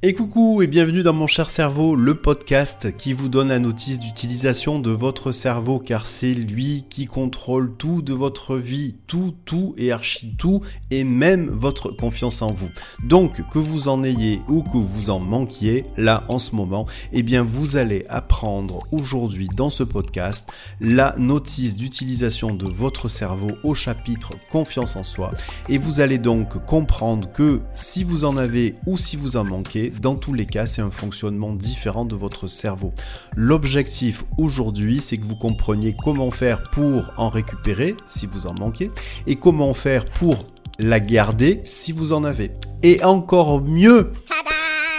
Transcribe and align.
Et 0.00 0.14
coucou 0.14 0.62
et 0.62 0.68
bienvenue 0.68 1.02
dans 1.02 1.12
mon 1.12 1.26
cher 1.26 1.50
cerveau, 1.50 1.96
le 1.96 2.14
podcast 2.14 2.96
qui 2.96 3.12
vous 3.12 3.28
donne 3.28 3.48
la 3.48 3.58
notice 3.58 3.98
d'utilisation 3.98 4.78
de 4.78 4.92
votre 4.92 5.32
cerveau 5.32 5.80
car 5.80 6.06
c'est 6.06 6.34
lui 6.34 6.84
qui 6.88 7.06
contrôle 7.06 7.74
tout 7.76 8.00
de 8.00 8.12
votre 8.12 8.56
vie, 8.56 8.94
tout, 9.08 9.34
tout 9.44 9.74
et 9.76 9.90
archi 9.90 10.36
tout 10.38 10.60
et 10.92 11.02
même 11.02 11.50
votre 11.50 11.90
confiance 11.90 12.42
en 12.42 12.52
vous. 12.52 12.68
Donc 13.02 13.42
que 13.50 13.58
vous 13.58 13.88
en 13.88 14.04
ayez 14.04 14.40
ou 14.46 14.62
que 14.62 14.78
vous 14.78 15.10
en 15.10 15.18
manquiez 15.18 15.84
là 15.96 16.22
en 16.28 16.38
ce 16.38 16.54
moment, 16.54 16.86
eh 17.12 17.24
bien 17.24 17.42
vous 17.42 17.76
allez 17.76 18.06
apprendre 18.08 18.86
aujourd'hui 18.92 19.48
dans 19.56 19.68
ce 19.68 19.82
podcast 19.82 20.48
la 20.80 21.16
notice 21.18 21.76
d'utilisation 21.76 22.54
de 22.54 22.66
votre 22.66 23.08
cerveau 23.08 23.50
au 23.64 23.74
chapitre 23.74 24.34
confiance 24.52 24.94
en 24.94 25.02
soi 25.02 25.32
et 25.68 25.78
vous 25.78 25.98
allez 25.98 26.18
donc 26.18 26.64
comprendre 26.66 27.28
que 27.32 27.62
si 27.74 28.04
vous 28.04 28.24
en 28.24 28.36
avez 28.36 28.76
ou 28.86 28.96
si 28.96 29.16
vous 29.16 29.36
en 29.36 29.42
manquez, 29.42 29.87
dans 29.90 30.16
tous 30.16 30.32
les 30.32 30.46
cas, 30.46 30.66
c'est 30.66 30.82
un 30.82 30.90
fonctionnement 30.90 31.52
différent 31.52 32.04
de 32.04 32.14
votre 32.14 32.46
cerveau. 32.46 32.92
L'objectif 33.36 34.24
aujourd'hui, 34.36 35.00
c'est 35.00 35.16
que 35.16 35.24
vous 35.24 35.36
compreniez 35.36 35.94
comment 36.02 36.30
faire 36.30 36.62
pour 36.64 37.10
en 37.16 37.28
récupérer 37.28 37.96
si 38.06 38.26
vous 38.26 38.46
en 38.46 38.54
manquez 38.54 38.90
et 39.26 39.36
comment 39.36 39.74
faire 39.74 40.06
pour 40.06 40.46
la 40.78 41.00
garder 41.00 41.60
si 41.62 41.92
vous 41.92 42.12
en 42.12 42.24
avez. 42.24 42.52
Et 42.82 43.02
encore 43.02 43.60
mieux, 43.60 44.12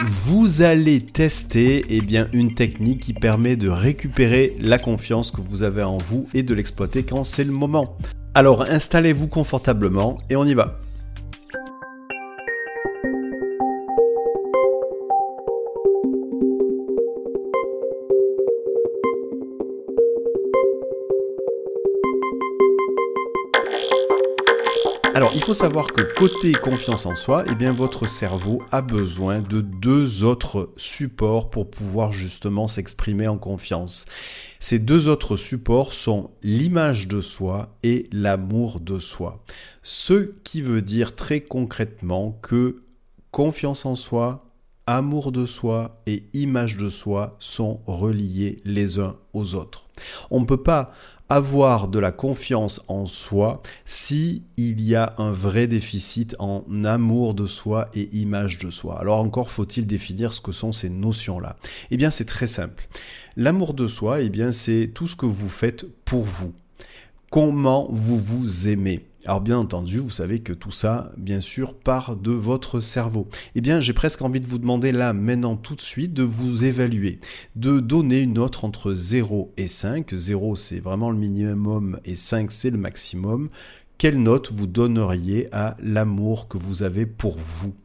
vous 0.04 0.62
allez 0.62 1.02
tester 1.02 1.86
eh 1.90 2.02
bien, 2.02 2.28
une 2.34 2.54
technique 2.54 3.02
qui 3.02 3.14
permet 3.14 3.56
de 3.56 3.70
récupérer 3.70 4.56
la 4.60 4.80
confiance 4.80 5.32
que 5.32 5.42
vous 5.42 5.64
avez 5.64 5.84
en 5.84 5.98
vous 5.98 6.28
et 6.34 6.44
de 6.44 6.54
l'exploiter 6.54 7.04
quand 7.04 7.24
c'est 7.24 7.44
le 7.44 7.52
moment. 7.52 7.98
Alors 8.34 8.62
installez-vous 8.62 9.28
confortablement 9.28 10.18
et 10.30 10.36
on 10.36 10.46
y 10.46 10.54
va. 10.54 10.80
Alors, 25.20 25.34
il 25.36 25.44
faut 25.44 25.54
savoir 25.54 25.88
que 25.88 26.02
côté 26.18 26.54
confiance 26.54 27.06
en 27.06 27.14
soi, 27.14 27.44
eh 27.46 27.66
votre 27.72 28.08
cerveau 28.08 28.64
a 28.72 28.82
besoin 28.82 29.40
de 29.40 29.60
deux 29.60 30.24
autres 30.24 30.72
supports 30.78 31.50
pour 31.50 31.70
pouvoir 31.70 32.14
justement 32.14 32.70
s'exprimer 32.70 33.28
en 33.28 33.38
confiance. 33.38 34.06
Ces 34.62 34.80
deux 34.80 35.10
autres 35.10 35.36
supports 35.36 35.92
sont 35.92 36.32
l'image 36.42 37.10
de 37.10 37.20
soi 37.20 37.76
et 37.84 38.08
l'amour 38.14 38.80
de 38.80 38.98
soi. 38.98 39.44
Ce 39.84 40.32
qui 40.46 40.62
veut 40.62 40.82
dire 40.82 41.18
très 41.18 41.42
concrètement 41.42 42.40
que 42.42 42.78
confiance 43.30 43.86
en 43.86 43.98
soi, 43.98 44.40
amour 44.88 45.34
de 45.34 45.46
soi 45.46 46.02
et 46.08 46.24
image 46.32 46.78
de 46.78 46.88
soi 46.88 47.36
sont 47.40 47.82
reliés 47.88 48.62
les 48.64 49.00
uns 49.00 49.18
aux 49.34 49.56
autres. 49.56 49.90
On 50.32 50.40
ne 50.40 50.46
peut 50.46 50.64
pas 50.64 50.94
avoir 51.30 51.88
de 51.88 52.00
la 52.00 52.12
confiance 52.12 52.82
en 52.88 53.06
soi 53.06 53.62
si 53.86 54.44
il 54.58 54.82
y 54.82 54.96
a 54.96 55.14
un 55.18 55.32
vrai 55.32 55.68
déficit 55.68 56.36
en 56.40 56.64
amour 56.84 57.34
de 57.36 57.46
soi 57.46 57.90
et 57.94 58.10
image 58.14 58.58
de 58.58 58.72
soi. 58.72 59.00
Alors 59.00 59.20
encore 59.20 59.52
faut-il 59.52 59.86
définir 59.86 60.34
ce 60.34 60.42
que 60.42 60.52
sont 60.52 60.72
ces 60.72 60.90
notions-là. 60.90 61.58
Eh 61.92 61.98
bien 61.98 62.10
c'est 62.10 62.26
très 62.26 62.48
simple. 62.48 62.88
L'amour 63.38 63.74
de 63.74 63.88
soi, 63.88 64.22
eh 64.22 64.30
bien 64.30 64.52
c'est 64.52 64.92
tout 64.94 65.08
ce 65.08 65.16
que 65.16 65.26
vous 65.26 65.50
faites 65.50 65.86
pour 66.04 66.24
vous. 66.24 66.54
Comment 67.30 67.88
vous 67.92 68.18
vous 68.18 68.68
aimez 68.68 69.09
alors 69.30 69.42
bien 69.42 69.60
entendu, 69.60 70.00
vous 70.00 70.10
savez 70.10 70.40
que 70.40 70.54
tout 70.54 70.72
ça, 70.72 71.12
bien 71.16 71.40
sûr, 71.40 71.76
part 71.76 72.16
de 72.16 72.32
votre 72.32 72.80
cerveau. 72.80 73.28
Eh 73.54 73.62
bien, 73.62 73.80
j'ai 73.80 73.94
presque 73.94 74.24
envie 74.24 74.40
de 74.40 74.48
vous 74.48 74.58
demander 74.58 74.92
là, 74.92 75.14
maintenant, 75.14 75.56
tout 75.56 75.76
de 75.76 75.82
suite, 75.82 76.16
de 76.16 76.24
vous 76.24 76.66
évaluer, 76.66 77.20
de 77.56 77.80
donner 77.80 78.22
une 78.22 78.34
note 78.34 78.64
entre 78.64 78.96
0 78.96 79.54
et 79.56 79.68
5. 79.68 80.16
0, 80.16 80.56
c'est 80.56 80.80
vraiment 80.80 81.12
le 81.12 81.18
minimum 81.20 82.00
et 82.06 82.16
5, 82.16 82.52
c'est 82.52 82.72
le 82.72 82.80
maximum. 82.80 83.50
Quelle 84.00 84.20
note 84.20 84.52
vous 84.52 84.66
donneriez 84.66 85.48
à 85.52 85.78
l'amour 85.80 86.48
que 86.48 86.58
vous 86.58 86.82
avez 86.82 87.06
pour 87.06 87.38
vous 87.38 87.76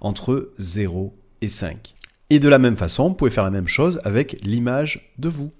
entre 0.00 0.54
0 0.56 1.14
et 1.42 1.48
5 1.48 1.96
Et 2.30 2.40
de 2.40 2.48
la 2.48 2.58
même 2.58 2.78
façon, 2.78 3.08
vous 3.08 3.14
pouvez 3.14 3.30
faire 3.30 3.44
la 3.44 3.50
même 3.50 3.68
chose 3.68 4.00
avec 4.04 4.40
l'image 4.42 5.12
de 5.18 5.28
vous. 5.28 5.50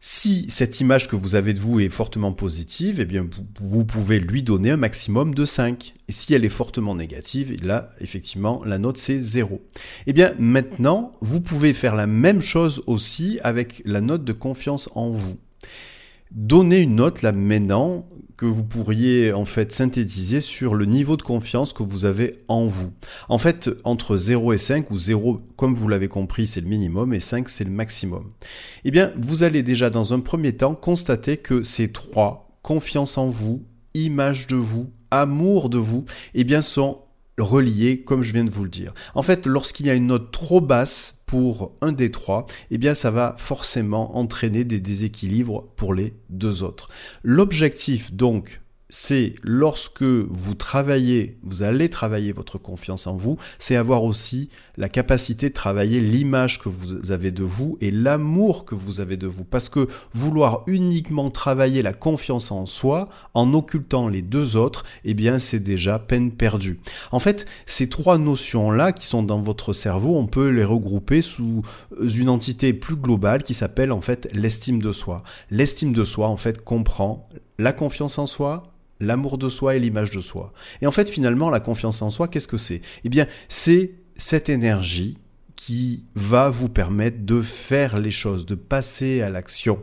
Si 0.00 0.46
cette 0.48 0.78
image 0.78 1.08
que 1.08 1.16
vous 1.16 1.34
avez 1.34 1.54
de 1.54 1.58
vous 1.58 1.80
est 1.80 1.88
fortement 1.88 2.32
positive, 2.32 3.00
eh 3.00 3.04
bien 3.04 3.28
vous, 3.60 3.84
pouvez 3.84 4.20
lui 4.20 4.44
donner 4.44 4.70
un 4.70 4.76
maximum 4.76 5.34
de 5.34 5.44
5. 5.44 5.92
Et 6.06 6.12
si 6.12 6.34
elle 6.34 6.44
est 6.44 6.50
fortement 6.50 6.94
négative, 6.94 7.56
là, 7.64 7.90
effectivement, 8.00 8.62
la 8.64 8.78
note 8.78 8.96
c'est 8.96 9.18
0. 9.18 9.60
Eh 10.06 10.12
bien 10.12 10.34
maintenant, 10.38 11.10
vous 11.20 11.40
pouvez 11.40 11.72
faire 11.72 11.96
la 11.96 12.06
même 12.06 12.40
chose 12.40 12.84
aussi 12.86 13.40
avec 13.42 13.82
la 13.84 14.00
note 14.00 14.24
de 14.24 14.32
confiance 14.32 14.88
en 14.94 15.10
vous. 15.10 15.36
Donnez 16.30 16.80
une 16.80 16.96
note 16.96 17.22
là 17.22 17.32
maintenant 17.32 18.06
que 18.36 18.46
vous 18.46 18.62
pourriez 18.62 19.32
en 19.32 19.44
fait 19.44 19.72
synthétiser 19.72 20.40
sur 20.40 20.76
le 20.76 20.84
niveau 20.84 21.16
de 21.16 21.22
confiance 21.22 21.72
que 21.72 21.82
vous 21.82 22.04
avez 22.04 22.38
en 22.46 22.66
vous. 22.66 22.92
En 23.28 23.36
fait, 23.36 23.68
entre 23.82 24.16
0 24.16 24.52
et 24.52 24.58
5, 24.58 24.90
ou 24.90 24.96
0, 24.96 25.40
comme 25.56 25.74
vous 25.74 25.88
l'avez 25.88 26.06
compris, 26.06 26.46
c'est 26.46 26.60
le 26.60 26.68
minimum, 26.68 27.12
et 27.12 27.20
5, 27.20 27.48
c'est 27.48 27.64
le 27.64 27.70
maximum. 27.70 28.30
Eh 28.84 28.92
bien, 28.92 29.12
vous 29.18 29.42
allez 29.42 29.64
déjà 29.64 29.90
dans 29.90 30.14
un 30.14 30.20
premier 30.20 30.56
temps 30.56 30.76
constater 30.76 31.36
que 31.36 31.64
ces 31.64 31.90
trois, 31.90 32.48
confiance 32.62 33.18
en 33.18 33.28
vous, 33.28 33.64
image 33.94 34.46
de 34.46 34.56
vous, 34.56 34.92
amour 35.10 35.68
de 35.68 35.78
vous, 35.78 36.04
eh 36.34 36.44
bien, 36.44 36.62
sont 36.62 36.98
reliés 37.38 38.02
comme 38.02 38.22
je 38.22 38.32
viens 38.32 38.44
de 38.44 38.50
vous 38.50 38.64
le 38.64 38.70
dire. 38.70 38.92
En 39.14 39.22
fait, 39.22 39.46
lorsqu'il 39.46 39.86
y 39.86 39.90
a 39.90 39.94
une 39.94 40.08
note 40.08 40.30
trop 40.32 40.60
basse 40.60 41.22
pour 41.26 41.72
un 41.80 41.92
des 41.92 42.10
trois, 42.10 42.46
eh 42.70 42.78
bien 42.78 42.94
ça 42.94 43.10
va 43.10 43.34
forcément 43.38 44.16
entraîner 44.16 44.64
des 44.64 44.80
déséquilibres 44.80 45.64
pour 45.76 45.94
les 45.94 46.14
deux 46.30 46.62
autres. 46.62 46.88
L'objectif 47.22 48.12
donc 48.12 48.60
c'est 48.90 49.34
lorsque 49.42 50.02
vous 50.02 50.54
travaillez, 50.54 51.38
vous 51.42 51.62
allez 51.62 51.90
travailler 51.90 52.32
votre 52.32 52.58
confiance 52.58 53.06
en 53.06 53.16
vous, 53.16 53.36
c'est 53.58 53.76
avoir 53.76 54.02
aussi 54.02 54.48
la 54.78 54.88
capacité 54.88 55.48
de 55.48 55.54
travailler 55.54 56.00
l'image 56.00 56.58
que 56.58 56.68
vous 56.68 57.10
avez 57.10 57.30
de 57.30 57.42
vous 57.42 57.76
et 57.80 57.90
l'amour 57.90 58.64
que 58.64 58.74
vous 58.74 59.00
avez 59.00 59.16
de 59.16 59.26
vous. 59.26 59.44
Parce 59.44 59.68
que 59.68 59.88
vouloir 60.14 60.62
uniquement 60.66 61.30
travailler 61.30 61.82
la 61.82 61.92
confiance 61.92 62.50
en 62.50 62.64
soi 62.64 63.08
en 63.34 63.52
occultant 63.52 64.08
les 64.08 64.22
deux 64.22 64.56
autres, 64.56 64.84
eh 65.04 65.14
bien 65.14 65.38
c'est 65.38 65.58
déjà 65.58 65.98
peine 65.98 66.32
perdue. 66.32 66.80
En 67.12 67.18
fait, 67.18 67.46
ces 67.66 67.90
trois 67.90 68.16
notions-là 68.16 68.92
qui 68.92 69.06
sont 69.06 69.22
dans 69.22 69.42
votre 69.42 69.72
cerveau, 69.72 70.16
on 70.16 70.26
peut 70.26 70.48
les 70.48 70.64
regrouper 70.64 71.20
sous 71.20 71.62
une 72.00 72.28
entité 72.28 72.72
plus 72.72 72.96
globale 72.96 73.42
qui 73.42 73.52
s'appelle 73.52 73.92
en 73.92 74.00
fait 74.00 74.30
l'estime 74.32 74.80
de 74.80 74.92
soi. 74.92 75.22
L'estime 75.50 75.92
de 75.92 76.04
soi 76.04 76.28
en 76.28 76.36
fait 76.36 76.64
comprend 76.64 77.28
la 77.58 77.72
confiance 77.72 78.18
en 78.18 78.26
soi, 78.26 78.62
l'amour 79.00 79.38
de 79.38 79.48
soi 79.48 79.76
et 79.76 79.78
l'image 79.78 80.10
de 80.10 80.20
soi. 80.20 80.52
Et 80.82 80.86
en 80.86 80.90
fait, 80.90 81.08
finalement, 81.08 81.50
la 81.50 81.60
confiance 81.60 82.02
en 82.02 82.10
soi, 82.10 82.28
qu'est-ce 82.28 82.48
que 82.48 82.56
c'est? 82.56 82.82
Eh 83.04 83.08
bien, 83.08 83.26
c'est 83.48 83.92
cette 84.16 84.48
énergie 84.48 85.18
qui 85.58 86.04
va 86.14 86.50
vous 86.50 86.68
permettre 86.68 87.26
de 87.26 87.42
faire 87.42 87.98
les 87.98 88.12
choses, 88.12 88.46
de 88.46 88.54
passer 88.54 89.22
à 89.22 89.28
l'action. 89.28 89.80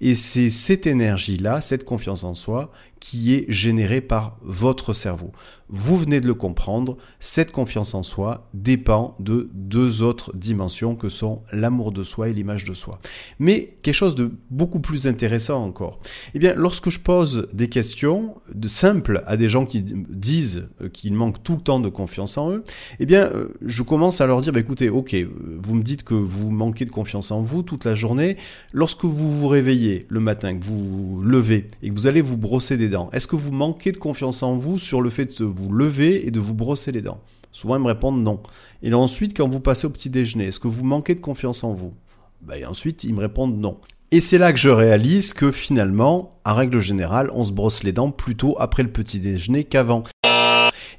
Et 0.00 0.14
c'est 0.14 0.48
cette 0.48 0.86
énergie-là, 0.86 1.60
cette 1.60 1.84
confiance 1.84 2.24
en 2.24 2.34
soi, 2.34 2.72
qui 3.00 3.34
est 3.34 3.46
générée 3.48 4.00
par 4.00 4.36
votre 4.42 4.92
cerveau. 4.92 5.32
Vous 5.70 5.98
venez 5.98 6.20
de 6.20 6.26
le 6.26 6.34
comprendre, 6.34 6.96
cette 7.20 7.52
confiance 7.52 7.94
en 7.94 8.02
soi 8.02 8.48
dépend 8.54 9.14
de 9.20 9.50
deux 9.52 10.02
autres 10.02 10.34
dimensions 10.34 10.96
que 10.96 11.10
sont 11.10 11.42
l'amour 11.52 11.92
de 11.92 12.02
soi 12.02 12.30
et 12.30 12.32
l'image 12.32 12.64
de 12.64 12.72
soi. 12.72 13.00
Mais 13.38 13.76
quelque 13.82 13.94
chose 13.94 14.14
de 14.14 14.30
beaucoup 14.50 14.80
plus 14.80 15.06
intéressant 15.06 15.62
encore. 15.62 16.00
Eh 16.34 16.38
bien, 16.38 16.54
lorsque 16.54 16.88
je 16.88 17.00
pose 17.00 17.48
des 17.52 17.68
questions 17.68 18.36
simples 18.66 19.22
à 19.26 19.36
des 19.36 19.50
gens 19.50 19.66
qui 19.66 19.82
disent 19.82 20.68
qu'ils 20.94 21.12
manquent 21.12 21.42
tout 21.42 21.56
le 21.56 21.60
temps 21.60 21.80
de 21.80 21.90
confiance 21.90 22.38
en 22.38 22.52
eux, 22.52 22.64
eh 22.98 23.04
bien, 23.04 23.26
euh, 23.26 23.48
je 23.60 23.82
commence 23.82 24.22
à 24.22 24.26
leur 24.26 24.40
dire, 24.40 24.54
bah, 24.54 24.60
écoutez, 24.60 24.88
ok, 24.88 25.14
vous 25.62 25.74
me 25.74 25.82
dites 25.82 26.02
que 26.02 26.14
vous 26.14 26.50
manquez 26.50 26.86
de 26.86 26.90
confiance 26.90 27.30
en 27.30 27.42
vous 27.42 27.62
toute 27.62 27.84
la 27.84 27.94
journée. 27.94 28.38
Lorsque 28.72 29.04
vous 29.04 29.38
vous 29.38 29.48
réveillez 29.48 30.06
le 30.08 30.20
matin, 30.20 30.58
que 30.58 30.64
vous 30.64 31.16
vous 31.16 31.22
levez 31.22 31.70
et 31.82 31.90
que 31.90 31.94
vous 31.94 32.06
allez 32.06 32.22
vous 32.22 32.38
brosser 32.38 32.78
des 32.78 32.87
dents, 32.88 33.10
est-ce 33.12 33.26
que 33.26 33.36
vous 33.36 33.52
manquez 33.52 33.92
de 33.92 33.96
confiance 33.96 34.42
en 34.42 34.56
vous 34.56 34.78
sur 34.78 35.00
le 35.00 35.10
fait 35.10 35.40
de 35.40 35.44
vous 35.44 35.72
lever 35.72 36.26
et 36.26 36.30
de 36.30 36.40
vous 36.40 36.54
brosser 36.54 36.92
les 36.92 37.02
dents? 37.02 37.20
Souvent, 37.52 37.76
ils 37.76 37.82
me 37.82 37.86
répondent 37.86 38.22
non. 38.22 38.40
Et 38.82 38.92
ensuite, 38.92 39.36
quand 39.36 39.48
vous 39.48 39.60
passez 39.60 39.86
au 39.86 39.90
petit 39.90 40.10
déjeuner, 40.10 40.46
est-ce 40.46 40.60
que 40.60 40.68
vous 40.68 40.84
manquez 40.84 41.14
de 41.14 41.20
confiance 41.20 41.64
en 41.64 41.72
vous? 41.72 41.94
Ben, 42.42 42.66
Ensuite, 42.66 43.04
ils 43.04 43.14
me 43.14 43.20
répondent 43.20 43.58
non. 43.58 43.78
Et 44.10 44.20
c'est 44.20 44.38
là 44.38 44.52
que 44.52 44.58
je 44.58 44.70
réalise 44.70 45.34
que 45.34 45.52
finalement, 45.52 46.30
en 46.44 46.54
règle 46.54 46.80
générale, 46.80 47.30
on 47.34 47.44
se 47.44 47.52
brosse 47.52 47.82
les 47.82 47.92
dents 47.92 48.10
plutôt 48.10 48.56
après 48.58 48.82
le 48.82 48.90
petit 48.90 49.20
déjeuner 49.20 49.64
qu'avant. 49.64 50.02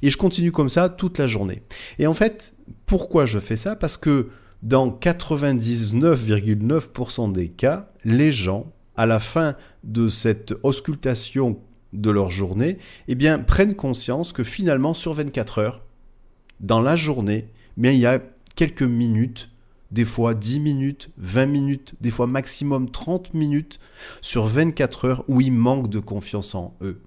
Et 0.02 0.10
je 0.10 0.16
continue 0.16 0.52
comme 0.52 0.68
ça 0.68 0.88
toute 0.88 1.18
la 1.18 1.26
journée. 1.26 1.62
Et 1.98 2.06
en 2.06 2.14
fait, 2.14 2.54
pourquoi 2.86 3.26
je 3.26 3.40
fais 3.40 3.56
ça? 3.56 3.74
Parce 3.74 3.96
que 3.96 4.28
dans 4.62 4.88
99,9% 4.88 7.32
des 7.32 7.48
cas, 7.48 7.90
les 8.04 8.30
gens, 8.30 8.72
à 8.96 9.06
la 9.06 9.18
fin 9.18 9.56
de 9.82 10.08
cette 10.08 10.54
auscultation 10.62 11.58
de 11.92 12.10
leur 12.10 12.30
journée, 12.30 12.78
eh 13.08 13.14
bien, 13.14 13.38
prennent 13.38 13.74
conscience 13.74 14.32
que 14.32 14.44
finalement, 14.44 14.94
sur 14.94 15.12
24 15.12 15.58
heures, 15.58 15.82
dans 16.60 16.80
la 16.80 16.96
journée, 16.96 17.48
il 17.78 17.94
y 17.94 18.06
a 18.06 18.20
quelques 18.54 18.82
minutes, 18.82 19.50
des 19.90 20.04
fois 20.04 20.34
10 20.34 20.60
minutes, 20.60 21.10
20 21.18 21.46
minutes, 21.46 21.94
des 22.00 22.10
fois 22.10 22.26
maximum 22.26 22.90
30 22.90 23.34
minutes 23.34 23.80
sur 24.20 24.46
24 24.46 25.04
heures 25.06 25.24
où 25.28 25.40
ils 25.40 25.52
manquent 25.52 25.90
de 25.90 25.98
confiance 25.98 26.54
en 26.54 26.74
eux. 26.82 27.00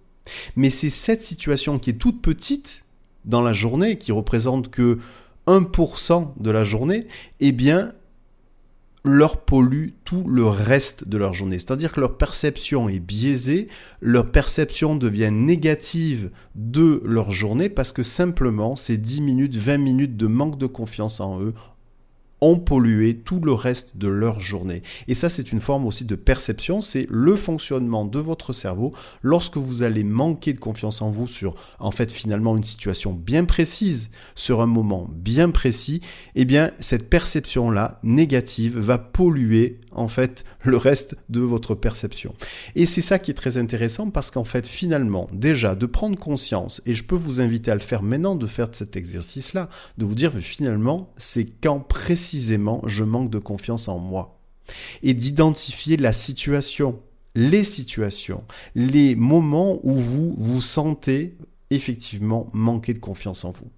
Mais 0.55 0.69
c'est 0.69 0.89
cette 0.89 1.21
situation 1.21 1.79
qui 1.79 1.91
est 1.91 1.97
toute 1.97 2.21
petite 2.21 2.83
dans 3.25 3.41
la 3.41 3.53
journée, 3.53 3.97
qui 3.97 4.11
représente 4.11 4.69
que 4.69 4.99
1% 5.47 6.33
de 6.39 6.51
la 6.51 6.63
journée, 6.63 7.05
eh 7.39 7.51
bien, 7.51 7.93
leur 9.05 9.41
pollue 9.41 9.89
tout 10.05 10.23
le 10.27 10.45
reste 10.45 11.07
de 11.07 11.17
leur 11.17 11.33
journée. 11.33 11.59
C'est-à-dire 11.59 11.91
que 11.91 11.99
leur 11.99 12.17
perception 12.17 12.87
est 12.87 12.99
biaisée, 12.99 13.67
leur 13.99 14.31
perception 14.31 14.95
devient 14.95 15.31
négative 15.31 16.31
de 16.55 17.01
leur 17.03 17.31
journée 17.31 17.69
parce 17.69 17.91
que 17.91 18.03
simplement 18.03 18.75
ces 18.75 18.97
10 18.97 19.21
minutes, 19.21 19.57
20 19.57 19.77
minutes 19.77 20.17
de 20.17 20.27
manque 20.27 20.57
de 20.57 20.67
confiance 20.67 21.19
en 21.19 21.41
eux 21.41 21.53
ont 22.43 22.59
pollué 22.59 23.15
tout 23.15 23.39
le 23.39 23.53
reste 23.53 23.95
de 23.95 24.09
leur 24.09 24.41
journée. 24.41 24.83
Et 25.07 25.13
ça, 25.13 25.29
c'est 25.29 25.53
une 25.53 25.61
forme 25.61 25.85
aussi 25.85 26.03
de 26.03 26.15
perception, 26.15 26.81
c'est 26.81 27.07
le 27.09 27.35
fonctionnement 27.35 28.05
de 28.05 28.19
votre 28.19 28.51
cerveau 28.51 28.93
lorsque 29.21 29.55
vous 29.55 29.83
allez 29.83 30.03
manquer 30.03 30.51
de 30.51 30.59
confiance 30.59 31.01
en 31.01 31.09
vous 31.09 31.27
sur, 31.27 31.55
en 31.79 31.91
fait, 31.91 32.11
finalement, 32.11 32.57
une 32.57 32.63
situation 32.63 33.13
bien 33.13 33.45
précise, 33.45 34.09
sur 34.35 34.61
un 34.61 34.65
moment 34.65 35.09
bien 35.09 35.51
précis, 35.51 36.01
eh 36.35 36.43
bien, 36.43 36.71
cette 36.79 37.09
perception-là, 37.09 37.99
négative, 38.03 38.77
va 38.77 38.97
polluer, 38.97 39.79
en 39.91 40.09
fait, 40.09 40.43
le 40.63 40.75
reste 40.75 41.15
de 41.29 41.39
votre 41.39 41.75
perception. 41.75 42.33
Et 42.75 42.85
c'est 42.85 43.01
ça 43.01 43.19
qui 43.19 43.31
est 43.31 43.35
très 43.35 43.57
intéressant 43.57 44.09
parce 44.09 44.31
qu'en 44.31 44.43
fait, 44.43 44.67
finalement, 44.67 45.29
déjà, 45.31 45.75
de 45.75 45.85
prendre 45.85 46.17
conscience, 46.17 46.81
et 46.85 46.93
je 46.93 47.05
peux 47.05 47.15
vous 47.15 47.39
inviter 47.39 47.71
à 47.71 47.75
le 47.75 47.81
faire 47.81 48.03
maintenant, 48.03 48.35
de 48.35 48.47
faire 48.47 48.67
cet 48.73 48.97
exercice-là, 48.97 49.69
de 49.97 50.05
vous 50.05 50.15
dire, 50.15 50.33
finalement, 50.39 51.13
c'est 51.17 51.45
quand 51.45 51.79
précisément 52.33 52.81
je 52.87 53.03
manque 53.03 53.29
de 53.29 53.37
confiance 53.37 53.87
en 53.87 53.99
moi. 53.99 54.39
Et 55.03 55.13
d'identifier 55.13 55.97
la 55.97 56.13
situation, 56.13 56.99
les 57.35 57.63
situations, 57.63 58.43
les 58.73 59.15
moments 59.15 59.79
où 59.83 59.93
vous 59.93 60.33
vous 60.35 60.61
sentez 60.61 61.37
effectivement 61.69 62.49
manquer 62.53 62.93
de 62.93 62.99
confiance 62.99 63.45
en 63.45 63.51
vous. 63.51 63.69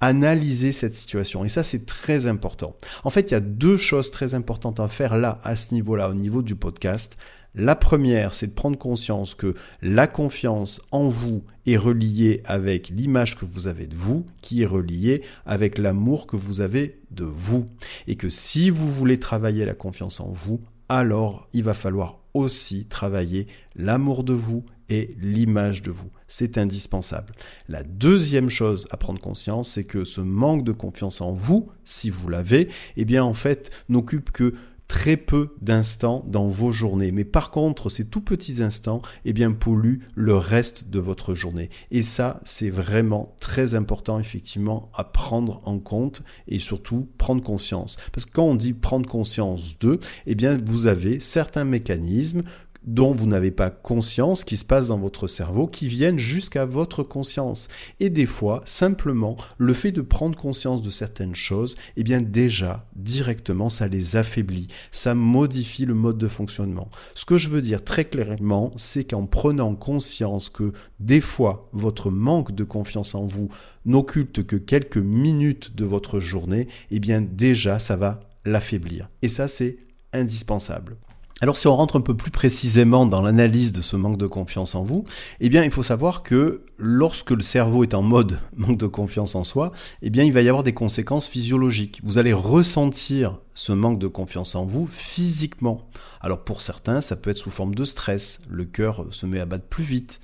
Analyser 0.00 0.72
cette 0.72 0.94
situation. 0.94 1.44
Et 1.44 1.50
ça, 1.50 1.62
c'est 1.62 1.84
très 1.84 2.26
important. 2.26 2.76
En 3.04 3.10
fait, 3.10 3.30
il 3.30 3.32
y 3.32 3.36
a 3.36 3.40
deux 3.40 3.76
choses 3.76 4.10
très 4.10 4.32
importantes 4.32 4.80
à 4.80 4.88
faire 4.88 5.18
là, 5.18 5.38
à 5.44 5.54
ce 5.54 5.74
niveau-là, 5.74 6.08
au 6.08 6.14
niveau 6.14 6.40
du 6.40 6.54
podcast. 6.54 7.18
La 7.58 7.74
première, 7.74 8.34
c'est 8.34 8.46
de 8.46 8.52
prendre 8.52 8.78
conscience 8.78 9.34
que 9.34 9.56
la 9.82 10.06
confiance 10.06 10.80
en 10.92 11.08
vous 11.08 11.42
est 11.66 11.76
reliée 11.76 12.40
avec 12.44 12.88
l'image 12.88 13.36
que 13.36 13.44
vous 13.44 13.66
avez 13.66 13.88
de 13.88 13.96
vous, 13.96 14.24
qui 14.42 14.62
est 14.62 14.66
reliée 14.66 15.22
avec 15.44 15.76
l'amour 15.76 16.28
que 16.28 16.36
vous 16.36 16.60
avez 16.60 17.00
de 17.10 17.24
vous. 17.24 17.66
Et 18.06 18.14
que 18.14 18.28
si 18.28 18.70
vous 18.70 18.88
voulez 18.88 19.18
travailler 19.18 19.64
la 19.64 19.74
confiance 19.74 20.20
en 20.20 20.30
vous, 20.30 20.60
alors 20.88 21.48
il 21.52 21.64
va 21.64 21.74
falloir 21.74 22.20
aussi 22.32 22.84
travailler 22.84 23.48
l'amour 23.74 24.22
de 24.22 24.34
vous 24.34 24.64
et 24.88 25.16
l'image 25.20 25.82
de 25.82 25.90
vous. 25.90 26.10
C'est 26.28 26.58
indispensable. 26.58 27.32
La 27.68 27.82
deuxième 27.82 28.50
chose 28.50 28.86
à 28.92 28.96
prendre 28.96 29.20
conscience, 29.20 29.72
c'est 29.72 29.84
que 29.84 30.04
ce 30.04 30.20
manque 30.20 30.62
de 30.62 30.70
confiance 30.72 31.20
en 31.20 31.32
vous, 31.32 31.68
si 31.82 32.08
vous 32.08 32.28
l'avez, 32.28 32.68
eh 32.96 33.04
bien 33.04 33.24
en 33.24 33.34
fait 33.34 33.70
n'occupe 33.88 34.30
que 34.30 34.54
très 34.88 35.18
peu 35.18 35.54
d'instants 35.60 36.24
dans 36.26 36.48
vos 36.48 36.72
journées. 36.72 37.12
Mais 37.12 37.24
par 37.24 37.50
contre, 37.50 37.90
ces 37.90 38.06
tout 38.06 38.22
petits 38.22 38.62
instants, 38.62 39.02
eh 39.26 39.34
bien, 39.34 39.52
polluent 39.52 40.00
le 40.14 40.34
reste 40.34 40.88
de 40.88 40.98
votre 40.98 41.34
journée. 41.34 41.68
Et 41.90 42.02
ça, 42.02 42.40
c'est 42.44 42.70
vraiment 42.70 43.36
très 43.38 43.74
important, 43.74 44.18
effectivement, 44.18 44.90
à 44.94 45.04
prendre 45.04 45.60
en 45.64 45.78
compte 45.78 46.22
et 46.48 46.58
surtout 46.58 47.08
prendre 47.18 47.42
conscience. 47.42 47.96
Parce 48.12 48.24
que 48.24 48.32
quand 48.32 48.44
on 48.44 48.54
dit 48.54 48.72
prendre 48.72 49.08
conscience 49.08 49.78
de, 49.78 50.00
eh 50.26 50.34
bien, 50.34 50.56
vous 50.64 50.86
avez 50.86 51.20
certains 51.20 51.64
mécanismes 51.64 52.42
dont 52.88 53.14
vous 53.14 53.26
n'avez 53.26 53.50
pas 53.50 53.68
conscience 53.68 54.44
qui 54.44 54.56
se 54.56 54.64
passe 54.64 54.88
dans 54.88 54.98
votre 54.98 55.26
cerveau, 55.26 55.66
qui 55.66 55.88
viennent 55.88 56.18
jusqu'à 56.18 56.64
votre 56.64 57.02
conscience. 57.02 57.68
Et 58.00 58.08
des 58.08 58.24
fois, 58.24 58.62
simplement, 58.64 59.36
le 59.58 59.74
fait 59.74 59.92
de 59.92 60.00
prendre 60.00 60.38
conscience 60.38 60.80
de 60.80 60.88
certaines 60.88 61.34
choses, 61.34 61.76
eh 61.98 62.02
bien 62.02 62.22
déjà, 62.22 62.86
directement, 62.96 63.68
ça 63.68 63.88
les 63.88 64.16
affaiblit, 64.16 64.68
ça 64.90 65.14
modifie 65.14 65.84
le 65.84 65.92
mode 65.92 66.16
de 66.16 66.28
fonctionnement. 66.28 66.88
Ce 67.14 67.26
que 67.26 67.36
je 67.36 67.48
veux 67.48 67.60
dire 67.60 67.84
très 67.84 68.06
clairement, 68.06 68.72
c'est 68.76 69.04
qu'en 69.04 69.26
prenant 69.26 69.74
conscience 69.74 70.48
que 70.48 70.72
des 70.98 71.20
fois, 71.20 71.68
votre 71.74 72.10
manque 72.10 72.54
de 72.54 72.64
confiance 72.64 73.14
en 73.14 73.26
vous 73.26 73.50
n'occulte 73.84 74.46
que 74.46 74.56
quelques 74.56 74.96
minutes 74.96 75.76
de 75.76 75.84
votre 75.84 76.20
journée, 76.20 76.68
eh 76.90 77.00
bien 77.00 77.20
déjà, 77.20 77.78
ça 77.78 77.96
va 77.96 78.20
l'affaiblir. 78.46 79.10
Et 79.20 79.28
ça, 79.28 79.46
c'est 79.46 79.76
indispensable. 80.14 80.96
Alors 81.40 81.56
si 81.56 81.68
on 81.68 81.76
rentre 81.76 81.94
un 81.94 82.00
peu 82.00 82.16
plus 82.16 82.32
précisément 82.32 83.06
dans 83.06 83.22
l'analyse 83.22 83.70
de 83.70 83.80
ce 83.80 83.94
manque 83.94 84.18
de 84.18 84.26
confiance 84.26 84.74
en 84.74 84.82
vous, 84.82 85.04
eh 85.38 85.48
bien 85.48 85.62
il 85.62 85.70
faut 85.70 85.84
savoir 85.84 86.24
que 86.24 86.62
lorsque 86.78 87.30
le 87.30 87.42
cerveau 87.42 87.84
est 87.84 87.94
en 87.94 88.02
mode 88.02 88.40
manque 88.56 88.76
de 88.76 88.88
confiance 88.88 89.36
en 89.36 89.44
soi, 89.44 89.70
eh 90.02 90.10
bien 90.10 90.24
il 90.24 90.32
va 90.32 90.42
y 90.42 90.48
avoir 90.48 90.64
des 90.64 90.74
conséquences 90.74 91.28
physiologiques. 91.28 92.00
Vous 92.02 92.18
allez 92.18 92.32
ressentir 92.32 93.38
ce 93.54 93.70
manque 93.70 94.00
de 94.00 94.08
confiance 94.08 94.56
en 94.56 94.66
vous 94.66 94.88
physiquement. 94.88 95.88
Alors 96.20 96.42
pour 96.42 96.60
certains, 96.60 97.00
ça 97.00 97.14
peut 97.14 97.30
être 97.30 97.38
sous 97.38 97.52
forme 97.52 97.76
de 97.76 97.84
stress, 97.84 98.40
le 98.48 98.64
cœur 98.64 99.06
se 99.12 99.24
met 99.24 99.38
à 99.38 99.46
battre 99.46 99.66
plus 99.66 99.84
vite, 99.84 100.20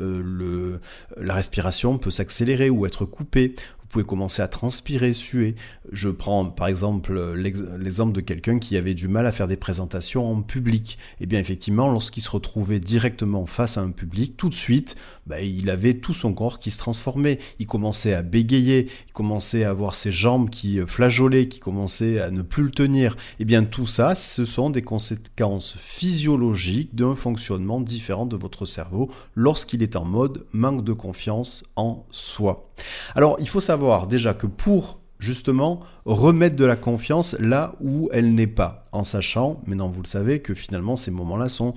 euh, 0.00 0.78
la 1.16 1.34
respiration 1.34 1.98
peut 1.98 2.10
s'accélérer 2.10 2.70
ou 2.70 2.86
être 2.86 3.04
coupée 3.04 3.56
pouvez 3.92 4.04
commencer 4.04 4.40
à 4.42 4.48
transpirer, 4.48 5.12
suer. 5.12 5.54
Je 5.92 6.08
prends 6.08 6.46
par 6.46 6.66
exemple 6.66 7.34
l'exemple 7.34 8.12
de 8.12 8.20
quelqu'un 8.22 8.58
qui 8.58 8.76
avait 8.76 8.94
du 8.94 9.06
mal 9.06 9.26
à 9.26 9.32
faire 9.32 9.46
des 9.46 9.56
présentations 9.56 10.32
en 10.32 10.40
public. 10.40 10.98
Et 11.20 11.24
eh 11.24 11.26
bien 11.26 11.38
effectivement, 11.38 11.90
lorsqu'il 11.90 12.22
se 12.22 12.30
retrouvait 12.30 12.80
directement 12.80 13.44
face 13.44 13.76
à 13.76 13.82
un 13.82 13.90
public, 13.90 14.36
tout 14.36 14.48
de 14.48 14.54
suite, 14.54 14.96
bah, 15.26 15.40
il 15.42 15.68
avait 15.68 15.94
tout 15.94 16.14
son 16.14 16.32
corps 16.32 16.58
qui 16.58 16.70
se 16.70 16.78
transformait. 16.78 17.38
Il 17.58 17.66
commençait 17.66 18.14
à 18.14 18.22
bégayer, 18.22 18.88
il 19.08 19.12
commençait 19.12 19.64
à 19.64 19.70
avoir 19.70 19.94
ses 19.94 20.10
jambes 20.10 20.48
qui 20.48 20.80
euh, 20.80 20.86
flageolaient, 20.86 21.48
qui 21.48 21.60
commençaient 21.60 22.18
à 22.18 22.30
ne 22.30 22.42
plus 22.42 22.64
le 22.64 22.70
tenir. 22.70 23.12
Et 23.12 23.16
eh 23.40 23.44
bien 23.44 23.64
tout 23.64 23.86
ça, 23.86 24.14
ce 24.14 24.46
sont 24.46 24.70
des 24.70 24.82
conséquences 24.82 25.76
physiologiques 25.76 26.94
d'un 26.94 27.14
fonctionnement 27.14 27.80
différent 27.80 28.24
de 28.24 28.36
votre 28.36 28.64
cerveau 28.64 29.10
lorsqu'il 29.34 29.82
est 29.82 29.96
en 29.96 30.06
mode 30.06 30.46
manque 30.52 30.82
de 30.82 30.94
confiance 30.94 31.64
en 31.76 32.06
soi. 32.10 32.70
Alors 33.14 33.36
il 33.38 33.48
faut 33.48 33.60
savoir 33.60 33.81
déjà 34.08 34.34
que 34.34 34.46
pour 34.46 35.00
justement 35.18 35.80
remettre 36.04 36.56
de 36.56 36.64
la 36.64 36.76
confiance 36.76 37.36
là 37.38 37.74
où 37.80 38.08
elle 38.12 38.34
n'est 38.34 38.46
pas, 38.46 38.84
en 38.92 39.04
sachant, 39.04 39.62
maintenant 39.66 39.88
vous 39.88 40.02
le 40.02 40.06
savez, 40.06 40.40
que 40.40 40.54
finalement 40.54 40.96
ces 40.96 41.10
moments-là 41.10 41.48
sont 41.48 41.74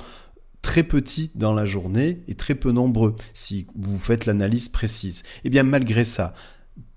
très 0.62 0.84
petits 0.84 1.32
dans 1.36 1.54
la 1.54 1.66
journée 1.66 2.24
et 2.28 2.34
très 2.34 2.56
peu 2.56 2.72
nombreux 2.72 3.16
si 3.34 3.68
vous 3.76 4.00
faites 4.00 4.26
l'analyse 4.26 4.68
précise. 4.70 5.22
Et 5.38 5.42
eh 5.46 5.50
bien 5.50 5.64
malgré 5.64 6.04
ça, 6.04 6.34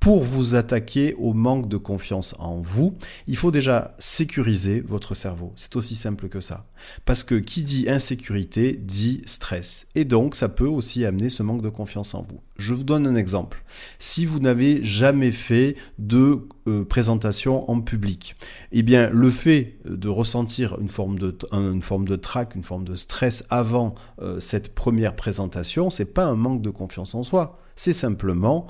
pour 0.01 0.23
vous 0.23 0.55
attaquer 0.55 1.15
au 1.19 1.33
manque 1.33 1.69
de 1.69 1.77
confiance 1.77 2.35
en 2.39 2.61
vous, 2.61 2.95
il 3.27 3.37
faut 3.37 3.51
déjà 3.51 3.95
sécuriser 3.99 4.81
votre 4.81 5.15
cerveau. 5.15 5.53
C'est 5.57 5.77
aussi 5.77 5.97
simple 5.97 6.29
que 6.29 6.41
ça. 6.41 6.67
Parce 7.05 7.25
que 7.25 7.35
qui 7.35 7.63
dit 7.63 7.87
insécurité 7.89 8.79
dit 8.81 9.23
stress. 9.27 9.89
Et 9.95 10.05
donc, 10.05 10.37
ça 10.37 10.49
peut 10.49 10.69
aussi 10.69 11.05
amener 11.05 11.29
ce 11.29 11.43
manque 11.43 11.63
de 11.63 11.69
confiance 11.69 12.15
en 12.15 12.23
vous. 12.23 12.41
Je 12.59 12.75
vous 12.75 12.85
donne 12.85 13.07
un 13.07 13.17
exemple. 13.17 13.65
Si 13.99 14.25
vous 14.25 14.39
n'avez 14.39 14.85
jamais 14.85 15.33
fait 15.33 15.77
de 15.99 16.47
euh, 16.69 16.85
présentation 16.85 17.69
en 17.71 17.81
public, 17.81 18.37
eh 18.73 18.83
bien, 18.83 19.11
le 19.11 19.31
fait 19.31 19.79
de 19.85 20.09
ressentir 20.09 20.79
une 20.81 20.89
forme 20.89 21.19
de, 21.19 21.37
une 21.53 21.83
forme 21.83 22.07
de 22.07 22.17
trac, 22.17 22.55
une 22.55 22.65
forme 22.65 22.85
de 22.85 22.95
stress 22.95 23.45
avant 23.51 23.95
euh, 24.21 24.39
cette 24.39 24.75
première 24.75 25.17
présentation, 25.17 25.91
c'est 25.91 26.13
pas 26.15 26.25
un 26.25 26.37
manque 26.37 26.63
de 26.63 26.71
confiance 26.71 27.15
en 27.15 27.23
soi. 27.23 27.59
C'est 27.77 27.93
simplement 27.93 28.67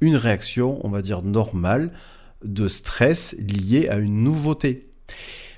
une 0.00 0.16
réaction, 0.16 0.80
on 0.84 0.90
va 0.90 1.02
dire, 1.02 1.22
normale 1.22 1.92
de 2.44 2.68
stress 2.68 3.34
liée 3.38 3.88
à 3.88 3.96
une 3.96 4.22
nouveauté. 4.22 4.88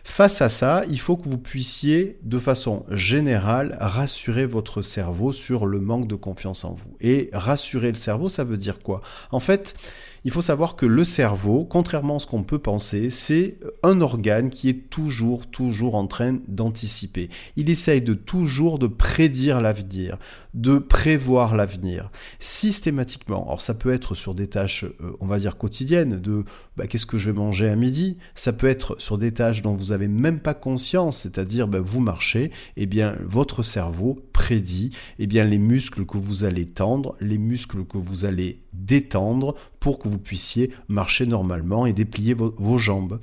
Face 0.04 0.40
à 0.40 0.48
ça, 0.48 0.84
il 0.88 0.98
faut 0.98 1.18
que 1.18 1.28
vous 1.28 1.36
puissiez, 1.36 2.18
de 2.22 2.38
façon 2.38 2.86
générale, 2.90 3.76
rassurer 3.78 4.46
votre 4.46 4.80
cerveau 4.80 5.32
sur 5.32 5.66
le 5.66 5.80
manque 5.80 6.08
de 6.08 6.14
confiance 6.14 6.64
en 6.64 6.72
vous. 6.72 6.96
Et 7.00 7.28
rassurer 7.34 7.88
le 7.88 7.94
cerveau, 7.94 8.30
ça 8.30 8.42
veut 8.42 8.56
dire 8.56 8.78
quoi? 8.78 9.00
En 9.32 9.38
fait, 9.38 9.76
il 10.24 10.30
faut 10.30 10.42
savoir 10.42 10.76
que 10.76 10.86
le 10.86 11.04
cerveau, 11.04 11.64
contrairement 11.64 12.16
à 12.16 12.18
ce 12.18 12.26
qu'on 12.26 12.42
peut 12.42 12.58
penser, 12.58 13.10
c'est 13.10 13.58
un 13.82 14.00
organe 14.00 14.50
qui 14.50 14.68
est 14.68 14.90
toujours, 14.90 15.46
toujours 15.46 15.94
en 15.94 16.06
train 16.06 16.38
d'anticiper. 16.48 17.28
Il 17.56 17.70
essaye 17.70 18.02
de 18.02 18.14
toujours 18.14 18.78
de 18.78 18.86
prédire 18.86 19.60
l'avenir, 19.60 20.18
de 20.54 20.78
prévoir 20.78 21.56
l'avenir. 21.56 22.10
Systématiquement, 22.38 23.44
alors 23.46 23.62
ça 23.62 23.74
peut 23.74 23.92
être 23.92 24.14
sur 24.14 24.34
des 24.34 24.48
tâches, 24.48 24.84
euh, 24.84 25.16
on 25.20 25.26
va 25.26 25.38
dire 25.38 25.56
quotidiennes, 25.56 26.20
de 26.20 26.44
bah, 26.76 26.86
qu'est-ce 26.86 27.06
que 27.06 27.18
je 27.18 27.30
vais 27.30 27.38
manger 27.38 27.68
à 27.68 27.76
midi, 27.76 28.18
ça 28.34 28.52
peut 28.52 28.68
être 28.68 29.00
sur 29.00 29.18
des 29.18 29.32
tâches 29.32 29.62
dont 29.62 29.74
vous 29.74 29.86
n'avez 29.86 30.08
même 30.08 30.40
pas 30.40 30.54
conscience, 30.54 31.18
c'est-à-dire 31.18 31.68
bah, 31.68 31.80
vous 31.80 32.00
marchez, 32.00 32.44
et 32.44 32.52
eh 32.76 32.86
bien 32.86 33.16
votre 33.26 33.62
cerveau 33.62 34.18
prédit 34.32 34.90
eh 35.18 35.26
bien, 35.26 35.44
les 35.44 35.58
muscles 35.58 36.06
que 36.06 36.16
vous 36.16 36.44
allez 36.44 36.66
tendre, 36.66 37.16
les 37.20 37.38
muscles 37.38 37.84
que 37.84 37.98
vous 37.98 38.24
allez 38.24 38.62
détendre 38.72 39.54
pour 39.80 39.98
que 39.98 40.08
vous 40.08 40.18
puissiez 40.18 40.70
marcher 40.88 41.26
normalement 41.26 41.86
et 41.86 41.92
déplier 41.92 42.34
vos, 42.34 42.78
jambes. 42.78 43.20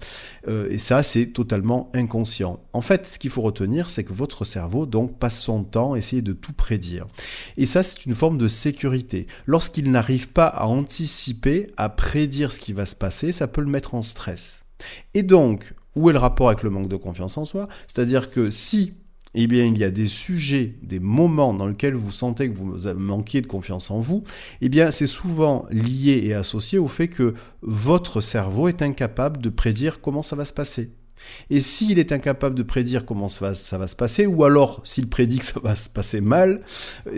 Euh, 0.48 0.70
et 0.70 0.78
ça, 0.78 1.04
c'est 1.04 1.28
totalement 1.28 1.90
inconscient. 1.94 2.60
En 2.74 2.82
fait, 2.82 3.08
ce 3.08 3.20
qu'il 3.20 3.30
faut 3.30 3.42
retenir, 3.42 3.90
c'est 3.90 4.04
que 4.04 4.14
votre 4.14 4.46
cerveau 4.46 4.86
donc 4.86 5.18
passe 5.18 5.40
son 5.40 5.64
temps 5.64 5.94
à 5.94 5.98
essayer 5.98 6.22
de 6.22 6.34
tout 6.34 6.54
prédire. 6.54 7.06
Et 7.58 7.66
ça, 7.66 7.84
c'est 7.84 8.06
une 8.06 8.16
forme 8.16 8.38
de 8.38 8.48
sécurité. 8.48 9.28
Lorsqu'il 9.46 9.92
n'arrive 9.92 10.30
pas 10.30 10.48
à 10.48 10.66
anticiper, 10.66 11.68
à 11.78 11.90
prédire 11.90 12.52
ce 12.52 12.60
qui 12.60 12.74
va 12.74 12.86
se 12.86 12.96
passer, 12.96 13.32
ça 13.32 13.48
peut 13.48 13.62
le 13.62 13.70
mettre 13.70 13.96
en 13.96 14.02
stress. 14.02 14.64
Et 15.14 15.24
donc, 15.24 15.74
où 15.96 16.10
est 16.10 16.14
le 16.14 16.20
rapport 16.20 16.50
avec 16.50 16.64
le 16.64 16.70
manque 16.70 16.90
de 16.90 16.98
confiance 16.98 17.38
en 17.38 17.46
soi? 17.46 17.68
C'est-à-dire 17.88 18.30
que 18.30 18.52
si 18.52 18.94
eh 19.36 19.48
bien, 19.48 19.66
il 19.66 19.78
y 19.78 19.84
a 19.84 19.92
des 19.92 20.08
sujets, 20.08 20.76
des 20.82 21.00
moments 21.00 21.54
dans 21.54 21.68
lesquels 21.68 21.94
vous 21.94 22.12
sentez 22.12 22.50
que 22.50 22.58
vous 22.58 22.78
manquez 22.98 23.42
de 23.42 23.48
confiance 23.48 23.92
en 23.92 24.00
vous, 24.00 24.24
eh 24.62 24.70
bien, 24.70 24.92
c'est 24.92 25.08
souvent 25.08 25.66
lié 25.70 26.24
et 26.26 26.34
associé 26.34 26.80
au 26.80 26.88
fait 26.88 27.08
que 27.08 27.34
votre 27.62 28.22
cerveau 28.22 28.68
est 28.68 28.82
incapable 28.82 29.42
de 29.42 29.50
prédire 29.50 30.02
comment 30.02 30.24
ça 30.24 30.36
va 30.36 30.46
se 30.46 30.54
passer. 30.54 30.92
Et 31.50 31.60
s'il 31.62 32.00
est 32.00 32.12
incapable 32.12 32.56
de 32.56 32.64
prédire 32.64 33.06
comment 33.06 33.28
ça 33.28 33.50
va, 33.50 33.88
se 33.88 33.96
passer, 33.96 34.26
ou 34.26 34.44
alors 34.44 34.82
s'il 34.84 35.08
prédit 35.08 35.40
que 35.40 35.46
ça 35.46 35.60
va 35.60 35.76
se 35.76 35.90
passer 35.90 36.22
mal, 36.22 36.62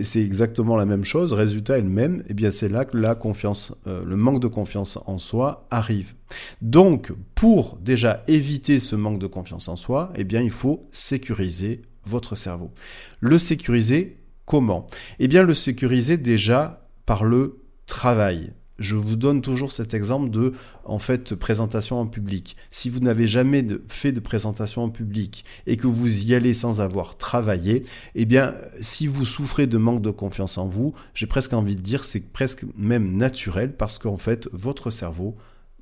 c'est 0.02 0.22
exactement 0.22 0.76
la 0.76 0.86
même 0.86 1.04
chose, 1.04 1.34
résultat 1.34 1.78
est 1.78 1.82
le 1.82 1.90
même, 1.90 2.24
eh 2.28 2.34
bien 2.34 2.52
c'est 2.52 2.70
là 2.70 2.86
que 2.86 2.98
la 2.98 3.16
confiance, 3.16 3.74
euh, 3.88 4.04
le 4.06 4.16
manque 4.16 4.42
de 4.42 4.48
confiance 4.48 5.00
en 5.06 5.18
soi 5.18 5.68
arrive. 5.72 6.14
Donc, 6.62 7.12
pour 7.36 7.78
déjà 7.82 8.24
éviter 8.28 8.80
ce 8.80 8.96
manque 8.96 9.20
de 9.20 9.28
confiance 9.28 9.68
en 9.68 9.76
soi, 9.76 10.12
eh 10.16 10.24
bien 10.24 10.42
il 10.42 10.52
faut 10.52 10.88
sécuriser 10.92 11.82
votre 12.08 12.36
cerveau. 12.36 12.72
Le 13.20 13.38
sécuriser 13.38 14.18
comment? 14.46 14.88
Eh 15.20 15.28
bien 15.28 15.44
le 15.44 15.54
sécuriser 15.54 16.18
déjà 16.18 16.88
par 17.06 17.24
le 17.24 17.60
travail. 17.86 18.54
Je 18.80 18.96
vous 18.96 19.16
donne 19.16 19.42
toujours 19.42 19.72
cet 19.72 19.96
exemple 19.96 20.30
de 20.30 20.54
en 20.86 21.00
fait 21.00 21.34
présentation 21.34 22.00
en 22.00 22.06
public. 22.06 22.56
Si 22.70 22.92
vous 22.92 23.00
n'avez 23.00 23.28
jamais 23.28 23.66
fait 23.88 24.12
de 24.12 24.20
présentation 24.20 24.84
en 24.84 24.90
public 24.90 25.46
et 25.66 25.78
que 25.78 25.88
vous 25.88 26.26
y 26.26 26.36
allez 26.36 26.54
sans 26.54 26.80
avoir 26.80 27.18
travaillé, 27.18 27.86
eh 28.14 28.26
bien 28.26 28.54
si 28.82 29.08
vous 29.08 29.26
souffrez 29.26 29.66
de 29.66 29.80
manque 29.80 30.04
de 30.04 30.12
confiance 30.12 30.60
en 30.60 30.68
vous, 30.68 30.94
j'ai 31.16 31.26
presque 31.26 31.54
envie 31.54 31.76
de 31.76 31.82
dire 31.82 32.04
c'est 32.04 32.32
presque 32.32 32.66
même 32.78 33.18
naturel 33.18 33.76
parce 33.76 33.98
qu'en 33.98 34.18
fait 34.18 34.48
votre 34.54 34.92
cerveau 34.92 35.34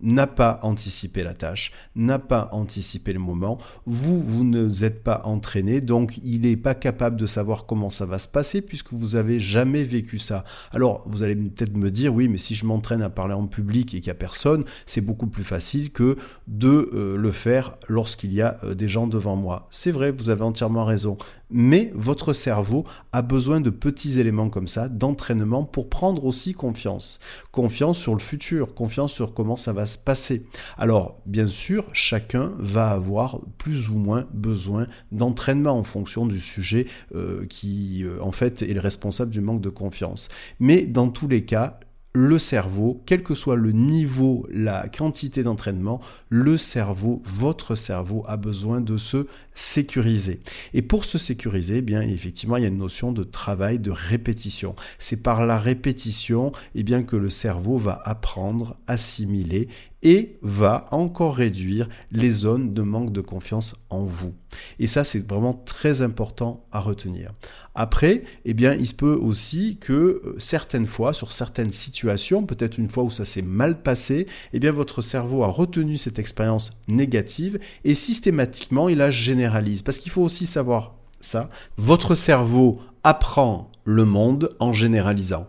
n'a 0.02 0.28
pas 0.28 0.60
anticipé 0.64 1.24
la 1.24 1.34
tâche, 1.34 1.72
n'a 1.96 2.20
pas 2.20 2.50
anticipé 2.52 3.14
le 3.14 3.20
moment, 3.20 3.58
vous, 3.86 4.22
vous 4.22 4.44
ne 4.44 4.84
êtes 4.84 5.04
pas 5.04 5.22
entraîné, 5.25 5.82
donc 5.82 6.20
il 6.24 6.42
n'est 6.42 6.58
pas 6.58 6.75
capable 6.75 7.16
de 7.16 7.25
savoir 7.25 7.66
comment 7.66 7.90
ça 7.90 8.06
va 8.06 8.20
se 8.20 8.28
passer 8.28 8.62
puisque 8.62 8.94
vous 8.94 9.16
avez 9.16 9.40
jamais 9.40 9.84
vécu 9.84 10.20
ça. 10.20 10.44
Alors, 10.72 11.04
vous 11.06 11.24
allez 11.24 11.36
peut-être 11.36 11.75
me 11.75 11.92
dire, 11.92 12.14
oui, 12.14 12.28
mais 12.28 12.38
si 12.38 12.56
je 12.56 12.66
m'entraîne 12.66 13.02
à 13.02 13.10
parler 13.10 13.34
en 13.34 13.48
public 13.48 13.94
et 13.94 14.00
qu'il 14.00 14.10
n'y 14.10 14.12
a 14.12 14.16
personne, 14.16 14.66
c'est 14.86 15.02
beaucoup 15.02 15.28
plus 15.28 15.44
facile 15.44 15.92
que 15.92 16.18
de 16.48 16.90
euh, 16.94 17.18
le 17.18 17.32
faire 17.32 17.78
lorsqu'il 17.88 18.34
y 18.34 18.42
a 18.42 18.58
euh, 18.64 18.75
des 18.75 18.88
gens 18.88 19.08
devant 19.08 19.36
moi. 19.36 19.68
C'est 19.72 19.92
vrai, 19.92 20.12
vous 20.12 20.30
avez 20.30 20.44
entièrement 20.44 20.86
raison, 20.86 21.18
mais 21.50 21.92
votre 21.96 22.34
cerveau 22.34 22.86
a 23.12 23.22
besoin 23.22 23.62
de 23.62 23.70
petits 23.70 24.20
éléments 24.20 24.50
comme 24.50 24.68
ça, 24.68 24.90
d'entraînement, 24.90 25.64
pour 25.64 25.90
prendre 25.90 26.25
aussi 26.25 26.54
confiance. 26.54 27.20
Confiance 27.52 27.98
sur 27.98 28.14
le 28.14 28.20
futur, 28.20 28.74
confiance 28.74 29.14
sur 29.14 29.34
comment 29.34 29.56
ça 29.56 29.74
va 29.74 29.86
se 29.86 29.98
passer. 29.98 30.46
Alors, 30.78 31.22
bien 31.25 31.48
sûr, 31.48 31.86
chacun 31.94 32.54
va 32.58 32.90
avoir 32.90 33.42
plus 33.58 33.90
ou 33.90 33.96
moins 33.96 34.25
besoin 34.34 34.88
d'entraînement 35.12 35.78
en 35.78 35.84
fonction 35.84 36.25
du 36.25 36.40
sujet 36.40 36.88
euh, 37.14 37.46
qui, 37.48 38.04
euh, 38.04 38.20
en 38.22 38.32
fait, 38.32 38.62
est 38.62 38.74
le 38.74 38.80
responsable 38.80 39.32
du 39.32 39.42
manque 39.42 39.62
de 39.62 39.70
confiance. 39.70 40.30
Mais 40.60 40.86
dans 40.86 41.10
tous 41.10 41.28
les 41.28 41.46
cas, 41.46 41.80
le 42.15 42.39
cerveau, 42.39 43.03
quel 43.05 43.24
que 43.24 43.36
soit 43.36 43.57
le 43.57 43.74
niveau, 43.74 44.48
la 44.50 44.88
quantité 44.88 45.43
d'entraînement, 45.43 46.00
le 46.29 46.57
cerveau, 46.57 47.22
votre 47.25 47.75
cerveau 47.75 48.24
a 48.25 48.38
besoin 48.38 48.79
de 48.79 48.95
se 48.98 49.27
sécuriser. 49.53 50.39
Et 50.74 50.81
pour 50.81 51.03
se 51.03 51.17
sécuriser, 51.17 51.77
eh 51.77 51.81
bien 51.81 52.01
effectivement, 52.01 52.55
il 52.55 52.63
y 52.63 52.65
a 52.65 52.69
une 52.69 52.77
notion 52.77 53.12
de 53.12 53.24
travail, 53.24 53.79
de 53.79 53.91
répétition. 53.91 54.75
C'est 54.98 55.24
par 55.24 55.45
la 55.45 55.60
répétition, 55.60 56.53
eh 56.74 56.84
bien 56.84 57.03
que 57.03 57.17
le 57.17 57.29
cerveau 57.29 57.77
va 57.77 58.01
apprendre, 58.05 58.77
assimiler 58.88 59.67
et 60.05 60.38
va 60.43 60.88
encore 60.91 61.35
réduire 61.35 61.89
les 62.12 62.29
zones 62.29 62.75
de 62.75 62.83
manque 62.83 63.12
de 63.12 63.21
confiance 63.21 63.75
en 63.89 64.05
vous. 64.05 64.35
Et 64.77 64.85
ça, 64.85 65.03
c'est 65.03 65.27
vraiment 65.27 65.55
très 65.55 66.03
important 66.03 66.67
à 66.71 66.79
retenir. 66.79 67.33
Après, 67.74 68.24
eh 68.45 68.53
bien, 68.53 68.74
il 68.75 68.85
se 68.85 68.93
peut 68.93 69.15
aussi 69.15 69.77
que 69.81 69.93
euh, 69.93 70.35
certaines 70.38 70.85
fois, 70.85 71.12
sur 71.12 71.31
certaines 71.31 71.71
situations, 71.71 72.45
peut-être 72.45 72.77
une 72.77 72.89
fois 72.89 73.03
où 73.03 73.09
ça 73.09 73.25
s'est 73.25 73.41
mal 73.41 73.81
passé, 73.81 74.27
eh 74.53 74.59
bien, 74.59 74.71
votre 74.71 75.01
cerveau 75.01 75.43
a 75.43 75.47
retenu 75.47 75.97
cette 75.97 76.19
expérience 76.19 76.74
négative 76.88 77.59
et 77.83 77.95
systématiquement, 77.95 78.88
il 78.88 79.00
la 79.00 79.09
généralise. 79.09 79.81
Parce 79.81 79.97
qu'il 79.97 80.12
faut 80.12 80.21
aussi 80.21 80.45
savoir 80.45 80.93
ça. 81.19 81.50
Votre 81.77 82.13
cerveau 82.13 82.79
apprend 83.03 83.71
le 83.85 84.05
monde 84.05 84.55
en 84.59 84.71
généralisant. 84.71 85.47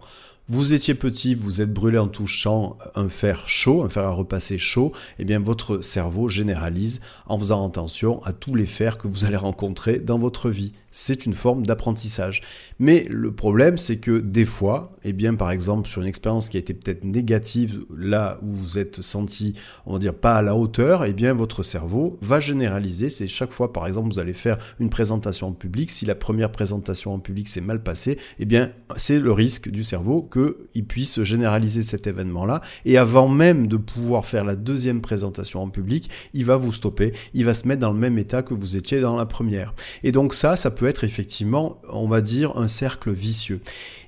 Vous 0.49 0.75
étiez 0.75 0.95
petit, 0.95 1.35
vous 1.35 1.61
êtes 1.61 1.73
brûlé 1.73 1.99
en 1.99 2.07
touchant 2.07 2.79
un 2.95 3.09
fer 3.09 3.49
chaud, 3.49 3.83
un 3.83 3.89
fer 3.89 4.07
à 4.07 4.11
repasser 4.11 4.59
chaud, 4.59 4.93
et 5.19 5.23
eh 5.23 5.25
bien 5.25 5.41
votre 5.41 5.81
cerveau 5.81 6.29
généralise 6.29 7.01
en 7.27 7.37
faisant 7.37 7.67
attention 7.67 8.23
à 8.23 8.33
tous 8.33 8.55
les 8.55 8.65
fers 8.65 8.97
que 8.97 9.09
vous 9.09 9.25
allez 9.25 9.35
rencontrer 9.35 9.99
dans 9.99 10.21
votre 10.21 10.49
vie 10.49 10.71
c'est 10.97 11.27
une 11.27 11.35
forme 11.35 11.67
d'apprentissage. 11.67 12.41
Mais 12.79 13.05
le 13.11 13.31
problème, 13.31 13.77
c'est 13.77 13.99
que 13.99 14.19
des 14.19 14.47
fois, 14.47 14.97
et 15.05 15.11
eh 15.11 15.13
bien, 15.13 15.35
par 15.35 15.51
exemple, 15.51 15.87
sur 15.87 16.01
une 16.01 16.09
expérience 16.09 16.49
qui 16.49 16.57
a 16.57 16.61
été 16.61 16.73
peut-être 16.73 17.05
négative, 17.05 17.85
là 17.95 18.39
où 18.43 18.47
vous 18.47 18.79
êtes 18.79 19.03
senti, 19.03 19.53
on 19.85 19.93
va 19.93 19.99
dire, 19.99 20.15
pas 20.15 20.37
à 20.37 20.43
la 20.43 20.57
hauteur, 20.57 21.05
et 21.05 21.11
eh 21.11 21.13
bien, 21.13 21.35
votre 21.35 21.63
cerveau 21.63 22.19
va 22.23 22.41
généraliser. 22.41 23.11
C'est 23.11 23.29
chaque 23.29 23.53
fois, 23.53 23.75
par 23.75 23.87
exemple, 23.87 24.09
vous 24.11 24.19
allez 24.19 24.33
faire 24.33 24.57
une 24.81 24.89
présentation 24.89 25.49
en 25.49 25.53
public. 25.53 25.91
Si 25.91 26.07
la 26.07 26.15
première 26.15 26.51
présentation 26.51 27.13
en 27.13 27.19
public 27.19 27.47
s'est 27.49 27.61
mal 27.61 27.83
passée, 27.83 28.13
et 28.13 28.19
eh 28.41 28.45
bien, 28.47 28.73
c'est 28.97 29.19
le 29.19 29.33
risque 29.33 29.69
du 29.69 29.85
cerveau 29.85 30.23
qu'il 30.23 30.87
puisse 30.87 31.23
généraliser 31.23 31.83
cet 31.83 32.07
événement-là. 32.07 32.63
Et 32.87 32.97
avant 32.97 33.29
même 33.29 33.67
de 33.67 33.77
pouvoir 33.77 34.25
faire 34.25 34.47
la 34.47 34.57
deuxième 34.57 35.03
présentation 35.03 35.63
en 35.63 35.69
public, 35.69 36.09
il 36.33 36.47
va 36.47 36.57
vous 36.57 36.73
stopper. 36.73 37.13
Il 37.35 37.45
va 37.45 37.53
se 37.53 37.69
mettre 37.69 37.83
dans 37.83 37.93
le 37.93 37.99
même 37.99 38.17
état 38.17 38.43
que 38.43 38.55
vous 38.55 38.79
étiez 38.79 39.03
dans 39.03 39.17
la 39.17 39.27
première. 39.27 39.75
Et 40.03 40.11
donc 40.11 40.33
ça, 40.33 40.57
ça 40.57 40.71
peut 40.71 40.86
être 40.89 41.05
effectivement, 41.05 41.81
on 41.91 42.07
va 42.07 42.21
dire, 42.21 42.57
un 42.57 42.69
cercle 42.69 43.13
vicieux. 43.13 43.61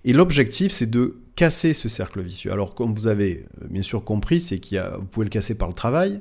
Et 0.04 0.12
l'objectif, 0.12 0.72
c'est 0.72 0.90
de 0.90 1.18
casser 1.36 1.74
ce 1.74 1.88
cercle 1.88 2.20
vicieux. 2.20 2.52
Alors, 2.52 2.74
comme 2.74 2.94
vous 2.94 3.06
avez 3.06 3.44
euh, 3.62 3.66
bien 3.70 3.82
sûr 3.82 4.04
compris, 4.04 4.40
c'est 4.40 4.58
qu'il 4.58 4.82
vous 4.98 5.06
pouvez 5.06 5.24
le 5.24 5.30
casser 5.30 5.54
par 5.54 5.68
le 5.68 5.74
travail, 5.74 6.20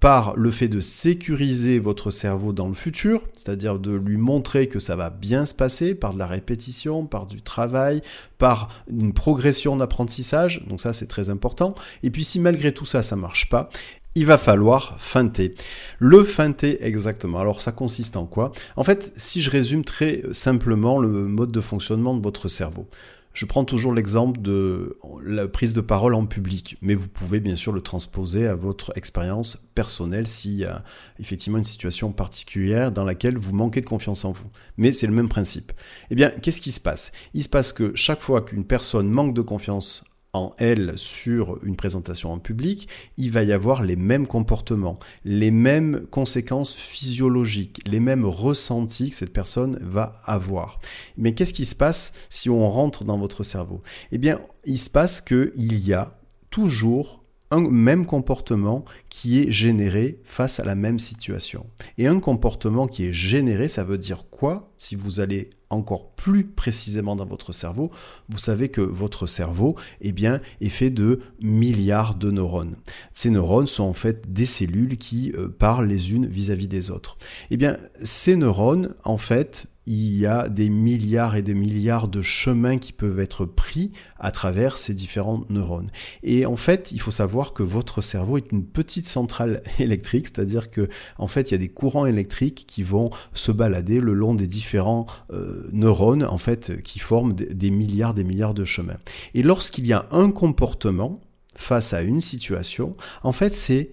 par 0.00 0.36
le 0.36 0.50
fait 0.50 0.68
de 0.68 0.80
sécuriser 0.80 1.78
votre 1.78 2.10
cerveau 2.10 2.52
dans 2.52 2.68
le 2.68 2.74
futur, 2.74 3.22
c'est-à-dire 3.34 3.78
de 3.78 3.92
lui 3.92 4.16
montrer 4.16 4.68
que 4.68 4.78
ça 4.78 4.94
va 4.94 5.10
bien 5.10 5.44
se 5.44 5.54
passer 5.54 5.94
par 5.94 6.12
de 6.14 6.18
la 6.18 6.26
répétition, 6.26 7.06
par 7.06 7.26
du 7.26 7.42
travail, 7.42 8.00
par 8.38 8.68
une 8.88 9.12
progression 9.12 9.76
d'apprentissage, 9.76 10.64
donc 10.68 10.80
ça 10.80 10.92
c'est 10.92 11.08
très 11.08 11.30
important. 11.30 11.74
Et 12.04 12.10
puis 12.10 12.24
si 12.24 12.38
malgré 12.38 12.72
tout 12.72 12.84
ça 12.84 13.02
ça 13.02 13.16
marche 13.16 13.48
pas, 13.48 13.70
il 14.18 14.26
va 14.26 14.36
falloir 14.36 14.96
feinter. 14.98 15.54
Le 16.00 16.24
feinter 16.24 16.84
exactement. 16.84 17.38
Alors 17.38 17.62
ça 17.62 17.70
consiste 17.70 18.16
en 18.16 18.26
quoi? 18.26 18.50
En 18.74 18.82
fait, 18.82 19.12
si 19.14 19.40
je 19.42 19.48
résume 19.48 19.84
très 19.84 20.24
simplement 20.32 20.98
le 20.98 21.08
mode 21.08 21.52
de 21.52 21.60
fonctionnement 21.60 22.16
de 22.16 22.22
votre 22.22 22.48
cerveau. 22.48 22.88
Je 23.32 23.46
prends 23.46 23.64
toujours 23.64 23.92
l'exemple 23.92 24.40
de 24.40 24.98
la 25.24 25.46
prise 25.46 25.72
de 25.72 25.80
parole 25.80 26.14
en 26.14 26.26
public, 26.26 26.76
mais 26.82 26.96
vous 26.96 27.06
pouvez 27.06 27.38
bien 27.38 27.54
sûr 27.54 27.72
le 27.72 27.80
transposer 27.80 28.48
à 28.48 28.56
votre 28.56 28.90
expérience 28.96 29.56
personnelle 29.76 30.26
s'il 30.26 30.54
y 30.54 30.64
a 30.64 30.82
effectivement 31.20 31.58
une 31.58 31.64
situation 31.64 32.10
particulière 32.10 32.90
dans 32.90 33.04
laquelle 33.04 33.38
vous 33.38 33.54
manquez 33.54 33.80
de 33.80 33.86
confiance 33.86 34.24
en 34.24 34.32
vous. 34.32 34.50
Mais 34.76 34.90
c'est 34.90 35.06
le 35.06 35.12
même 35.12 35.28
principe. 35.28 35.70
Eh 36.10 36.16
bien, 36.16 36.30
qu'est-ce 36.30 36.60
qui 36.60 36.72
se 36.72 36.80
passe? 36.80 37.12
Il 37.34 37.44
se 37.44 37.48
passe 37.48 37.72
que 37.72 37.92
chaque 37.94 38.22
fois 38.22 38.40
qu'une 38.40 38.64
personne 38.64 39.08
manque 39.08 39.34
de 39.34 39.42
confiance 39.42 40.02
en 40.32 40.54
elle 40.58 40.92
sur 40.96 41.62
une 41.64 41.76
présentation 41.76 42.32
en 42.32 42.38
public, 42.38 42.88
il 43.16 43.30
va 43.30 43.42
y 43.44 43.52
avoir 43.52 43.82
les 43.82 43.96
mêmes 43.96 44.26
comportements, 44.26 44.98
les 45.24 45.50
mêmes 45.50 46.06
conséquences 46.10 46.74
physiologiques, 46.74 47.80
les 47.86 48.00
mêmes 48.00 48.24
ressentis 48.24 49.10
que 49.10 49.16
cette 49.16 49.32
personne 49.32 49.78
va 49.82 50.20
avoir. 50.24 50.80
Mais 51.16 51.34
qu'est-ce 51.34 51.54
qui 51.54 51.64
se 51.64 51.74
passe 51.74 52.12
si 52.28 52.50
on 52.50 52.68
rentre 52.68 53.04
dans 53.04 53.18
votre 53.18 53.42
cerveau? 53.42 53.80
Eh 54.12 54.18
bien, 54.18 54.40
il 54.64 54.78
se 54.78 54.90
passe 54.90 55.20
qu'il 55.20 55.78
y 55.78 55.92
a 55.92 56.18
toujours 56.50 57.24
un 57.50 57.62
même 57.62 58.04
comportement 58.04 58.84
qui 59.08 59.40
est 59.40 59.50
généré 59.50 60.20
face 60.24 60.60
à 60.60 60.64
la 60.64 60.74
même 60.74 60.98
situation. 60.98 61.66
Et 61.96 62.06
un 62.06 62.20
comportement 62.20 62.86
qui 62.86 63.06
est 63.06 63.12
généré, 63.12 63.68
ça 63.68 63.84
veut 63.84 63.98
dire 63.98 64.26
quoi? 64.30 64.70
Si 64.76 64.96
vous 64.96 65.20
allez 65.20 65.48
encore 65.70 66.10
plus 66.12 66.44
précisément 66.44 67.16
dans 67.16 67.26
votre 67.26 67.52
cerveau, 67.52 67.90
vous 68.28 68.38
savez 68.38 68.68
que 68.68 68.80
votre 68.80 69.26
cerveau 69.26 69.76
eh 70.00 70.14
est 70.60 70.68
fait 70.68 70.90
de 70.90 71.20
milliards 71.40 72.14
de 72.14 72.30
neurones. 72.30 72.76
Ces 73.12 73.30
neurones 73.30 73.66
sont 73.66 73.84
en 73.84 73.92
fait 73.92 74.32
des 74.32 74.46
cellules 74.46 74.98
qui 74.98 75.32
euh, 75.32 75.48
parlent 75.48 75.86
les 75.86 76.12
unes 76.12 76.26
vis-à-vis 76.26 76.66
-vis 76.66 76.68
des 76.68 76.90
autres. 76.90 77.18
Eh 77.50 77.56
bien, 77.56 77.76
ces 78.02 78.36
neurones, 78.36 78.94
en 79.04 79.18
fait, 79.18 79.66
il 79.88 80.18
y 80.18 80.26
a 80.26 80.50
des 80.50 80.68
milliards 80.68 81.34
et 81.34 81.40
des 81.40 81.54
milliards 81.54 82.08
de 82.08 82.20
chemins 82.20 82.76
qui 82.76 82.92
peuvent 82.92 83.20
être 83.20 83.46
pris 83.46 83.90
à 84.18 84.30
travers 84.30 84.76
ces 84.76 84.92
différents 84.92 85.44
neurones. 85.48 85.88
Et 86.22 86.44
en 86.44 86.56
fait, 86.56 86.92
il 86.92 87.00
faut 87.00 87.10
savoir 87.10 87.54
que 87.54 87.62
votre 87.62 88.02
cerveau 88.02 88.36
est 88.36 88.52
une 88.52 88.66
petite 88.66 89.06
centrale 89.06 89.62
électrique, 89.78 90.26
c'est-à-dire 90.26 90.70
que 90.70 90.90
en 91.16 91.26
fait, 91.26 91.50
il 91.50 91.52
y 91.52 91.54
a 91.54 91.58
des 91.58 91.70
courants 91.70 92.04
électriques 92.04 92.66
qui 92.68 92.82
vont 92.82 93.08
se 93.32 93.50
balader 93.50 94.00
le 94.00 94.12
long 94.12 94.34
des 94.34 94.46
différents 94.46 95.06
euh, 95.32 95.66
neurones 95.72 96.24
en 96.24 96.38
fait 96.38 96.82
qui 96.82 96.98
forment 96.98 97.32
des 97.32 97.70
milliards 97.70 98.12
des 98.12 98.24
milliards 98.24 98.54
de 98.54 98.64
chemins. 98.64 98.98
Et 99.32 99.42
lorsqu'il 99.42 99.86
y 99.86 99.94
a 99.94 100.06
un 100.10 100.30
comportement 100.30 101.20
face 101.54 101.94
à 101.94 102.02
une 102.02 102.20
situation, 102.20 102.94
en 103.22 103.32
fait, 103.32 103.54
c'est 103.54 103.90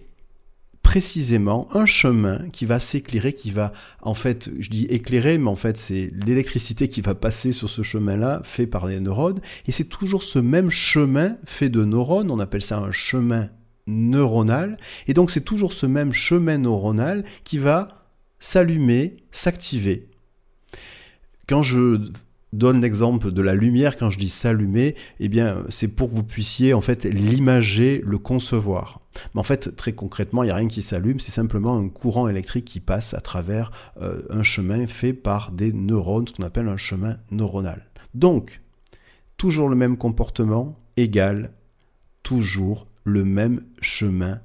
précisément 0.85 1.67
un 1.75 1.87
chemin 1.87 2.47
qui 2.53 2.65
va 2.65 2.77
s'éclairer, 2.77 3.33
qui 3.33 3.49
va, 3.49 3.73
en 4.03 4.13
fait, 4.13 4.51
je 4.59 4.69
dis 4.69 4.85
éclairer, 4.85 5.39
mais 5.39 5.49
en 5.49 5.55
fait 5.55 5.77
c'est 5.77 6.11
l'électricité 6.25 6.87
qui 6.87 7.01
va 7.01 7.15
passer 7.15 7.51
sur 7.51 7.71
ce 7.71 7.81
chemin-là, 7.81 8.41
fait 8.43 8.67
par 8.67 8.85
les 8.85 8.99
neurones, 8.99 9.39
et 9.67 9.71
c'est 9.71 9.89
toujours 9.89 10.21
ce 10.21 10.37
même 10.37 10.69
chemin 10.69 11.37
fait 11.43 11.69
de 11.69 11.83
neurones, 11.83 12.29
on 12.29 12.39
appelle 12.39 12.61
ça 12.61 12.77
un 12.77 12.91
chemin 12.91 13.49
neuronal, 13.87 14.77
et 15.07 15.15
donc 15.15 15.31
c'est 15.31 15.41
toujours 15.41 15.73
ce 15.73 15.87
même 15.87 16.13
chemin 16.13 16.59
neuronal 16.59 17.25
qui 17.43 17.57
va 17.57 18.05
s'allumer, 18.37 19.17
s'activer. 19.31 20.07
Quand 21.47 21.63
je 21.63 21.99
donne 22.57 22.81
l'exemple 22.81 23.31
de 23.31 23.41
la 23.41 23.55
lumière 23.55 23.97
quand 23.97 24.09
je 24.09 24.17
dis 24.17 24.29
s'allumer, 24.29 24.95
eh 25.19 25.27
bien 25.27 25.63
c'est 25.69 25.89
pour 25.89 26.09
que 26.09 26.15
vous 26.15 26.23
puissiez 26.23 26.73
en 26.73 26.81
fait 26.81 27.05
l'imager, 27.05 28.01
le 28.05 28.17
concevoir. 28.17 29.01
Mais 29.33 29.39
en 29.39 29.43
fait 29.43 29.75
très 29.75 29.93
concrètement, 29.93 30.43
il 30.43 30.47
n'y 30.47 30.51
a 30.51 30.55
rien 30.55 30.67
qui 30.67 30.81
s'allume, 30.81 31.19
c'est 31.19 31.31
simplement 31.31 31.77
un 31.77 31.89
courant 31.89 32.27
électrique 32.27 32.65
qui 32.65 32.79
passe 32.79 33.13
à 33.13 33.21
travers 33.21 33.71
euh, 34.01 34.21
un 34.29 34.43
chemin 34.43 34.87
fait 34.87 35.13
par 35.13 35.51
des 35.51 35.71
neurones, 35.71 36.27
ce 36.27 36.33
qu'on 36.33 36.43
appelle 36.43 36.67
un 36.67 36.77
chemin 36.77 37.17
neuronal. 37.31 37.85
Donc, 38.13 38.61
toujours 39.37 39.69
le 39.69 39.75
même 39.75 39.97
comportement 39.97 40.73
égale 40.97 41.51
toujours 42.25 42.87
le 43.03 43.23
même 43.23 43.61
chemin 43.81 44.39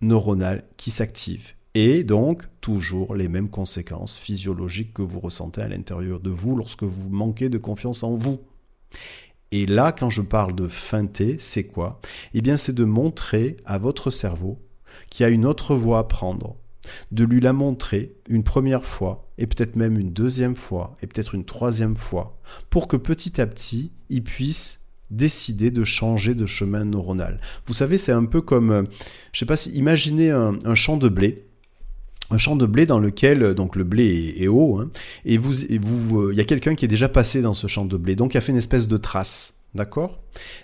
neuronal 0.00 0.62
qui 0.76 0.92
s'active 0.92 1.55
et 1.78 2.04
donc 2.04 2.44
toujours 2.62 3.14
les 3.14 3.28
mêmes 3.28 3.50
conséquences 3.50 4.16
physiologiques 4.16 4.94
que 4.94 5.02
vous 5.02 5.20
ressentez 5.20 5.60
à 5.60 5.68
l'intérieur 5.68 6.20
de 6.20 6.30
vous 6.30 6.56
lorsque 6.56 6.84
vous 6.84 7.10
manquez 7.10 7.50
de 7.50 7.58
confiance 7.58 8.02
en 8.02 8.16
vous. 8.16 8.40
Et 9.52 9.66
là, 9.66 9.92
quand 9.92 10.08
je 10.08 10.22
parle 10.22 10.54
de 10.54 10.68
feinter, 10.68 11.36
c'est 11.38 11.64
quoi? 11.64 12.00
Eh 12.32 12.40
bien, 12.40 12.56
c'est 12.56 12.72
de 12.74 12.84
montrer 12.84 13.58
à 13.66 13.76
votre 13.76 14.10
cerveau 14.10 14.58
qu'il 15.10 15.24
y 15.24 15.26
a 15.26 15.30
une 15.30 15.44
autre 15.44 15.74
voie 15.74 15.98
à 15.98 16.04
prendre, 16.04 16.56
de 17.12 17.24
lui 17.24 17.42
la 17.42 17.52
montrer 17.52 18.16
une 18.26 18.42
première 18.42 18.86
fois, 18.86 19.28
et 19.36 19.46
peut-être 19.46 19.76
même 19.76 19.98
une 19.98 20.14
deuxième 20.14 20.56
fois, 20.56 20.96
et 21.02 21.06
peut-être 21.06 21.34
une 21.34 21.44
troisième 21.44 21.96
fois, 21.96 22.40
pour 22.70 22.88
que 22.88 22.96
petit 22.96 23.38
à 23.38 23.46
petit, 23.46 23.92
il 24.08 24.24
puisse 24.24 24.80
décider 25.10 25.70
de 25.70 25.84
changer 25.84 26.34
de 26.34 26.46
chemin 26.46 26.86
neuronal. 26.86 27.38
Vous 27.66 27.74
savez, 27.74 27.98
c'est 27.98 28.12
un 28.12 28.24
peu 28.24 28.40
comme, 28.40 28.70
euh, 28.70 28.82
je 29.32 29.40
sais 29.40 29.46
pas 29.46 29.58
si, 29.58 29.70
imaginez 29.72 30.30
un 30.30 30.74
champ 30.74 30.96
de 30.96 31.10
blé, 31.10 31.45
un 32.30 32.38
champ 32.38 32.56
de 32.56 32.66
blé 32.66 32.86
dans 32.86 32.98
lequel 32.98 33.42
euh, 33.42 33.54
donc 33.54 33.76
le 33.76 33.84
blé 33.84 34.34
est, 34.38 34.48
haut 34.48 34.78
hein, 34.78 34.90
et 35.24 35.38
vous 35.38 35.62
il 35.62 36.36
y 36.36 36.40
a 36.40 36.44
quelqu'un 36.44 36.74
qui 36.74 36.84
est 36.84 36.88
déjà 36.88 37.08
passé 37.08 37.42
dans 37.42 37.54
ce 37.54 37.66
champ 37.66 37.84
de 37.84 37.96
blé 37.96 38.16
donc 38.16 38.36
a 38.36 38.40
fait 38.40 38.52
une 38.52 38.58
espèce 38.58 38.88
de 38.88 38.96
trace 38.96 39.54
d'accord? 39.74 40.20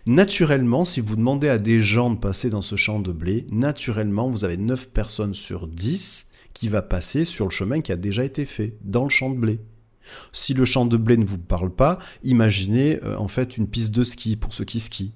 Naturellement 0.07 0.85
si 0.85 1.01
vous 1.01 1.17
demandez 1.17 1.49
à 1.49 1.59
des 1.59 1.81
gens 1.81 2.11
de 2.11 2.19
passer 2.19 2.51
dans 2.51 2.63
ce 2.63 2.77
champ 2.77 3.01
de 3.01 3.13
blé 3.13 3.47
naturellement 3.53 4.29
vous 4.29 4.45
avez 4.45 4.57
9 4.57 4.91
personnes 4.91 5.35
sur 5.35 5.67
10 5.67 6.29
qui 6.55 6.69
va 6.69 6.83
passer 6.83 7.25
sur 7.25 7.47
le 7.47 7.51
chemin 7.51 7.81
qui 7.81 7.93
a 7.93 7.97
déjà 7.97 8.25
été 8.25 8.45
fait 8.45 8.77
dans 8.83 9.05
le 9.05 9.11
champ 9.11 9.31
de 9.31 9.37
blé. 9.37 9.59
Si 10.33 10.53
le 10.53 10.65
champ 10.65 10.85
de 10.85 10.97
blé 10.97 11.17
ne 11.17 11.25
vous 11.25 11.39
parle 11.39 11.71
pas 11.71 11.99
imaginez 12.25 13.01
euh, 13.05 13.17
en 13.17 13.29
fait 13.29 13.57
une 13.57 13.69
piste 13.69 13.95
de 13.95 14.03
ski 14.03 14.37
pour 14.37 14.53
ceux 14.53 14.65
qui 14.65 14.81
skient 14.81 15.13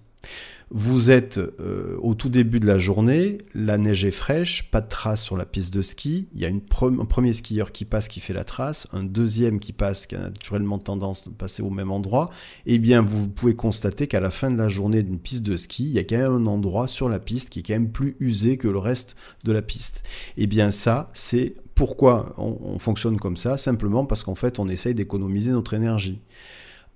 vous 0.71 1.11
êtes 1.11 1.39
euh, 1.39 1.97
au 2.01 2.15
tout 2.15 2.29
début 2.29 2.59
de 2.59 2.67
la 2.67 2.79
journée, 2.79 3.39
la 3.55 3.79
neige 3.79 4.05
est 4.05 4.11
fraîche, 4.11 4.69
pas 4.69 4.81
de 4.81 4.89
trace 4.89 5.23
sur 5.23 5.37
la 5.37 5.47
piste 5.47 5.73
de 5.73 5.81
ski. 5.81 6.27
Il 6.35 6.41
y 6.41 6.45
a 6.45 6.49
un 6.49 7.05
premier 7.05 7.33
skieur 7.33 7.71
qui 7.71 7.85
passe 7.85 8.09
qui 8.09 8.19
fait 8.19 8.33
la 8.33 8.43
trace, 8.43 8.89
un 8.93 9.05
deuxième 9.05 9.61
qui 9.61 9.73
passe 9.73 10.07
qui 10.07 10.17
a 10.17 10.19
naturellement 10.19 10.79
tendance 10.81 11.29
de 11.29 11.33
passer 11.33 11.63
au 11.63 11.71
même 11.71 11.93
endroit. 11.93 12.31
Eh 12.67 12.81
bien, 12.81 13.01
vous 13.01 13.29
pouvez 13.29 13.55
constater 13.55 14.09
qu'à 14.09 14.19
la 14.19 14.31
fin 14.31 14.51
de 14.51 14.57
la 14.57 14.69
journée 14.69 15.05
d'une 15.05 15.21
piste 15.21 15.47
de 15.47 15.57
ski, 15.57 15.85
il 15.85 15.93
y 15.93 15.99
a 15.99 16.05
quand 16.05 16.19
même 16.19 16.33
un 16.33 16.47
endroit 16.47 16.89
sur 16.89 17.09
la 17.09 17.21
piste 17.21 17.51
qui 17.51 17.61
est 17.61 17.63
quand 17.63 17.75
même 17.75 17.93
plus 17.93 18.17
usé 18.19 18.57
que 18.57 18.67
le 18.67 18.79
reste 18.79 19.15
de 19.45 19.53
la 19.53 19.63
piste. 19.63 20.03
Eh 20.37 20.49
bien, 20.49 20.73
ça, 20.73 21.11
c'est 21.15 21.55
pourquoi 21.77 22.35
on, 22.39 22.59
on 22.61 22.79
fonctionne 22.81 23.19
comme 23.19 23.37
ça, 23.37 23.57
simplement 23.57 24.05
parce 24.05 24.25
qu'en 24.25 24.35
fait, 24.35 24.59
on 24.59 24.69
essaye 24.69 24.95
d'économiser 24.95 25.53
notre 25.53 25.75
énergie. 25.75 26.23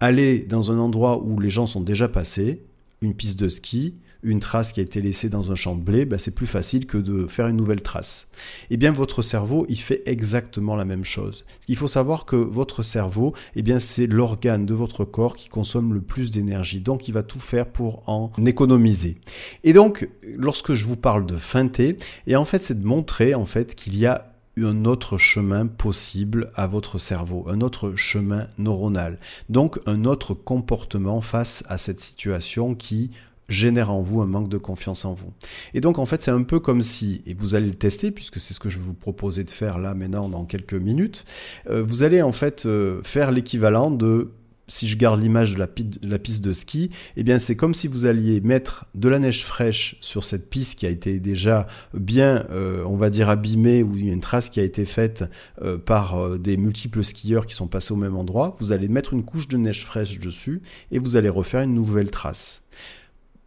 Aller 0.01 0.41
dans 0.41 0.73
un 0.73 0.79
endroit 0.81 1.23
où 1.23 1.39
les 1.39 1.51
gens 1.51 1.67
sont 1.67 1.83
déjà 1.83 2.09
passés, 2.09 2.65
une 3.03 3.15
piste 3.15 3.41
de 3.41 3.49
ski, 3.49 3.95
une 4.23 4.41
trace 4.41 4.73
qui 4.73 4.81
a 4.81 4.83
été 4.83 5.01
laissée 5.01 5.29
dans 5.29 5.51
un 5.51 5.55
champ 5.55 5.75
de 5.75 5.81
blé, 5.81 6.05
ben 6.05 6.19
c'est 6.19 6.35
plus 6.35 6.47
facile 6.47 6.87
que 6.87 6.99
de 6.99 7.27
faire 7.27 7.47
une 7.49 7.57
nouvelle 7.57 7.81
trace. 7.81 8.29
Eh 8.69 8.77
bien, 8.77 8.93
votre 8.93 9.23
cerveau, 9.23 9.65
il 9.69 9.81
fait 9.81 10.03
exactement 10.07 10.77
la 10.77 10.85
même 10.85 11.05
chose. 11.05 11.45
Il 11.69 11.77
faut 11.77 11.87
savoir 11.87 12.27
que 12.27 12.37
votre 12.37 12.83
cerveau, 12.83 13.33
eh 13.57 13.63
bien, 13.63 13.79
c'est 13.79 14.07
l'organe 14.07 14.67
de 14.67 14.75
votre 14.75 15.05
corps 15.05 15.37
qui 15.37 15.49
consomme 15.49 15.95
le 15.95 16.03
plus 16.03 16.31
d'énergie. 16.31 16.81
Donc, 16.81 17.09
il 17.09 17.15
va 17.15 17.23
tout 17.23 17.41
faire 17.41 17.67
pour 17.67 18.03
en 18.07 18.31
économiser. 18.45 19.17
Et 19.65 19.73
donc, 19.73 20.09
lorsque 20.37 20.75
je 20.75 20.85
vous 20.85 20.97
parle 20.97 21.25
de 21.25 21.37
feinter, 21.37 21.97
et 22.27 22.37
en 22.37 22.45
fait, 22.45 22.61
c'est 22.63 22.79
de 22.79 22.87
montrer 22.87 23.35
en 23.35 23.47
fait 23.47 23.75
qu'il 23.75 23.97
y 23.97 24.07
a 24.07 24.30
un 24.59 24.85
autre 24.85 25.19
chemin 25.19 25.67
possible 25.67 26.51
à 26.55 26.67
votre 26.67 26.99
cerveau, 26.99 27.47
un 27.49 27.61
autre 27.61 27.95
chemin 27.97 28.47
neuronal. 28.59 29.19
Donc 29.49 29.79
un 29.87 30.05
autre 30.05 30.35
comportement 30.35 31.21
face 31.21 31.65
à 31.69 31.79
cette 31.79 32.01
situation 32.01 32.75
qui 32.75 33.11
génère 33.49 33.91
en 33.91 34.01
vous 34.01 34.21
un 34.23 34.27
manque 34.27 34.49
de 34.49 34.59
confiance 34.59 35.05
en 35.05 35.13
vous. 35.13 35.33
Et 35.75 35.81
donc 35.81 35.99
en 35.99 36.07
fait 36.07 36.23
c'est 36.23 36.31
un 36.31 36.43
peu 36.43 36.61
comme 36.61 36.83
si, 36.83 37.23
et 37.27 37.35
vous 37.35 37.55
allez 37.55 37.67
le 37.67 37.75
tester 37.75 38.11
puisque 38.11 38.39
c'est 38.39 38.55
ce 38.55 38.61
que 38.61 38.71
je 38.71 38.79
vous 38.79 38.95
proposer 38.95 39.45
de 39.45 39.51
faire 39.51 39.79
là 39.79 39.95
maintenant 39.95 40.29
dans 40.29 40.45
quelques 40.45 40.75
minutes, 40.75 41.25
euh, 41.69 41.83
vous 41.87 42.03
allez 42.03 42.23
en 42.23 42.33
fait 42.33 42.65
euh, 42.67 43.03
faire 43.03 43.33
l'équivalent 43.33 43.91
de 43.91 44.31
si 44.71 44.89
je 44.89 44.97
garde 44.97 45.21
l'image 45.21 45.55
de, 45.55 45.59
la, 45.59 46.19
piste 46.19 46.45
de 46.45 46.53
ski, 46.53 46.91
eh 47.17 47.23
bien 47.23 47.39
c'est 47.39 47.57
comme 47.57 47.75
si 47.75 47.89
vous 47.89 48.07
alliez 48.07 48.41
mettre 48.41 48.87
de 48.95 49.09
la 49.09 49.19
neige 49.19 49.45
fraîche 49.45 49.97
sur 50.01 50.25
cette 50.25 50.49
piste 50.49 50.79
qui 50.79 50.87
a 50.87 50.89
été 50.89 51.21
déjà 51.21 51.67
bien, 51.93 52.47
euh, 52.51 52.83
on 52.87 52.97
va 52.97 53.11
dire, 53.11 53.29
abîmée, 53.29 53.83
ou 53.83 53.97
une 53.97 54.21
trace 54.21 54.49
qui 54.49 54.61
a 54.61 54.63
été 54.63 54.85
faite 54.85 55.25
euh, 55.63 55.77
par 55.77 56.15
euh, 56.19 56.39
des 56.39 56.57
multiples 56.57 57.05
skieurs 57.05 57.47
qui 57.47 57.55
sont 57.55 57.69
passés 57.69 57.93
au 57.93 57.97
même 57.97 58.17
endroit. 58.17 58.57
Vous 58.61 58.73
allez 58.73 58.89
mettre 58.89 59.13
une 59.13 59.25
couche 59.25 59.49
de 59.49 59.57
neige 59.57 59.85
fraîche 59.85 60.19
dessus 60.19 60.63
et 60.91 60.99
vous 60.99 61.17
allez 61.17 61.29
refaire 61.29 61.63
une 61.63 61.75
nouvelle 61.75 62.11
trace 62.11 62.60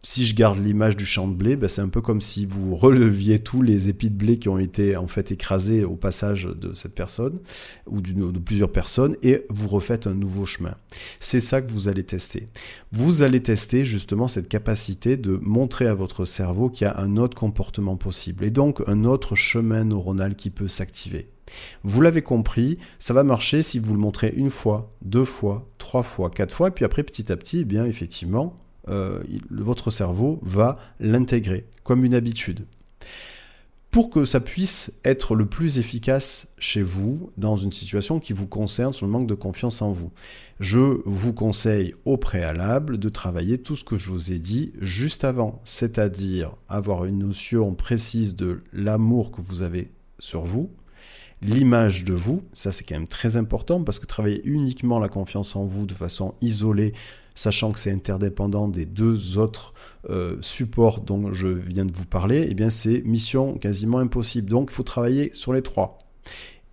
si 0.04 0.26
je 0.26 0.34
garde 0.34 0.58
l'image 0.58 0.98
du 0.98 1.06
champ 1.06 1.26
de 1.26 1.34
blé, 1.34 1.56
ben 1.56 1.66
c'est 1.66 1.80
un 1.80 1.88
peu 1.88 2.02
comme 2.02 2.20
si 2.20 2.44
vous 2.44 2.76
releviez 2.76 3.38
tous 3.38 3.62
les 3.62 3.88
épis 3.88 4.10
de 4.10 4.16
blé 4.16 4.38
qui 4.38 4.50
ont 4.50 4.58
été 4.58 4.98
en 4.98 5.06
fait 5.06 5.32
écrasés 5.32 5.82
au 5.82 5.96
passage 5.96 6.44
de 6.44 6.74
cette 6.74 6.94
personne 6.94 7.40
ou 7.86 8.02
de 8.02 8.38
plusieurs 8.38 8.70
personnes 8.70 9.16
et 9.22 9.46
vous 9.48 9.66
refaites 9.66 10.06
un 10.06 10.12
nouveau 10.12 10.44
chemin. 10.44 10.74
C'est 11.18 11.40
ça 11.40 11.62
que 11.62 11.72
vous 11.72 11.88
allez 11.88 12.04
tester. 12.04 12.48
Vous 12.92 13.22
allez 13.22 13.42
tester 13.42 13.86
justement 13.86 14.28
cette 14.28 14.48
capacité 14.48 15.16
de 15.16 15.38
montrer 15.40 15.86
à 15.86 15.94
votre 15.94 16.26
cerveau 16.26 16.68
qu'il 16.68 16.86
y 16.86 16.88
a 16.88 17.00
un 17.00 17.16
autre 17.16 17.34
comportement 17.34 17.96
possible 17.96 18.44
et 18.44 18.50
donc 18.50 18.82
un 18.86 19.04
autre 19.04 19.34
chemin 19.34 19.84
neuronal 19.84 20.36
qui 20.36 20.50
peut 20.50 20.68
s'activer. 20.68 21.30
Vous 21.82 22.02
l'avez 22.02 22.22
compris, 22.22 22.76
ça 22.98 23.14
va 23.14 23.24
marcher 23.24 23.62
si 23.62 23.78
vous 23.78 23.94
le 23.94 24.00
montrez 24.00 24.34
une 24.36 24.50
fois, 24.50 24.94
deux 25.02 25.24
fois, 25.24 25.66
trois 25.78 26.02
fois, 26.02 26.28
quatre 26.28 26.54
fois, 26.54 26.68
et 26.68 26.70
puis 26.72 26.84
après 26.84 27.04
petit 27.04 27.30
à 27.32 27.36
petit, 27.36 27.60
eh 27.60 27.64
bien 27.64 27.84
effectivement, 27.84 28.56
euh, 28.88 29.22
votre 29.50 29.90
cerveau 29.90 30.38
va 30.42 30.78
l'intégrer 31.00 31.66
comme 31.82 32.04
une 32.04 32.14
habitude. 32.14 32.66
Pour 33.94 34.10
que 34.10 34.24
ça 34.24 34.40
puisse 34.40 34.92
être 35.04 35.36
le 35.36 35.46
plus 35.46 35.78
efficace 35.78 36.48
chez 36.58 36.82
vous 36.82 37.30
dans 37.36 37.56
une 37.56 37.70
situation 37.70 38.18
qui 38.18 38.32
vous 38.32 38.48
concerne 38.48 38.92
sur 38.92 39.06
le 39.06 39.12
manque 39.12 39.28
de 39.28 39.34
confiance 39.34 39.82
en 39.82 39.92
vous, 39.92 40.10
je 40.58 41.00
vous 41.04 41.32
conseille 41.32 41.94
au 42.04 42.16
préalable 42.16 42.98
de 42.98 43.08
travailler 43.08 43.58
tout 43.58 43.76
ce 43.76 43.84
que 43.84 43.96
je 43.96 44.10
vous 44.10 44.32
ai 44.32 44.40
dit 44.40 44.72
juste 44.80 45.22
avant, 45.22 45.62
c'est-à-dire 45.64 46.56
avoir 46.68 47.04
une 47.04 47.20
notion 47.20 47.72
précise 47.76 48.34
de 48.34 48.64
l'amour 48.72 49.30
que 49.30 49.40
vous 49.40 49.62
avez 49.62 49.92
sur 50.18 50.44
vous, 50.44 50.70
l'image 51.40 52.04
de 52.04 52.14
vous, 52.14 52.42
ça 52.52 52.72
c'est 52.72 52.82
quand 52.82 52.96
même 52.96 53.06
très 53.06 53.36
important 53.36 53.84
parce 53.84 54.00
que 54.00 54.06
travailler 54.06 54.42
uniquement 54.44 54.98
la 54.98 55.08
confiance 55.08 55.54
en 55.54 55.66
vous 55.66 55.86
de 55.86 55.94
façon 55.94 56.34
isolée, 56.40 56.94
sachant 57.34 57.72
que 57.72 57.78
c'est 57.78 57.90
interdépendant 57.90 58.68
des 58.68 58.86
deux 58.86 59.38
autres 59.38 59.74
euh, 60.10 60.36
supports 60.40 61.00
dont 61.00 61.32
je 61.32 61.48
viens 61.48 61.84
de 61.84 61.92
vous 61.92 62.06
parler, 62.06 62.46
eh 62.48 62.54
bien 62.54 62.70
c'est 62.70 63.02
mission 63.02 63.54
quasiment 63.58 63.98
impossible. 63.98 64.50
Donc 64.50 64.68
il 64.70 64.74
faut 64.74 64.82
travailler 64.82 65.30
sur 65.34 65.52
les 65.52 65.62
trois. 65.62 65.98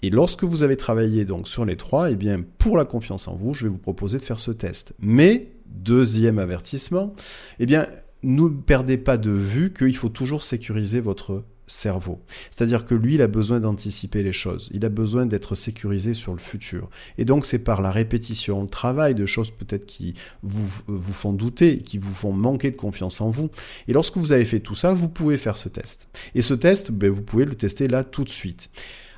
Et 0.04 0.10
lorsque 0.10 0.44
vous 0.44 0.64
avez 0.64 0.78
travaillé 0.78 1.26
donc 1.26 1.48
sur 1.48 1.66
les 1.66 1.76
trois, 1.76 2.12
eh 2.12 2.16
bien 2.16 2.44
pour 2.58 2.78
la 2.78 2.86
confiance 2.86 3.28
en 3.28 3.36
vous, 3.36 3.54
je 3.54 3.66
vais 3.66 3.70
vous 3.70 3.78
proposer 3.78 4.18
de 4.18 4.24
faire 4.24 4.40
ce 4.40 4.52
test. 4.52 4.94
Mais 5.00 5.52
deuxième 5.68 6.40
avertissement, 6.40 7.14
eh 7.60 7.66
bien 7.66 7.88
ne 8.24 8.48
perdez 8.48 8.98
pas 8.98 9.18
de 9.18 9.32
vue 9.32 9.74
qu'il 9.74 9.96
faut 9.96 10.10
toujours 10.10 10.44
sécuriser 10.44 11.00
votre 11.00 11.44
cerveau. 11.72 12.20
C'est-à-dire 12.50 12.86
que 12.86 12.96
lui, 12.96 13.16
il 13.16 13.22
a 13.22 13.28
besoin 13.28 13.60
d'anticiper 13.60 14.24
les 14.24 14.32
choses, 14.32 14.70
il 14.74 14.86
a 14.86 14.90
besoin 14.90 15.26
d'être 15.26 15.56
sécurisé 15.56 16.14
sur 16.14 16.34
le 16.34 16.40
futur. 16.40 16.90
Et 17.18 17.26
donc 17.26 17.46
c'est 17.46 17.60
par 17.60 17.82
la 17.82 17.92
répétition, 17.92 18.62
le 18.62 18.70
travail 18.70 19.16
de 19.16 19.26
choses 19.26 19.52
peut-être 19.52 19.86
qui 19.86 20.16
vous, 20.44 20.68
font 21.14 21.34
douter, 21.34 21.78
qui 21.78 21.98
vous 21.98 22.14
font 22.14 22.34
manquer 22.34 22.72
de 22.72 22.78
confiance 22.78 23.22
en 23.22 23.30
vous. 23.30 23.50
Et 23.88 23.94
lorsque 23.94 24.18
vous 24.18 24.32
avez 24.32 24.46
fait 24.46 24.60
tout 24.60 24.76
ça, 24.76 24.94
vous 24.94 25.10
pouvez 25.10 25.38
faire 25.38 25.58
ce 25.58 25.70
test. 25.70 26.10
Et 26.36 26.42
ce 26.42 26.54
test, 26.54 26.92
ben, 26.92 27.10
vous 27.10 27.22
pouvez 27.22 27.46
le 27.46 27.56
tester 27.56 27.88
là 27.88 28.04
tout 28.04 28.24
de 28.24 28.30
suite. 28.30 28.70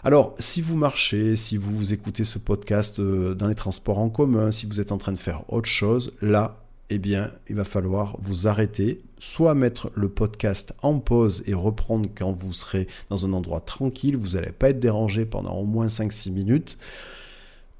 Alors, 0.05 0.35
si 0.37 0.61
vous 0.61 0.75
marchez, 0.75 1.37
si 1.37 1.55
vous 1.55 1.93
écoutez 1.93 2.25
ce 2.25 2.37
podcast 2.37 2.99
euh, 2.99 3.35
dans 3.35 3.47
les 3.47 3.55
transports 3.55 3.99
en 3.99 4.09
commun, 4.09 4.51
si 4.51 4.65
vous 4.65 4.81
êtes 4.81 4.91
en 4.91 4.97
train 4.97 5.13
de 5.13 5.17
faire 5.17 5.49
autre 5.51 5.69
chose, 5.69 6.13
là, 6.21 6.63
eh 6.89 6.97
bien, 6.97 7.31
il 7.47 7.55
va 7.55 7.63
falloir 7.63 8.17
vous 8.19 8.47
arrêter, 8.47 9.01
soit 9.23 9.55
mettre 9.55 9.89
le 9.95 10.09
podcast 10.09 10.75
en 10.81 10.99
pause 10.99 11.43
et 11.47 11.53
reprendre 11.53 12.09
quand 12.13 12.33
vous 12.33 12.51
serez 12.51 12.87
dans 13.09 13.25
un 13.25 13.31
endroit 13.31 13.61
tranquille, 13.61 14.17
vous 14.17 14.31
n'allez 14.31 14.51
pas 14.51 14.71
être 14.71 14.81
dérangé 14.81 15.25
pendant 15.25 15.53
au 15.55 15.63
moins 15.63 15.87
5-6 15.87 16.31
minutes, 16.31 16.77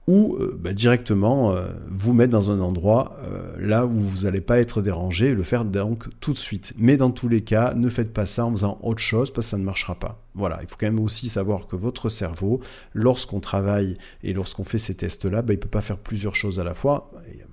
ou 0.08 0.36
euh, 0.36 0.58
bah, 0.60 0.74
directement 0.74 1.52
euh, 1.52 1.68
vous 1.90 2.14
mettre 2.14 2.32
dans 2.32 2.52
un 2.52 2.60
endroit 2.60 3.18
euh, 3.28 3.56
là 3.60 3.86
où 3.86 3.92
vous 3.92 4.24
n'allez 4.24 4.42
pas 4.42 4.60
être 4.60 4.82
dérangé 4.82 5.28
et 5.28 5.34
le 5.34 5.44
faire 5.44 5.66
donc 5.66 6.08
tout 6.20 6.34
de 6.34 6.38
suite. 6.38 6.74
Mais 6.78 6.98
dans 6.98 7.12
tous 7.12 7.30
les 7.30 7.42
cas, 7.42 7.74
ne 7.74 7.90
faites 7.90 8.12
pas 8.14 8.26
ça 8.26 8.46
en 8.46 8.52
faisant 8.52 8.80
autre 8.84 9.02
chose 9.02 9.32
parce 9.32 9.48
que 9.48 9.52
ça 9.52 9.58
ne 9.58 9.64
marchera 9.64 9.96
pas. 9.96 10.22
Voilà, 10.36 10.60
il 10.62 10.68
faut 10.68 10.76
quand 10.80 10.88
même 10.88 11.00
aussi 11.00 11.30
savoir 11.30 11.68
que 11.68 11.76
votre 11.76 12.10
cerveau, 12.10 12.60
lorsqu'on 12.94 13.40
travaille 13.40 13.98
et 14.24 14.34
lorsqu'on 14.34 14.64
fait 14.64 14.78
ces 14.78 14.96
tests-là, 14.96 15.42
bah, 15.42 15.54
il 15.54 15.58
ne 15.58 15.62
peut 15.62 15.70
pas 15.70 15.82
faire 15.82 15.98
plusieurs 15.98 16.36
choses 16.36 16.60
à 16.60 16.64
la 16.64 16.74
fois. 16.74 17.12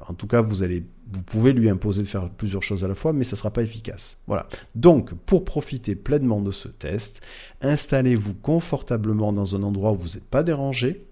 En 0.09 0.15
tout 0.15 0.27
cas, 0.27 0.41
vous 0.41 0.63
allez 0.63 0.85
vous 1.13 1.23
pouvez 1.23 1.53
lui 1.53 1.69
imposer 1.69 2.03
de 2.03 2.07
faire 2.07 2.31
plusieurs 2.31 2.63
choses 2.63 2.85
à 2.85 2.89
la 2.89 2.95
fois, 2.95 3.13
mais 3.13 3.25
ça 3.25 3.35
ne 3.35 3.39
sera 3.39 3.51
pas 3.51 3.63
efficace. 3.63 4.19
Voilà. 4.29 4.47
Donc, 4.77 5.13
pour 5.13 5.45
profiter 5.45 5.97
pleinement 5.97 6.41
de 6.41 6.53
ce 6.53 6.69
test, 6.69 7.21
installez-vous 7.63 8.35
confortablement 8.35 9.33
dans 9.33 9.57
un 9.57 9.63
endroit 9.65 9.91
où 9.91 9.97
vous 9.97 10.09
n'êtes 10.11 10.25
pas 10.25 10.45
dérangé, 10.45 11.10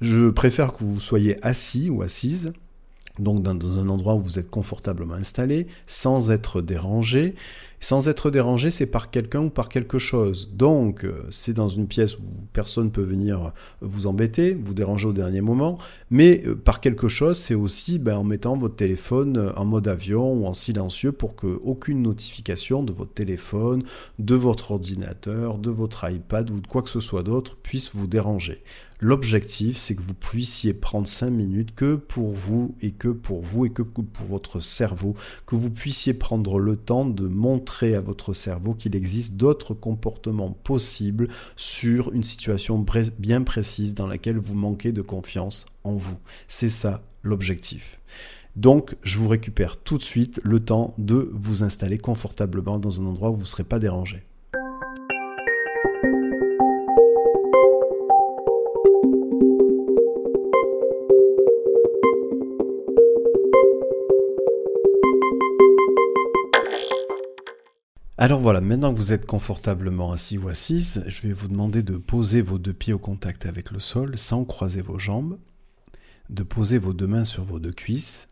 je 0.00 0.30
préfère 0.30 0.72
que 0.72 0.84
vous 0.84 1.00
soyez 1.00 1.36
assis 1.44 1.90
ou 1.90 2.02
assise, 2.02 2.52
donc 3.18 3.42
dans 3.42 3.78
un 3.78 3.88
endroit 3.88 4.14
où 4.14 4.20
vous 4.20 4.38
êtes 4.38 4.50
confortablement 4.50 5.14
installé, 5.14 5.66
sans 5.86 6.30
être 6.30 6.62
dérangé. 6.62 7.34
Sans 7.82 8.10
être 8.10 8.30
dérangé, 8.30 8.70
c'est 8.70 8.84
par 8.84 9.10
quelqu'un 9.10 9.44
ou 9.44 9.48
par 9.48 9.70
quelque 9.70 9.98
chose. 9.98 10.50
Donc, 10.54 11.04
euh, 11.04 11.24
c'est 11.30 11.54
dans 11.54 11.70
une 11.70 11.86
pièce 11.86 12.18
où 12.18 12.24
personne 12.52 12.84
ne 12.84 12.90
peut 12.90 13.02
venir 13.02 13.54
vous 13.80 14.06
embêter, 14.06 14.52
vous 14.52 14.74
déranger 14.74 15.08
au 15.08 15.14
dernier 15.14 15.40
moment. 15.40 15.78
Mais 16.10 16.42
euh, 16.44 16.54
par 16.54 16.80
quelque 16.80 17.08
chose, 17.08 17.38
c'est 17.38 17.54
aussi 17.54 17.98
ben, 17.98 18.18
en 18.18 18.24
mettant 18.24 18.54
votre 18.54 18.76
téléphone 18.76 19.38
euh, 19.38 19.52
en 19.56 19.64
mode 19.64 19.88
avion 19.88 20.30
ou 20.34 20.44
en 20.44 20.52
silencieux 20.52 21.12
pour 21.12 21.36
que 21.36 21.58
aucune 21.62 22.02
notification 22.02 22.82
de 22.82 22.92
votre 22.92 23.14
téléphone, 23.14 23.82
de 24.18 24.34
votre 24.34 24.72
ordinateur, 24.72 25.56
de 25.56 25.70
votre 25.70 26.06
iPad 26.10 26.50
ou 26.50 26.60
de 26.60 26.66
quoi 26.66 26.82
que 26.82 26.90
ce 26.90 27.00
soit 27.00 27.22
d'autre 27.22 27.56
puisse 27.56 27.94
vous 27.94 28.06
déranger. 28.06 28.62
L'objectif, 29.02 29.78
c'est 29.78 29.94
que 29.94 30.02
vous 30.02 30.12
puissiez 30.12 30.74
prendre 30.74 31.06
5 31.06 31.30
minutes 31.30 31.74
que 31.74 31.94
pour 31.94 32.32
vous 32.32 32.74
et 32.82 32.90
que 32.90 33.08
pour 33.08 33.40
vous 33.40 33.64
et 33.64 33.70
que 33.70 33.80
pour 33.80 34.26
votre 34.26 34.60
cerveau, 34.60 35.14
que 35.46 35.56
vous 35.56 35.70
puissiez 35.70 36.12
prendre 36.12 36.58
le 36.58 36.76
temps 36.76 37.06
de 37.06 37.26
montrer 37.26 37.94
à 37.94 38.02
votre 38.02 38.34
cerveau 38.34 38.74
qu'il 38.74 38.94
existe 38.94 39.36
d'autres 39.36 39.72
comportements 39.72 40.50
possibles 40.50 41.28
sur 41.56 42.12
une 42.12 42.22
situation 42.22 42.84
bien 43.18 43.42
précise 43.42 43.94
dans 43.94 44.06
laquelle 44.06 44.36
vous 44.36 44.54
manquez 44.54 44.92
de 44.92 45.02
confiance 45.02 45.64
en 45.82 45.94
vous. 45.94 46.18
C'est 46.46 46.68
ça 46.68 47.02
l'objectif. 47.22 47.98
Donc, 48.56 48.96
je 49.02 49.16
vous 49.16 49.28
récupère 49.28 49.78
tout 49.78 49.96
de 49.96 50.02
suite 50.02 50.40
le 50.42 50.60
temps 50.60 50.92
de 50.98 51.30
vous 51.32 51.62
installer 51.62 51.96
confortablement 51.96 52.78
dans 52.78 53.00
un 53.00 53.06
endroit 53.06 53.30
où 53.30 53.36
vous 53.36 53.42
ne 53.42 53.46
serez 53.46 53.64
pas 53.64 53.78
dérangé. 53.78 54.24
Alors 68.22 68.40
voilà, 68.40 68.60
maintenant 68.60 68.92
que 68.92 68.98
vous 68.98 69.14
êtes 69.14 69.24
confortablement 69.24 70.12
assis 70.12 70.36
ou 70.36 70.50
assise, 70.50 71.02
je 71.06 71.22
vais 71.22 71.32
vous 71.32 71.48
demander 71.48 71.82
de 71.82 71.96
poser 71.96 72.42
vos 72.42 72.58
deux 72.58 72.74
pieds 72.74 72.92
au 72.92 72.98
contact 72.98 73.46
avec 73.46 73.70
le 73.70 73.80
sol 73.80 74.18
sans 74.18 74.44
croiser 74.44 74.82
vos 74.82 74.98
jambes, 74.98 75.38
de 76.28 76.42
poser 76.42 76.76
vos 76.76 76.92
deux 76.92 77.06
mains 77.06 77.24
sur 77.24 77.44
vos 77.44 77.58
deux 77.58 77.72
cuisses, 77.72 78.28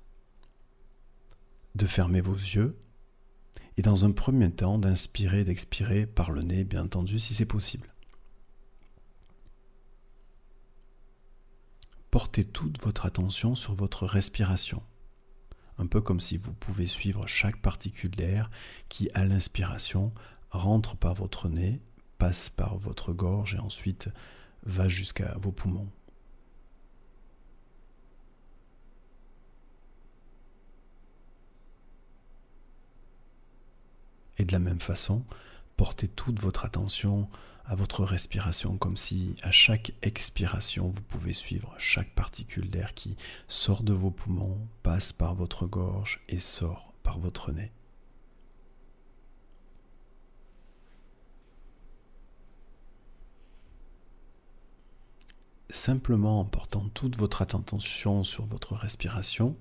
de 1.74 1.86
fermer 1.86 2.20
vos 2.20 2.34
yeux 2.34 2.76
et 3.78 3.82
dans 3.82 4.04
un 4.04 4.10
premier 4.10 4.50
temps 4.50 4.76
d'inspirer 4.76 5.42
d'expirer 5.44 6.04
par 6.04 6.32
le 6.32 6.42
nez, 6.42 6.64
bien 6.64 6.84
entendu, 6.84 7.18
si 7.18 7.32
c'est 7.32 7.46
possible. 7.46 7.94
Portez 12.10 12.44
toute 12.44 12.78
votre 12.82 13.06
attention 13.06 13.54
sur 13.54 13.74
votre 13.74 14.04
respiration 14.04 14.82
un 15.78 15.86
peu 15.86 16.00
comme 16.00 16.20
si 16.20 16.36
vous 16.36 16.52
pouvez 16.52 16.86
suivre 16.86 17.26
chaque 17.26 17.60
particule 17.60 18.10
d'air 18.10 18.50
qui, 18.88 19.08
à 19.14 19.24
l'inspiration, 19.24 20.12
rentre 20.50 20.96
par 20.96 21.14
votre 21.14 21.48
nez, 21.48 21.80
passe 22.18 22.48
par 22.48 22.76
votre 22.76 23.12
gorge 23.12 23.54
et 23.54 23.58
ensuite 23.58 24.08
va 24.64 24.88
jusqu'à 24.88 25.36
vos 25.38 25.52
poumons. 25.52 25.88
Et 34.38 34.44
de 34.44 34.52
la 34.52 34.58
même 34.58 34.80
façon, 34.80 35.24
portez 35.76 36.08
toute 36.08 36.38
votre 36.40 36.64
attention 36.64 37.28
à 37.68 37.74
votre 37.74 38.02
respiration, 38.02 38.78
comme 38.78 38.96
si 38.96 39.34
à 39.42 39.50
chaque 39.50 39.92
expiration, 40.00 40.88
vous 40.88 41.02
pouvez 41.02 41.34
suivre 41.34 41.74
chaque 41.76 42.14
particule 42.14 42.70
d'air 42.70 42.94
qui 42.94 43.14
sort 43.46 43.82
de 43.82 43.92
vos 43.92 44.10
poumons, 44.10 44.66
passe 44.82 45.12
par 45.12 45.34
votre 45.34 45.66
gorge 45.66 46.22
et 46.30 46.38
sort 46.38 46.94
par 47.02 47.18
votre 47.18 47.52
nez. 47.52 47.70
Simplement 55.68 56.40
en 56.40 56.46
portant 56.46 56.88
toute 56.94 57.16
votre 57.16 57.42
attention 57.42 58.24
sur 58.24 58.46
votre 58.46 58.74
respiration, 58.74 59.58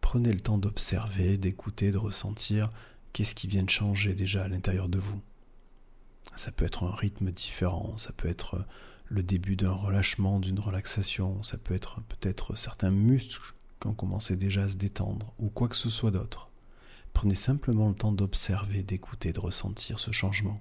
prenez 0.00 0.32
le 0.32 0.40
temps 0.40 0.56
d'observer, 0.56 1.36
d'écouter, 1.36 1.92
de 1.92 1.98
ressentir 1.98 2.70
qu'est-ce 3.12 3.34
qui 3.34 3.48
vient 3.48 3.64
de 3.64 3.70
changer 3.70 4.14
déjà 4.14 4.44
à 4.44 4.48
l'intérieur 4.48 4.88
de 4.88 4.98
vous. 4.98 5.20
Ça 6.36 6.52
peut 6.52 6.64
être 6.64 6.84
un 6.84 6.94
rythme 6.94 7.30
différent, 7.30 7.96
ça 7.96 8.12
peut 8.12 8.28
être 8.28 8.64
le 9.06 9.22
début 9.22 9.56
d'un 9.56 9.72
relâchement, 9.72 10.38
d'une 10.38 10.60
relaxation, 10.60 11.42
ça 11.42 11.58
peut 11.58 11.74
être 11.74 12.00
peut-être 12.02 12.56
certains 12.56 12.90
muscles 12.90 13.54
qui 13.80 13.86
ont 13.86 13.94
commencé 13.94 14.36
déjà 14.36 14.62
à 14.62 14.68
se 14.68 14.76
détendre, 14.76 15.32
ou 15.38 15.48
quoi 15.48 15.68
que 15.68 15.76
ce 15.76 15.90
soit 15.90 16.10
d'autre. 16.10 16.50
Prenez 17.12 17.34
simplement 17.34 17.88
le 17.88 17.94
temps 17.94 18.12
d'observer, 18.12 18.82
d'écouter, 18.82 19.32
de 19.32 19.40
ressentir 19.40 19.98
ce 19.98 20.12
changement. 20.12 20.60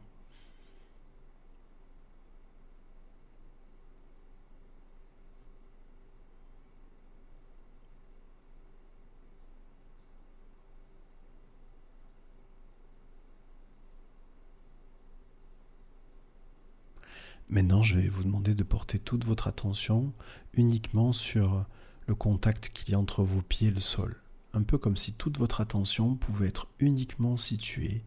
Maintenant, 17.49 17.81
je 17.81 17.97
vais 17.97 18.09
vous 18.09 18.23
demander 18.23 18.55
de 18.55 18.63
porter 18.63 18.99
toute 18.99 19.23
votre 19.23 19.47
attention 19.47 20.11
uniquement 20.53 21.13
sur 21.13 21.65
le 22.05 22.13
contact 22.13 22.69
qu'il 22.73 22.89
y 22.89 22.93
a 22.93 22.99
entre 22.99 23.23
vos 23.23 23.41
pieds 23.41 23.69
et 23.69 23.71
le 23.71 23.79
sol. 23.79 24.21
Un 24.53 24.63
peu 24.63 24.77
comme 24.77 24.97
si 24.97 25.13
toute 25.13 25.37
votre 25.37 25.61
attention 25.61 26.15
pouvait 26.15 26.47
être 26.47 26.67
uniquement 26.79 27.37
située 27.37 28.03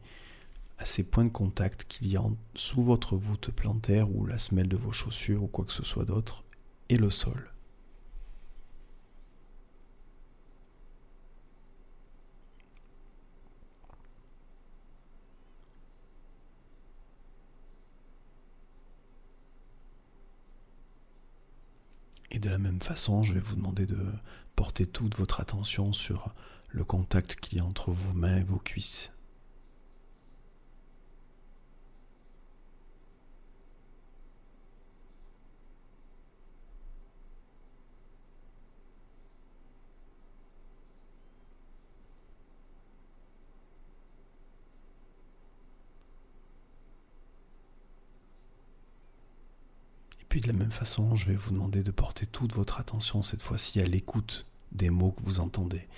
à 0.79 0.85
ces 0.85 1.05
points 1.05 1.25
de 1.25 1.31
contact 1.31 1.85
qu'il 1.85 2.09
y 2.09 2.17
a 2.17 2.25
sous 2.55 2.83
votre 2.83 3.17
voûte 3.17 3.51
plantaire 3.51 4.15
ou 4.15 4.27
la 4.27 4.39
semelle 4.39 4.69
de 4.69 4.77
vos 4.77 4.93
chaussures 4.93 5.43
ou 5.43 5.47
quoi 5.47 5.65
que 5.65 5.73
ce 5.73 5.85
soit 5.85 6.05
d'autre 6.05 6.45
et 6.91 6.99
le 6.99 7.09
sol. 7.09 7.51
Et 22.30 22.30
de 22.41 22.51
la 22.51 22.59
même 22.59 22.81
façon, 22.81 23.23
je 23.23 23.35
vais 23.35 23.41
vous 23.41 23.57
demander 23.57 23.87
de 23.87 23.99
porter 24.57 24.87
toute 24.87 25.17
votre 25.17 25.41
attention 25.41 25.93
sur 25.93 26.35
le 26.69 26.85
contact 26.85 27.37
qu'il 27.37 27.59
y 27.59 27.61
a 27.61 27.65
entre 27.65 27.91
vos 27.91 28.13
mains 28.13 28.39
et 28.39 28.45
vos 28.45 28.59
cuisses. 28.59 29.13
De 50.41 50.49
la 50.49 50.53
même 50.53 50.71
façon, 50.71 51.15
je 51.15 51.27
vais 51.27 51.35
vous 51.35 51.53
demander 51.53 51.83
de 51.83 51.91
porter 51.91 52.27
toute 52.27 52.53
votre 52.55 52.81
attention 52.81 53.23
cette 53.23 53.43
fois-ci 53.43 53.81
à 53.81 53.85
l'écoute 53.85 54.47
des 54.73 54.91
mots 54.91 55.13
que 55.13 55.23
vous 55.23 55.41
entendez, 55.41 55.89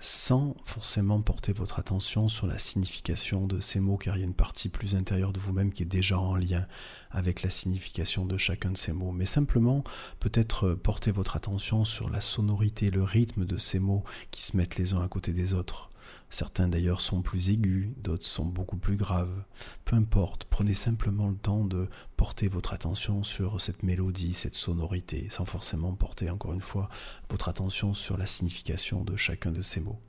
sans 0.00 0.56
forcément 0.64 1.20
porter 1.20 1.52
votre 1.52 1.78
attention 1.78 2.28
sur 2.28 2.46
la 2.46 2.58
signification 2.58 3.46
de 3.46 3.60
ces 3.60 3.80
mots, 3.80 3.96
car 3.96 4.16
il 4.16 4.20
y 4.20 4.22
a 4.22 4.26
une 4.26 4.34
partie 4.34 4.68
plus 4.68 4.94
intérieure 4.94 5.32
de 5.32 5.40
vous-même 5.40 5.72
qui 5.72 5.82
est 5.82 5.86
déjà 5.86 6.18
en 6.18 6.36
lien 6.36 6.66
avec 7.10 7.42
la 7.42 7.50
signification 7.50 8.24
de 8.24 8.38
chacun 8.38 8.70
de 8.70 8.78
ces 8.78 8.92
mots, 8.92 9.12
mais 9.12 9.26
simplement 9.26 9.84
peut-être 10.20 10.74
porter 10.74 11.10
votre 11.10 11.36
attention 11.36 11.84
sur 11.84 12.08
la 12.08 12.20
sonorité, 12.20 12.90
le 12.90 13.02
rythme 13.02 13.44
de 13.44 13.56
ces 13.56 13.78
mots 13.78 14.04
qui 14.30 14.44
se 14.44 14.56
mettent 14.56 14.76
les 14.76 14.94
uns 14.94 15.02
à 15.02 15.08
côté 15.08 15.32
des 15.32 15.54
autres. 15.54 15.89
Certains 16.30 16.68
d'ailleurs 16.68 17.00
sont 17.00 17.22
plus 17.22 17.50
aigus, 17.50 17.88
d'autres 17.96 18.24
sont 18.24 18.44
beaucoup 18.44 18.76
plus 18.76 18.96
graves. 18.96 19.44
Peu 19.84 19.96
importe, 19.96 20.44
prenez 20.44 20.74
simplement 20.74 21.28
le 21.28 21.36
temps 21.36 21.64
de 21.64 21.88
porter 22.16 22.46
votre 22.46 22.72
attention 22.72 23.24
sur 23.24 23.60
cette 23.60 23.82
mélodie, 23.82 24.32
cette 24.32 24.54
sonorité, 24.54 25.28
sans 25.28 25.44
forcément 25.44 25.92
porter 25.94 26.30
encore 26.30 26.52
une 26.52 26.60
fois 26.60 26.88
votre 27.28 27.48
attention 27.48 27.94
sur 27.94 28.16
la 28.16 28.26
signification 28.26 29.02
de 29.02 29.16
chacun 29.16 29.50
de 29.50 29.60
ces 29.60 29.80
mots. 29.80 30.00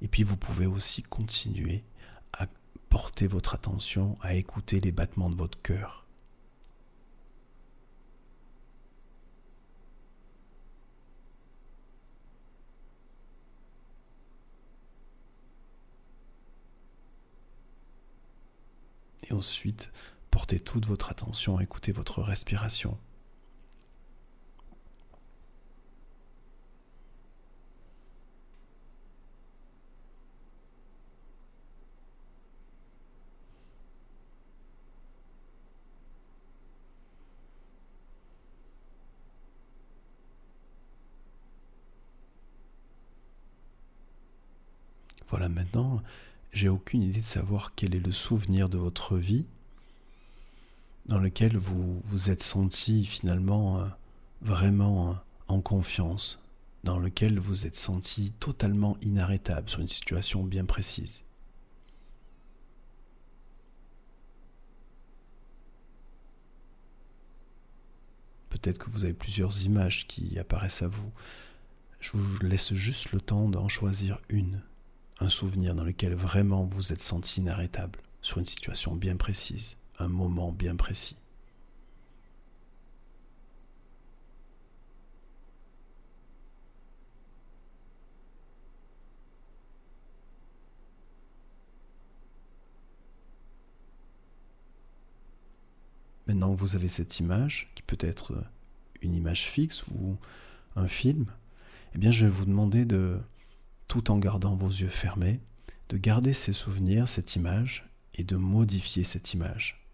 Et 0.00 0.08
puis 0.08 0.22
vous 0.22 0.36
pouvez 0.36 0.66
aussi 0.66 1.02
continuer 1.02 1.84
à 2.32 2.46
porter 2.88 3.26
votre 3.26 3.54
attention 3.54 4.16
à 4.22 4.34
écouter 4.34 4.80
les 4.80 4.92
battements 4.92 5.30
de 5.30 5.36
votre 5.36 5.60
cœur. 5.60 6.03
Ensuite, 19.34 19.90
portez 20.30 20.60
toute 20.60 20.86
votre 20.86 21.10
attention 21.10 21.58
à 21.58 21.62
écouter 21.64 21.90
votre 21.90 22.22
respiration. 22.22 22.96
Voilà, 45.28 45.48
maintenant, 45.48 46.00
j'ai 46.54 46.68
aucune 46.68 47.02
idée 47.02 47.20
de 47.20 47.26
savoir 47.26 47.74
quel 47.74 47.96
est 47.96 48.00
le 48.00 48.12
souvenir 48.12 48.68
de 48.68 48.78
votre 48.78 49.16
vie 49.16 49.44
dans 51.06 51.18
lequel 51.18 51.56
vous 51.58 52.00
vous 52.04 52.30
êtes 52.30 52.42
senti 52.42 53.04
finalement 53.04 53.80
euh, 53.80 53.86
vraiment 54.40 55.10
euh, 55.10 55.14
en 55.48 55.60
confiance, 55.60 56.42
dans 56.84 56.98
lequel 56.98 57.40
vous 57.40 57.66
êtes 57.66 57.74
senti 57.74 58.30
totalement 58.38 58.96
inarrêtable 59.02 59.68
sur 59.68 59.80
une 59.80 59.88
situation 59.88 60.44
bien 60.44 60.64
précise. 60.64 61.24
Peut-être 68.48 68.78
que 68.78 68.90
vous 68.90 69.04
avez 69.04 69.12
plusieurs 69.12 69.64
images 69.64 70.06
qui 70.06 70.38
apparaissent 70.38 70.82
à 70.82 70.88
vous. 70.88 71.12
Je 71.98 72.12
vous 72.12 72.38
laisse 72.46 72.72
juste 72.74 73.10
le 73.12 73.20
temps 73.20 73.48
d'en 73.48 73.68
choisir 73.68 74.20
une 74.28 74.62
un 75.20 75.28
souvenir 75.28 75.74
dans 75.74 75.84
lequel 75.84 76.14
vraiment 76.14 76.64
vous 76.64 76.92
êtes 76.92 77.00
senti 77.00 77.40
inarrêtable, 77.40 78.00
sur 78.20 78.38
une 78.38 78.44
situation 78.44 78.94
bien 78.94 79.16
précise, 79.16 79.76
un 79.98 80.08
moment 80.08 80.52
bien 80.52 80.76
précis. 80.76 81.16
Maintenant 96.26 96.54
que 96.54 96.58
vous 96.58 96.74
avez 96.74 96.88
cette 96.88 97.20
image, 97.20 97.70
qui 97.74 97.82
peut 97.82 97.98
être 98.00 98.32
une 99.02 99.14
image 99.14 99.46
fixe 99.46 99.86
ou 99.88 100.16
un 100.74 100.88
film, 100.88 101.26
eh 101.94 101.98
bien 101.98 102.10
je 102.10 102.24
vais 102.24 102.30
vous 102.30 102.46
demander 102.46 102.84
de 102.84 103.20
tout 103.88 104.10
en 104.10 104.18
gardant 104.18 104.56
vos 104.56 104.68
yeux 104.68 104.88
fermés, 104.88 105.40
de 105.88 105.96
garder 105.96 106.32
ces 106.32 106.52
souvenirs, 106.52 107.08
cette 107.08 107.36
image, 107.36 107.88
et 108.14 108.24
de 108.24 108.36
modifier 108.36 109.04
cette 109.04 109.34
image, 109.34 109.84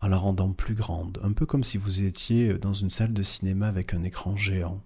en 0.00 0.08
la 0.08 0.16
rendant 0.16 0.52
plus 0.52 0.74
grande, 0.74 1.18
un 1.22 1.32
peu 1.32 1.46
comme 1.46 1.64
si 1.64 1.78
vous 1.78 2.02
étiez 2.02 2.54
dans 2.54 2.74
une 2.74 2.90
salle 2.90 3.12
de 3.12 3.22
cinéma 3.22 3.68
avec 3.68 3.94
un 3.94 4.04
écran 4.04 4.36
géant. 4.36 4.82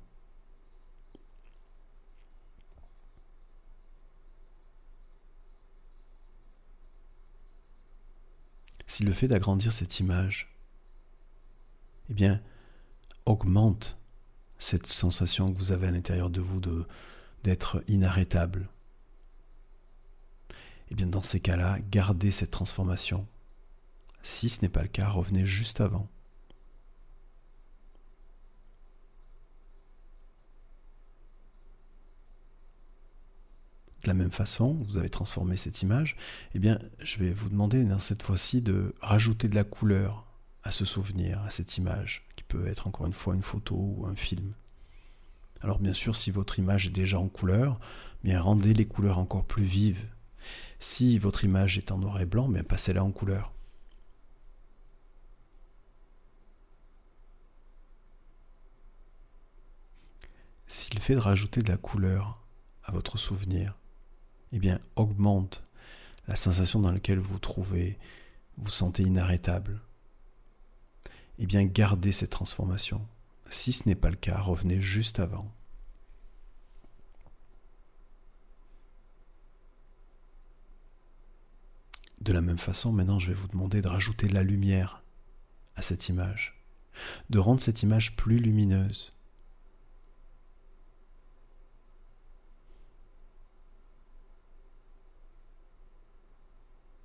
Si 8.86 9.04
le 9.04 9.12
fait 9.12 9.28
d'agrandir 9.28 9.72
cette 9.72 10.00
image, 10.00 10.54
eh 12.10 12.14
bien, 12.14 12.42
augmente 13.24 13.98
cette 14.58 14.86
sensation 14.86 15.52
que 15.52 15.58
vous 15.58 15.72
avez 15.72 15.86
à 15.86 15.90
l'intérieur 15.90 16.28
de 16.28 16.40
vous 16.40 16.60
de, 16.60 16.86
d'être 17.42 17.82
inarrêtable. 17.88 18.68
Et 20.50 20.92
eh 20.92 20.94
bien 20.94 21.06
dans 21.06 21.22
ces 21.22 21.40
cas-là, 21.40 21.78
gardez 21.90 22.30
cette 22.30 22.50
transformation. 22.50 23.26
Si 24.22 24.48
ce 24.48 24.62
n'est 24.62 24.68
pas 24.68 24.82
le 24.82 24.88
cas, 24.88 25.08
revenez 25.08 25.46
juste 25.46 25.80
avant. 25.80 26.08
De 34.02 34.08
la 34.08 34.14
même 34.14 34.32
façon, 34.32 34.74
vous 34.82 34.98
avez 34.98 35.08
transformé 35.08 35.56
cette 35.56 35.80
image, 35.82 36.16
eh 36.54 36.58
bien, 36.58 36.78
je 36.98 37.18
vais 37.18 37.32
vous 37.32 37.48
demander 37.48 37.84
dans 37.84 38.00
cette 38.00 38.22
fois-ci 38.22 38.60
de 38.60 38.94
rajouter 39.00 39.48
de 39.48 39.54
la 39.54 39.62
couleur 39.62 40.26
à 40.64 40.72
ce 40.72 40.84
souvenir, 40.84 41.40
à 41.42 41.50
cette 41.50 41.76
image, 41.78 42.26
qui 42.34 42.42
peut 42.42 42.66
être 42.66 42.88
encore 42.88 43.06
une 43.06 43.12
fois 43.12 43.34
une 43.34 43.42
photo 43.42 43.76
ou 43.76 44.06
un 44.06 44.16
film. 44.16 44.54
Alors 45.62 45.78
bien 45.78 45.92
sûr, 45.92 46.16
si 46.16 46.30
votre 46.30 46.58
image 46.58 46.86
est 46.86 46.90
déjà 46.90 47.18
en 47.18 47.28
couleur, 47.28 47.78
bien 48.24 48.40
rendez 48.40 48.74
les 48.74 48.86
couleurs 48.86 49.18
encore 49.18 49.44
plus 49.44 49.62
vives. 49.62 50.04
Si 50.80 51.18
votre 51.18 51.44
image 51.44 51.78
est 51.78 51.92
en 51.92 51.98
noir 51.98 52.20
et 52.20 52.26
blanc, 52.26 52.48
bien 52.48 52.64
passez-la 52.64 53.04
en 53.04 53.12
couleur. 53.12 53.52
Si 60.66 60.92
le 60.94 61.00
fait 61.00 61.14
de 61.14 61.20
rajouter 61.20 61.60
de 61.60 61.70
la 61.70 61.76
couleur 61.76 62.42
à 62.82 62.92
votre 62.92 63.18
souvenir, 63.18 63.76
eh 64.52 64.58
bien 64.58 64.80
augmente 64.96 65.62
la 66.26 66.34
sensation 66.34 66.80
dans 66.80 66.90
laquelle 66.90 67.18
vous 67.18 67.34
vous 67.34 67.38
trouvez, 67.38 67.98
vous 68.56 68.70
sentez 68.70 69.02
inarrêtable, 69.02 69.80
eh 71.38 71.46
bien 71.46 71.64
gardez 71.64 72.10
cette 72.10 72.30
transformation. 72.30 73.06
Si 73.52 73.74
ce 73.74 73.86
n'est 73.86 73.94
pas 73.94 74.08
le 74.08 74.16
cas, 74.16 74.40
revenez 74.40 74.80
juste 74.80 75.20
avant. 75.20 75.52
De 82.22 82.32
la 82.32 82.40
même 82.40 82.56
façon, 82.56 82.92
maintenant, 82.92 83.18
je 83.18 83.28
vais 83.28 83.34
vous 83.34 83.48
demander 83.48 83.82
de 83.82 83.88
rajouter 83.88 84.26
la 84.28 84.42
lumière 84.42 85.04
à 85.76 85.82
cette 85.82 86.08
image, 86.08 86.64
de 87.28 87.38
rendre 87.38 87.60
cette 87.60 87.82
image 87.82 88.16
plus 88.16 88.38
lumineuse. 88.38 89.10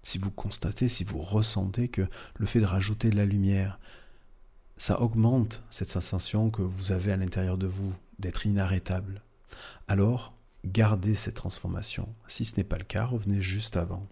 Si 0.02 0.18
vous 0.18 0.32
constatez, 0.32 0.88
si 0.88 1.04
vous 1.04 1.20
ressentez 1.20 1.90
que 1.90 2.08
le 2.36 2.46
fait 2.46 2.62
de 2.62 2.66
rajouter 2.66 3.10
de 3.10 3.18
la 3.18 3.26
lumière, 3.26 3.80
ça 4.78 5.02
augmente 5.02 5.64
cette 5.70 5.90
sensation 5.90 6.50
que 6.52 6.62
vous 6.62 6.92
avez 6.92 7.12
à 7.12 7.18
l'intérieur 7.18 7.58
de 7.58 7.68
vous 7.68 7.94
d'être 8.20 8.46
inarrêtable. 8.46 9.24
Alors, 9.88 10.34
gardez 10.66 11.16
cette 11.16 11.36
transformation. 11.36 12.14
Si 12.28 12.46
ce 12.46 12.58
n'est 12.58 12.64
pas 12.64 12.78
le 12.78 12.84
cas, 12.84 13.06
revenez 13.06 13.42
juste 13.42 13.78
avant. 13.78 14.08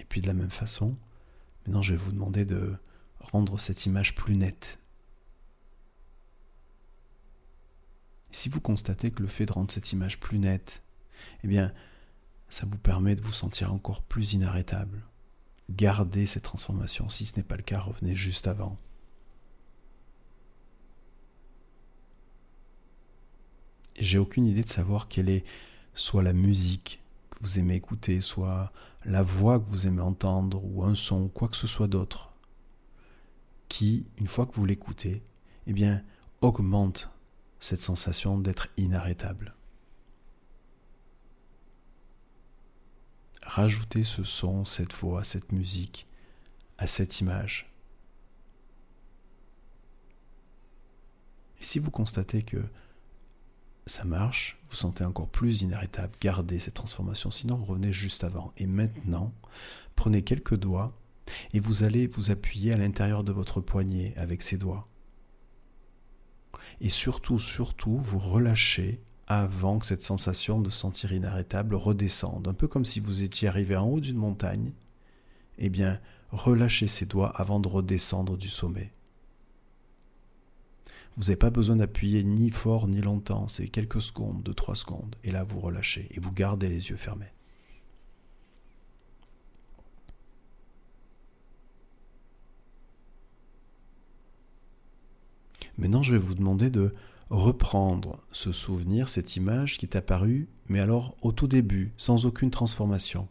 Et 0.00 0.04
puis 0.04 0.20
de 0.20 0.26
la 0.26 0.34
même 0.34 0.50
façon, 0.50 0.96
maintenant 1.64 1.82
je 1.82 1.92
vais 1.92 1.98
vous 1.98 2.12
demander 2.12 2.44
de 2.44 2.74
rendre 3.20 3.58
cette 3.58 3.86
image 3.86 4.14
plus 4.14 4.36
nette, 4.36 4.78
si 8.32 8.48
vous 8.48 8.60
constatez 8.60 9.10
que 9.10 9.22
le 9.22 9.28
fait 9.28 9.46
de 9.46 9.52
rendre 9.52 9.70
cette 9.70 9.92
image 9.92 10.18
plus 10.18 10.38
nette, 10.38 10.82
eh 11.44 11.48
bien, 11.48 11.72
ça 12.48 12.66
vous 12.66 12.78
permet 12.78 13.14
de 13.14 13.20
vous 13.20 13.32
sentir 13.32 13.72
encore 13.72 14.02
plus 14.02 14.32
inarrêtable. 14.32 15.04
Gardez 15.70 16.26
cette 16.26 16.42
transformation. 16.42 17.08
Si 17.08 17.24
ce 17.24 17.36
n'est 17.36 17.44
pas 17.44 17.56
le 17.56 17.62
cas, 17.62 17.80
revenez 17.80 18.16
juste 18.16 18.46
avant. 18.46 18.78
j'ai 24.02 24.18
aucune 24.18 24.46
idée 24.46 24.62
de 24.62 24.68
savoir 24.68 25.08
quelle 25.08 25.28
est 25.28 25.44
soit 25.94 26.22
la 26.22 26.32
musique 26.32 27.00
que 27.30 27.38
vous 27.40 27.58
aimez 27.58 27.76
écouter, 27.76 28.20
soit 28.20 28.72
la 29.04 29.22
voix 29.22 29.58
que 29.58 29.68
vous 29.68 29.86
aimez 29.86 30.02
entendre, 30.02 30.62
ou 30.64 30.84
un 30.84 30.94
son, 30.94 31.28
quoi 31.28 31.48
que 31.48 31.56
ce 31.56 31.66
soit 31.66 31.88
d'autre, 31.88 32.32
qui, 33.68 34.06
une 34.18 34.26
fois 34.26 34.46
que 34.46 34.54
vous 34.54 34.66
l'écoutez, 34.66 35.22
eh 35.66 35.72
bien, 35.72 36.02
augmente 36.40 37.10
cette 37.62 37.80
sensation 37.80 38.38
d'être 38.38 38.68
inarrêtable. 38.76 39.54
Rajoutez 43.42 44.02
ce 44.02 44.24
son, 44.24 44.64
cette 44.64 44.92
voix, 44.92 45.22
cette 45.22 45.52
musique 45.52 46.08
à 46.76 46.88
cette 46.88 47.20
image. 47.20 47.72
Et 51.60 51.64
si 51.64 51.78
vous 51.78 51.92
constatez 51.92 52.42
que 52.42 52.64
ça 53.86 54.04
marche, 54.04 54.58
vous 54.64 54.74
sentez 54.74 55.04
encore 55.04 55.28
plus 55.28 55.62
inarrêtable, 55.62 56.16
gardez 56.20 56.58
cette 56.58 56.74
transformation, 56.74 57.30
sinon 57.30 57.62
revenez 57.62 57.92
juste 57.92 58.24
avant. 58.24 58.52
Et 58.56 58.66
maintenant, 58.66 59.32
prenez 59.94 60.22
quelques 60.22 60.56
doigts 60.56 60.98
et 61.52 61.60
vous 61.60 61.84
allez 61.84 62.08
vous 62.08 62.32
appuyer 62.32 62.72
à 62.72 62.76
l'intérieur 62.76 63.22
de 63.22 63.30
votre 63.30 63.60
poignet 63.60 64.14
avec 64.16 64.42
ces 64.42 64.56
doigts. 64.56 64.88
Et 66.80 66.88
surtout, 66.88 67.38
surtout, 67.38 67.98
vous 67.98 68.18
relâchez 68.18 69.00
avant 69.26 69.78
que 69.78 69.86
cette 69.86 70.02
sensation 70.02 70.60
de 70.60 70.70
sentir 70.70 71.12
inarrêtable 71.12 71.74
redescende. 71.74 72.48
Un 72.48 72.54
peu 72.54 72.68
comme 72.68 72.84
si 72.84 73.00
vous 73.00 73.22
étiez 73.22 73.48
arrivé 73.48 73.76
en 73.76 73.86
haut 73.86 74.00
d'une 74.00 74.16
montagne. 74.16 74.72
Eh 75.58 75.68
bien, 75.68 76.00
relâchez 76.30 76.86
ces 76.86 77.06
doigts 77.06 77.30
avant 77.30 77.60
de 77.60 77.68
redescendre 77.68 78.36
du 78.36 78.48
sommet. 78.48 78.92
Vous 81.16 81.24
n'avez 81.24 81.36
pas 81.36 81.50
besoin 81.50 81.76
d'appuyer 81.76 82.24
ni 82.24 82.50
fort 82.50 82.88
ni 82.88 83.02
longtemps, 83.02 83.46
c'est 83.46 83.68
quelques 83.68 84.00
secondes, 84.00 84.42
deux, 84.42 84.54
trois 84.54 84.74
secondes. 84.74 85.14
Et 85.24 85.30
là, 85.30 85.44
vous 85.44 85.60
relâchez 85.60 86.08
et 86.10 86.20
vous 86.20 86.32
gardez 86.32 86.68
les 86.68 86.88
yeux 86.88 86.96
fermés. 86.96 87.32
Maintenant, 95.78 96.02
je 96.02 96.12
vais 96.12 96.18
vous 96.18 96.34
demander 96.34 96.70
de 96.70 96.94
reprendre 97.30 98.20
ce 98.30 98.52
souvenir, 98.52 99.08
cette 99.08 99.36
image 99.36 99.78
qui 99.78 99.86
est 99.86 99.96
apparue, 99.96 100.48
mais 100.68 100.80
alors 100.80 101.16
au 101.22 101.32
tout 101.32 101.48
début, 101.48 101.92
sans 101.96 102.26
aucune 102.26 102.50
transformation. 102.50 103.28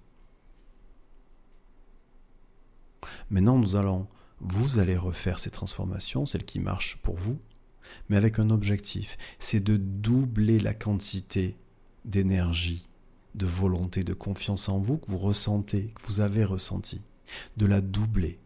Maintenant, 3.30 3.58
nous 3.58 3.76
allons, 3.76 4.08
vous 4.40 4.80
allez 4.80 4.98
refaire 4.98 5.40
ces 5.40 5.52
transformations, 5.52 6.26
celles 6.26 6.46
qui 6.46 6.60
marchent 6.60 6.98
pour 7.04 7.16
vous, 7.16 7.40
mais 8.10 8.18
avec 8.18 8.40
un 8.40 8.50
objectif, 8.50 9.18
c'est 9.40 9.64
de 9.64 9.78
doubler 9.78 10.60
la 10.60 10.74
quantité 10.74 11.58
d'énergie, 12.06 12.88
de 13.36 13.46
volonté, 13.46 14.04
de 14.04 14.14
confiance 14.14 14.68
en 14.68 14.80
vous 14.80 14.98
que 14.98 15.10
vous 15.10 15.18
ressentez, 15.18 15.94
que 15.96 16.02
vous 16.08 16.22
avez 16.22 16.44
ressenti, 16.44 17.02
de 17.58 17.66
la 17.66 17.82
doubler. 17.82 18.40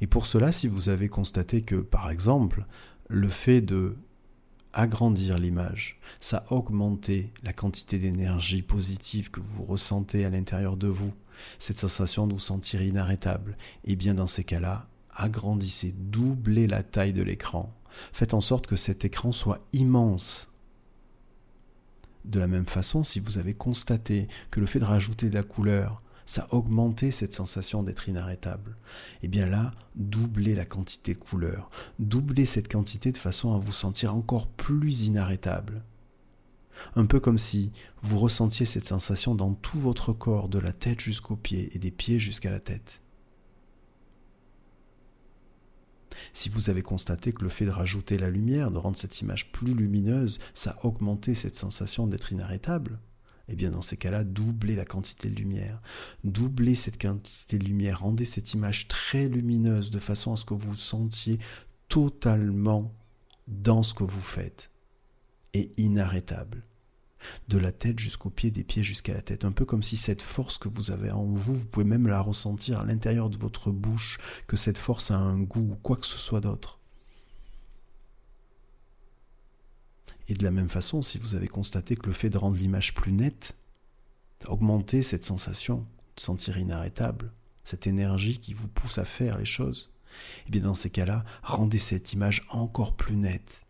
Et 0.00 0.06
pour 0.06 0.26
cela, 0.26 0.52
si 0.52 0.66
vous 0.68 0.88
avez 0.88 1.08
constaté 1.08 1.62
que, 1.62 1.76
par 1.76 2.10
exemple, 2.10 2.66
le 3.10 3.28
fait 3.28 3.60
de 3.60 3.96
agrandir 4.72 5.36
l'image, 5.36 5.98
ça 6.20 6.44
a 6.48 6.54
augmenté 6.54 7.32
la 7.42 7.52
quantité 7.52 7.98
d'énergie 7.98 8.62
positive 8.62 9.32
que 9.32 9.40
vous 9.40 9.64
ressentez 9.64 10.24
à 10.24 10.30
l'intérieur 10.30 10.76
de 10.76 10.86
vous, 10.86 11.12
cette 11.58 11.78
sensation 11.78 12.28
de 12.28 12.34
vous 12.34 12.38
sentir 12.38 12.80
inarrêtable, 12.80 13.56
et 13.84 13.92
eh 13.92 13.96
bien 13.96 14.14
dans 14.14 14.28
ces 14.28 14.44
cas-là, 14.44 14.86
agrandissez, 15.12 15.92
doublez 15.98 16.68
la 16.68 16.84
taille 16.84 17.12
de 17.12 17.24
l'écran. 17.24 17.74
Faites 18.12 18.32
en 18.32 18.40
sorte 18.40 18.68
que 18.68 18.76
cet 18.76 19.04
écran 19.04 19.32
soit 19.32 19.66
immense. 19.72 20.52
De 22.24 22.38
la 22.38 22.46
même 22.46 22.66
façon, 22.66 23.02
si 23.02 23.18
vous 23.18 23.38
avez 23.38 23.54
constaté 23.54 24.28
que 24.52 24.60
le 24.60 24.66
fait 24.66 24.78
de 24.78 24.84
rajouter 24.84 25.30
de 25.30 25.34
la 25.34 25.42
couleur, 25.42 26.00
ça 26.30 26.46
a 26.48 26.54
augmenté 26.54 27.10
cette 27.10 27.34
sensation 27.34 27.82
d'être 27.82 28.08
inarrêtable, 28.08 28.76
et 29.14 29.24
eh 29.24 29.28
bien 29.28 29.46
là, 29.46 29.72
doublez 29.96 30.54
la 30.54 30.64
quantité 30.64 31.14
de 31.14 31.18
couleur, 31.18 31.68
doublez 31.98 32.46
cette 32.46 32.70
quantité 32.70 33.10
de 33.10 33.16
façon 33.16 33.52
à 33.52 33.58
vous 33.58 33.72
sentir 33.72 34.14
encore 34.14 34.46
plus 34.46 35.06
inarrêtable. 35.06 35.82
Un 36.94 37.06
peu 37.06 37.18
comme 37.18 37.36
si 37.36 37.72
vous 38.02 38.16
ressentiez 38.16 38.64
cette 38.64 38.84
sensation 38.84 39.34
dans 39.34 39.54
tout 39.54 39.80
votre 39.80 40.12
corps, 40.12 40.48
de 40.48 40.60
la 40.60 40.72
tête 40.72 41.00
jusqu'aux 41.00 41.34
pieds 41.34 41.68
et 41.74 41.80
des 41.80 41.90
pieds 41.90 42.20
jusqu'à 42.20 42.52
la 42.52 42.60
tête. 42.60 43.02
Si 46.32 46.48
vous 46.48 46.70
avez 46.70 46.82
constaté 46.82 47.32
que 47.32 47.42
le 47.42 47.50
fait 47.50 47.64
de 47.64 47.70
rajouter 47.70 48.18
la 48.18 48.30
lumière, 48.30 48.70
de 48.70 48.78
rendre 48.78 48.96
cette 48.96 49.20
image 49.20 49.50
plus 49.50 49.74
lumineuse, 49.74 50.38
ça 50.54 50.78
a 50.80 50.86
augmenté 50.86 51.34
cette 51.34 51.56
sensation 51.56 52.06
d'être 52.06 52.30
inarrêtable, 52.30 53.00
eh 53.50 53.56
bien 53.56 53.70
dans 53.70 53.82
ces 53.82 53.96
cas-là, 53.96 54.24
doublez 54.24 54.76
la 54.76 54.84
quantité 54.84 55.28
de 55.28 55.34
lumière. 55.34 55.82
Doublez 56.24 56.76
cette 56.76 57.00
quantité 57.00 57.58
de 57.58 57.64
lumière, 57.64 58.00
rendez 58.00 58.24
cette 58.24 58.54
image 58.54 58.88
très 58.88 59.28
lumineuse 59.28 59.90
de 59.90 59.98
façon 59.98 60.32
à 60.32 60.36
ce 60.36 60.44
que 60.44 60.54
vous 60.54 60.70
vous 60.70 60.76
sentiez 60.76 61.38
totalement 61.88 62.94
dans 63.48 63.82
ce 63.82 63.94
que 63.94 64.04
vous 64.04 64.20
faites 64.20 64.70
et 65.52 65.72
inarrêtable 65.76 66.62
de 67.48 67.58
la 67.58 67.72
tête 67.72 67.98
jusqu'aux 67.98 68.30
pieds, 68.30 68.50
des 68.50 68.64
pieds 68.64 68.84
jusqu'à 68.84 69.12
la 69.12 69.20
tête. 69.20 69.44
Un 69.44 69.52
peu 69.52 69.64
comme 69.64 69.82
si 69.82 69.96
cette 69.96 70.22
force 70.22 70.56
que 70.56 70.68
vous 70.68 70.90
avez 70.90 71.10
en 71.10 71.24
vous, 71.24 71.54
vous 71.54 71.66
pouvez 71.66 71.84
même 71.84 72.06
la 72.06 72.20
ressentir 72.20 72.80
à 72.80 72.84
l'intérieur 72.84 73.28
de 73.28 73.36
votre 73.36 73.70
bouche, 73.70 74.18
que 74.46 74.56
cette 74.56 74.78
force 74.78 75.10
a 75.10 75.18
un 75.18 75.38
goût 75.38 75.72
ou 75.72 75.76
quoi 75.82 75.96
que 75.96 76.06
ce 76.06 76.18
soit 76.18 76.40
d'autre. 76.40 76.79
Et 80.30 80.34
de 80.34 80.44
la 80.44 80.50
même 80.50 80.70
façon, 80.70 81.02
si 81.02 81.18
vous 81.18 81.34
avez 81.34 81.48
constaté 81.48 81.94
que 81.94 82.06
le 82.06 82.14
fait 82.14 82.30
de 82.30 82.38
rendre 82.38 82.56
l'image 82.56 82.94
plus 82.94 83.12
nette, 83.12 83.54
augmenter 84.46 85.02
cette 85.02 85.24
sensation 85.24 85.86
de 86.16 86.20
sentir 86.22 86.56
inarrêtable, 86.56 87.30
cette 87.64 87.86
énergie 87.86 88.38
qui 88.38 88.54
vous 88.54 88.68
pousse 88.68 88.96
à 88.96 89.04
faire 89.04 89.36
les 89.36 89.44
choses, 89.44 89.90
et 90.38 90.44
eh 90.46 90.50
bien 90.50 90.62
dans 90.62 90.74
ces 90.74 90.88
cas-là, 90.88 91.24
rendez 91.42 91.78
cette 91.78 92.14
image 92.14 92.46
encore 92.48 92.96
plus 92.96 93.16
nette 93.16 93.62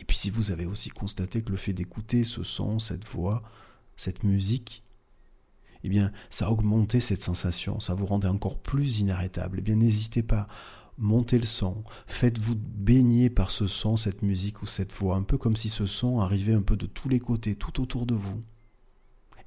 et 0.00 0.04
puis 0.04 0.16
si 0.16 0.30
vous 0.30 0.50
avez 0.50 0.64
aussi 0.64 0.88
constaté 0.88 1.42
que 1.42 1.50
le 1.50 1.58
fait 1.58 1.74
d'écouter 1.74 2.24
ce 2.24 2.42
son, 2.42 2.78
cette 2.78 3.06
voix, 3.06 3.42
cette 3.96 4.24
musique, 4.24 4.82
eh 5.84 5.90
bien, 5.90 6.10
ça 6.30 6.46
a 6.46 6.50
augmenté 6.50 7.00
cette 7.00 7.22
sensation, 7.22 7.80
ça 7.80 7.94
vous 7.94 8.06
rendait 8.06 8.28
encore 8.28 8.58
plus 8.58 9.00
inarrêtable. 9.00 9.58
Eh 9.58 9.62
bien, 9.62 9.76
n'hésitez 9.76 10.22
pas, 10.22 10.46
montez 11.00 11.38
le 11.38 11.46
son, 11.46 11.82
faites-vous 12.06 12.54
baigner 12.56 13.30
par 13.30 13.50
ce 13.50 13.66
son, 13.66 13.96
cette 13.96 14.22
musique 14.22 14.62
ou 14.62 14.66
cette 14.66 14.92
voix, 14.92 15.16
un 15.16 15.22
peu 15.22 15.38
comme 15.38 15.56
si 15.56 15.68
ce 15.68 15.86
son 15.86 16.20
arrivait 16.20 16.54
un 16.54 16.62
peu 16.62 16.76
de 16.76 16.86
tous 16.86 17.08
les 17.08 17.18
côtés, 17.18 17.56
tout 17.56 17.80
autour 17.82 18.06
de 18.06 18.14
vous. 18.14 18.40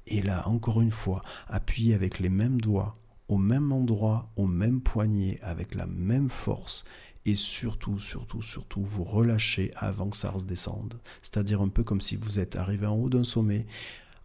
Et 0.06 0.20
là, 0.20 0.46
encore 0.48 0.82
une 0.82 0.90
fois, 0.90 1.22
appuyez 1.48 1.94
avec 1.94 2.18
les 2.18 2.28
mêmes 2.28 2.60
doigts, 2.60 2.94
au 3.28 3.38
même 3.38 3.72
endroit, 3.72 4.30
au 4.36 4.46
même 4.46 4.82
poignet, 4.82 5.38
avec 5.42 5.74
la 5.74 5.86
même 5.86 6.28
force, 6.28 6.84
et 7.24 7.36
surtout, 7.36 7.98
surtout, 7.98 8.42
surtout, 8.42 8.82
vous 8.82 9.04
relâchez 9.04 9.70
avant 9.76 10.10
que 10.10 10.16
ça 10.16 10.30
redescende. 10.30 11.00
C'est-à-dire 11.22 11.62
un 11.62 11.68
peu 11.68 11.82
comme 11.82 12.02
si 12.02 12.16
vous 12.16 12.38
êtes 12.38 12.56
arrivé 12.56 12.86
en 12.86 12.96
haut 12.96 13.08
d'un 13.08 13.24
sommet, 13.24 13.66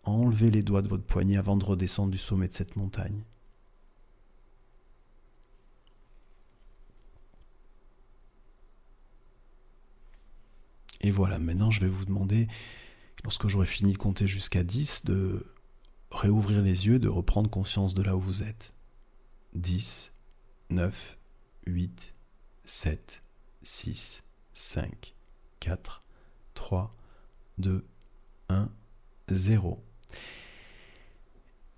enlevez 0.04 0.52
les 0.52 0.64
doigts 0.64 0.82
de 0.82 0.90
votre 0.90 1.06
poignet 1.06 1.38
avant 1.38 1.56
de 1.56 1.64
redescendre 1.64 2.12
du 2.12 2.18
sommet 2.18 2.50
de 2.50 2.54
cette 2.54 2.76
montagne. 2.76 3.24
Et 11.02 11.12
voilà, 11.12 11.40
maintenant 11.40 11.72
je 11.72 11.80
vais 11.80 11.90
vous 11.90 12.06
demander, 12.06 12.48
lorsque 13.24 13.48
j'aurai 13.48 13.68
fini 13.68 13.94
de 13.94 13.98
compter 13.98 14.28
jusqu'à 14.28 14.64
10, 14.64 15.06
de 15.06 15.46
réouvrir 16.12 16.62
les 16.62 16.88
yeux, 16.88 17.00
de 17.00 17.08
reprendre 17.08 17.50
conscience 17.50 17.94
de 17.94 18.02
là 18.04 18.16
où 18.16 18.20
vous 18.20 18.44
êtes. 18.44 18.74
10, 19.54 20.14
9, 20.70 21.18
8, 21.66 22.14
7, 22.66 23.22
6, 23.64 24.22
5, 24.54 25.16
4, 25.60 26.04
3, 26.54 26.92
2, 27.58 27.86
1, 28.50 28.70
0. 29.32 29.84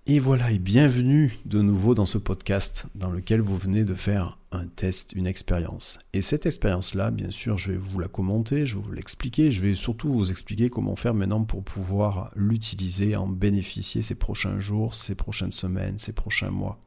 Et 0.08 0.18
voilà, 0.18 0.50
et 0.50 0.58
bienvenue 0.58 1.38
de 1.44 1.60
nouveau 1.60 1.94
dans 1.94 2.06
ce 2.06 2.18
podcast 2.18 2.86
dans 2.96 3.08
lequel 3.08 3.40
vous 3.40 3.56
venez 3.56 3.84
de 3.84 3.94
faire 3.94 4.36
un 4.50 4.66
test, 4.66 5.12
une 5.12 5.28
expérience. 5.28 6.00
Et 6.12 6.22
cette 6.22 6.44
expérience-là, 6.44 7.12
bien 7.12 7.30
sûr, 7.30 7.56
je 7.56 7.70
vais 7.70 7.78
vous 7.78 8.00
la 8.00 8.08
commenter, 8.08 8.66
je 8.66 8.74
vais 8.74 8.82
vous 8.82 8.90
l'expliquer, 8.90 9.52
je 9.52 9.62
vais 9.62 9.74
surtout 9.74 10.12
vous 10.12 10.32
expliquer 10.32 10.70
comment 10.70 10.96
faire 10.96 11.14
maintenant 11.14 11.44
pour 11.44 11.62
pouvoir 11.62 12.32
l'utiliser, 12.34 13.14
en 13.14 13.28
bénéficier 13.28 14.02
ces 14.02 14.16
prochains 14.16 14.58
jours, 14.58 14.96
ces 14.96 15.14
prochaines 15.14 15.52
semaines, 15.52 15.98
ces 15.98 16.12
prochains 16.12 16.50
mois. 16.50 16.80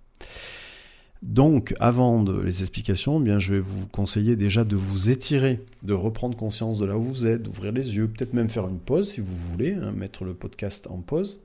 Donc, 1.22 1.74
avant 1.80 2.22
les 2.43 2.63
explications, 2.63 3.22
bien, 3.22 3.39
je 3.39 3.53
vais 3.53 3.59
vous 3.61 3.88
conseiller 3.88 4.36
déjà 4.36 4.66
de 4.66 4.76
vous 4.76 5.09
étirer, 5.09 5.63
de 5.84 5.93
reprendre 5.93 6.36
conscience 6.36 6.80
de 6.80 6.86
là 6.86 6.97
où 6.97 7.03
vous 7.03 7.26
êtes, 7.26 7.43
d'ouvrir 7.43 7.72
les 7.72 7.95
yeux, 7.95 8.09
peut-être 8.09 8.34
même 8.34 8.49
faire 8.49 8.68
une 8.68 8.80
pause 8.80 9.09
si 9.09 9.22
vous 9.22 9.38
voulez, 9.51 9.72
hein, 9.72 9.93
mettre 9.93 10.26
le 10.26 10.34
podcast 10.34 10.88
en 10.88 10.97
pause. 10.97 11.45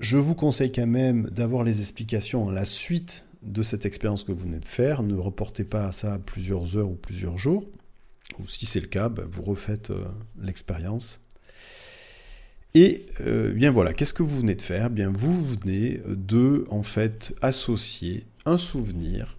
Je 0.00 0.18
vous 0.18 0.34
conseille 0.34 0.72
quand 0.72 0.86
même 0.86 1.28
d'avoir 1.30 1.62
les 1.62 1.80
explications 1.80 2.48
à 2.48 2.52
la 2.52 2.64
suite 2.64 3.24
de 3.42 3.62
cette 3.62 3.86
expérience 3.86 4.24
que 4.24 4.32
vous 4.32 4.44
venez 4.44 4.58
de 4.58 4.64
faire. 4.64 5.02
Ne 5.02 5.14
reportez 5.14 5.64
pas 5.64 5.92
ça 5.92 6.14
à 6.14 6.18
plusieurs 6.18 6.76
heures 6.76 6.90
ou 6.90 6.96
plusieurs 6.96 7.38
jours. 7.38 7.64
ou 8.38 8.48
si 8.48 8.66
c'est 8.66 8.80
le 8.80 8.88
cas, 8.88 9.08
ben, 9.08 9.24
vous 9.30 9.42
refaites 9.42 9.90
euh, 9.90 10.04
l'expérience. 10.40 11.20
Et 12.74 13.06
euh, 13.20 13.52
bien 13.52 13.70
voilà, 13.70 13.92
qu'est-ce 13.92 14.14
que 14.14 14.24
vous 14.24 14.38
venez 14.38 14.56
de 14.56 14.62
faire? 14.62 14.90
Bien 14.90 15.12
vous 15.12 15.44
venez 15.44 16.00
de 16.08 16.66
en 16.70 16.82
fait 16.82 17.32
associer 17.40 18.26
un 18.46 18.58
souvenir, 18.58 19.38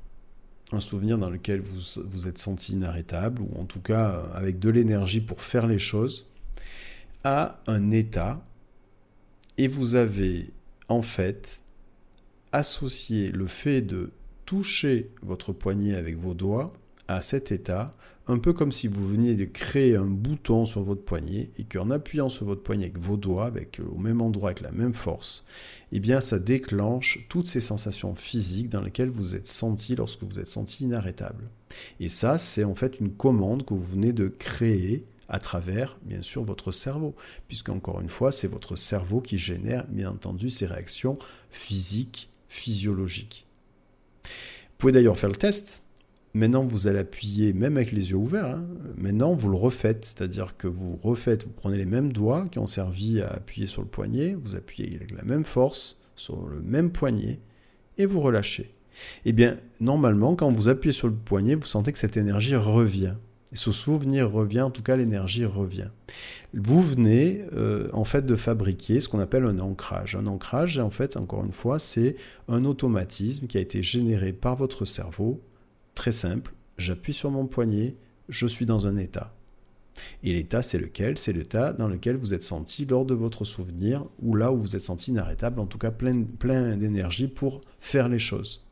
un 0.72 0.80
souvenir 0.80 1.18
dans 1.18 1.30
lequel 1.30 1.60
vous 1.60 2.02
vous 2.06 2.28
êtes 2.30 2.38
senti 2.38 2.74
inarrêtable 2.74 3.42
ou 3.42 3.60
en 3.60 3.66
tout 3.66 3.82
cas 3.82 4.24
avec 4.34 4.60
de 4.60 4.70
l'énergie 4.70 5.20
pour 5.20 5.42
faire 5.42 5.68
les 5.68 5.80
choses, 5.80 6.30
à 7.26 7.60
un 7.68 7.92
état 7.92 8.42
et 9.58 9.68
vous 9.68 9.96
avez 9.96 10.52
en 10.90 11.02
fait 11.02 11.62
associé 12.52 13.32
le 13.32 13.48
fait 13.48 13.82
de 13.82 14.12
toucher 14.46 15.10
votre 15.22 15.54
poignet 15.54 15.96
avec 15.96 16.18
vos 16.18 16.34
doigts 16.34 16.74
à 17.08 17.22
cet 17.22 17.52
état, 17.52 17.96
un 18.28 18.40
peu 18.40 18.54
comme 18.54 18.72
si 18.72 18.88
vous 18.88 19.08
veniez 19.08 19.36
de 19.36 19.46
créer 19.46 19.96
un 19.96 20.06
bouton 20.06 20.66
sur 20.66 20.82
votre 20.82 21.04
poignet 21.04 21.52
et 21.60 21.64
qu'en 21.64 21.92
appuyant 21.92 22.30
sur 22.30 22.46
votre 22.46 22.64
poignet 22.64 22.86
avec 22.86 22.98
vos 22.98 23.18
doigts, 23.18 23.46
avec, 23.46 23.80
au 23.80 24.00
même 24.00 24.22
endroit, 24.22 24.50
avec 24.50 24.62
la 24.62 24.72
même 24.72 24.94
force, 24.94 25.44
eh 25.92 26.00
bien 26.00 26.22
ça 26.22 26.40
déclenche 26.40 27.28
toutes 27.30 27.46
ces 27.46 27.62
sensations 27.62 28.16
physiques 28.16 28.70
dans 28.70 28.82
lesquelles 28.82 29.10
vous 29.10 29.36
êtes 29.36 29.48
senti 29.48 29.96
lorsque 29.96 30.24
vous 30.24 30.40
êtes 30.40 30.48
senti 30.48 30.86
inarrêtable. 30.86 31.50
Et 32.00 32.10
ça, 32.10 32.38
c'est 32.38 32.64
en 32.64 32.74
fait 32.74 33.00
une 33.00 33.12
commande 33.12 33.66
que 33.66 33.74
vous 33.74 33.84
venez 33.84 34.14
de 34.14 34.28
créer 34.28 35.04
à 35.30 35.40
travers, 35.40 35.98
bien 36.04 36.22
sûr, 36.22 36.44
votre 36.44 36.72
cerveau, 36.72 37.16
puisqu'encore 37.48 38.02
une 38.02 38.10
fois, 38.10 38.32
c'est 38.32 38.48
votre 38.48 38.76
cerveau 38.76 39.22
qui 39.22 39.38
génère, 39.38 39.86
bien 39.88 40.10
entendu, 40.10 40.50
ces 40.50 40.66
réactions 40.66 41.18
physiques, 41.50 42.30
physiologiques. 42.50 43.46
Vous 44.24 44.80
pouvez 44.80 44.92
d'ailleurs 44.92 45.18
faire 45.18 45.30
le 45.30 45.36
test. 45.36 45.84
Maintenant, 46.34 46.66
vous 46.66 46.88
allez 46.88 47.00
appuyer, 47.00 47.54
même 47.54 47.78
avec 47.78 47.94
les 47.94 48.10
yeux 48.10 48.18
ouverts, 48.18 48.46
hein. 48.46 48.68
maintenant, 48.98 49.34
vous 49.34 49.50
le 49.50 49.56
refaites, 49.56 50.04
c'est-à-dire 50.04 50.58
que 50.58 50.68
vous 50.68 50.98
refaites, 50.98 51.46
vous 51.46 51.54
prenez 51.56 51.78
les 51.78 51.86
mêmes 51.86 52.12
doigts 52.12 52.50
qui 52.52 52.60
ont 52.60 52.68
servi 52.68 53.22
à 53.22 53.30
appuyer 53.30 53.68
sur 53.68 53.82
le 53.82 53.88
poignet, 53.88 54.34
vous 54.34 54.58
appuyez 54.58 54.94
avec 54.98 55.12
la 55.12 55.24
même 55.24 55.46
force 55.46 55.98
sur 56.18 56.46
le 56.48 56.60
même 56.60 56.92
poignet, 56.92 57.40
et 57.98 58.06
vous 58.06 58.20
relâchez. 58.20 58.70
Eh 59.24 59.32
bien, 59.32 59.58
normalement, 59.80 60.36
quand 60.36 60.52
vous 60.52 60.68
appuyez 60.68 60.92
sur 60.92 61.08
le 61.08 61.14
poignet, 61.14 61.56
vous 61.56 61.66
sentez 61.66 61.94
que 61.94 61.98
cette 61.98 62.18
énergie 62.18 62.56
revient. 62.58 63.16
Et 63.56 63.58
ce 63.58 63.72
souvenir 63.72 64.30
revient, 64.30 64.60
en 64.60 64.70
tout 64.70 64.84
cas 64.84 64.98
l'énergie 64.98 65.46
revient. 65.46 65.88
Vous 66.54 66.82
venez 66.82 67.46
euh, 67.54 67.88
en 67.94 68.04
fait 68.04 68.26
de 68.26 68.36
fabriquer 68.36 69.00
ce 69.00 69.08
qu'on 69.08 69.20
appelle 69.20 69.46
un 69.46 69.60
ancrage. 69.60 70.18
Un 70.18 70.28
ancrage, 70.28 70.78
en 70.78 70.90
fait, 70.90 71.16
encore 71.16 71.46
une 71.46 71.54
fois, 71.54 71.80
c'est 71.80 72.18
un 72.50 72.66
automatisme 72.66 73.48
qui 73.48 73.58
a 73.58 73.62
été 73.62 73.82
généré 73.82 74.34
par 74.34 74.58
votre 74.58 74.84
cerveau. 74.84 75.42
Très 75.94 76.12
simple, 76.12 76.54
j'appuie 76.78 77.14
sur 77.14 77.32
mon 77.32 77.46
poignet, 77.46 77.96
je 78.28 78.46
suis 78.46 78.66
dans 78.66 78.88
un 78.88 78.98
état. 78.98 79.34
Et 80.22 80.34
l'état, 80.34 80.62
c'est 80.62 80.78
lequel? 80.78 81.18
C'est 81.18 81.32
l'état 81.32 81.72
dans 81.72 81.88
lequel 81.88 82.18
vous 82.18 82.34
êtes 82.34 82.44
senti 82.44 82.84
lors 82.84 83.06
de 83.06 83.14
votre 83.14 83.46
souvenir, 83.46 84.06
ou 84.22 84.36
là 84.36 84.52
où 84.52 84.58
vous 84.58 84.76
êtes 84.76 84.82
senti 84.82 85.12
inarrêtable, 85.12 85.62
en 85.62 85.66
tout 85.66 85.78
cas 85.78 85.92
plein, 85.92 86.24
plein 86.24 86.76
d'énergie 86.76 87.30
pour 87.30 87.62
faire 87.80 88.10
les 88.10 88.20
choses. 88.20 88.66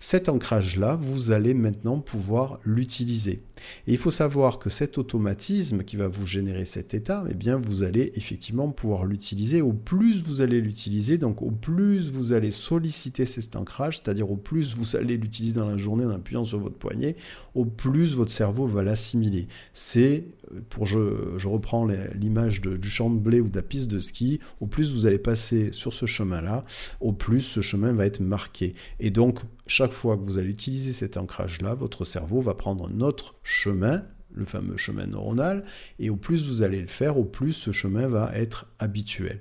Cet 0.00 0.28
ancrage-là, 0.28 0.94
vous 0.94 1.32
allez 1.32 1.54
maintenant 1.54 1.98
pouvoir 1.98 2.60
l'utiliser. 2.64 3.42
Et 3.86 3.92
il 3.92 3.98
faut 3.98 4.10
savoir 4.10 4.58
que 4.58 4.70
cet 4.70 4.98
automatisme 4.98 5.82
qui 5.84 5.96
va 5.96 6.08
vous 6.08 6.26
générer 6.26 6.64
cet 6.64 6.94
état, 6.94 7.24
eh 7.30 7.34
bien, 7.34 7.56
vous 7.56 7.82
allez 7.82 8.12
effectivement 8.14 8.70
pouvoir 8.70 9.04
l'utiliser. 9.04 9.62
Au 9.62 9.72
plus 9.72 10.22
vous 10.22 10.40
allez 10.40 10.60
l'utiliser, 10.60 11.18
donc 11.18 11.42
au 11.42 11.50
plus 11.50 12.10
vous 12.10 12.32
allez 12.32 12.50
solliciter 12.50 13.26
cet 13.26 13.56
ancrage, 13.56 13.98
c'est-à-dire 13.98 14.30
au 14.30 14.36
plus 14.36 14.74
vous 14.74 14.96
allez 14.96 15.16
l'utiliser 15.16 15.54
dans 15.54 15.66
la 15.66 15.76
journée 15.76 16.04
en 16.04 16.10
appuyant 16.10 16.44
sur 16.44 16.58
votre 16.58 16.76
poignet, 16.76 17.16
au 17.54 17.64
plus 17.64 18.14
votre 18.14 18.30
cerveau 18.30 18.66
va 18.66 18.82
l'assimiler. 18.82 19.46
C'est, 19.72 20.24
pour 20.70 20.86
je, 20.86 21.34
je 21.36 21.48
reprends 21.48 21.86
l'image 22.14 22.60
du 22.60 22.88
champ 22.88 23.10
de 23.10 23.18
blé 23.18 23.40
ou 23.40 23.48
de 23.48 23.56
la 23.56 23.62
piste 23.62 23.90
de 23.90 23.98
ski, 23.98 24.40
au 24.60 24.66
plus 24.66 24.92
vous 24.92 25.06
allez 25.06 25.18
passer 25.18 25.70
sur 25.72 25.92
ce 25.92 26.06
chemin-là, 26.06 26.64
au 27.00 27.12
plus 27.12 27.40
ce 27.40 27.60
chemin 27.60 27.92
va 27.92 28.06
être 28.06 28.20
marqué. 28.20 28.74
Et 29.00 29.10
donc, 29.10 29.40
chaque 29.66 29.92
fois 29.92 30.16
que 30.16 30.22
vous 30.22 30.38
allez 30.38 30.50
utiliser 30.50 30.92
cet 30.92 31.16
ancrage-là, 31.16 31.74
votre 31.74 32.04
cerveau 32.04 32.40
va 32.40 32.54
prendre 32.54 32.88
un 32.88 33.00
autre 33.00 33.34
chemin, 33.48 34.04
le 34.34 34.44
fameux 34.44 34.76
chemin 34.76 35.06
neuronal, 35.06 35.64
et 35.98 36.10
au 36.10 36.16
plus 36.16 36.46
vous 36.46 36.62
allez 36.62 36.82
le 36.82 36.86
faire, 36.86 37.16
au 37.16 37.24
plus 37.24 37.52
ce 37.52 37.72
chemin 37.72 38.06
va 38.06 38.30
être 38.34 38.66
habituel. 38.78 39.40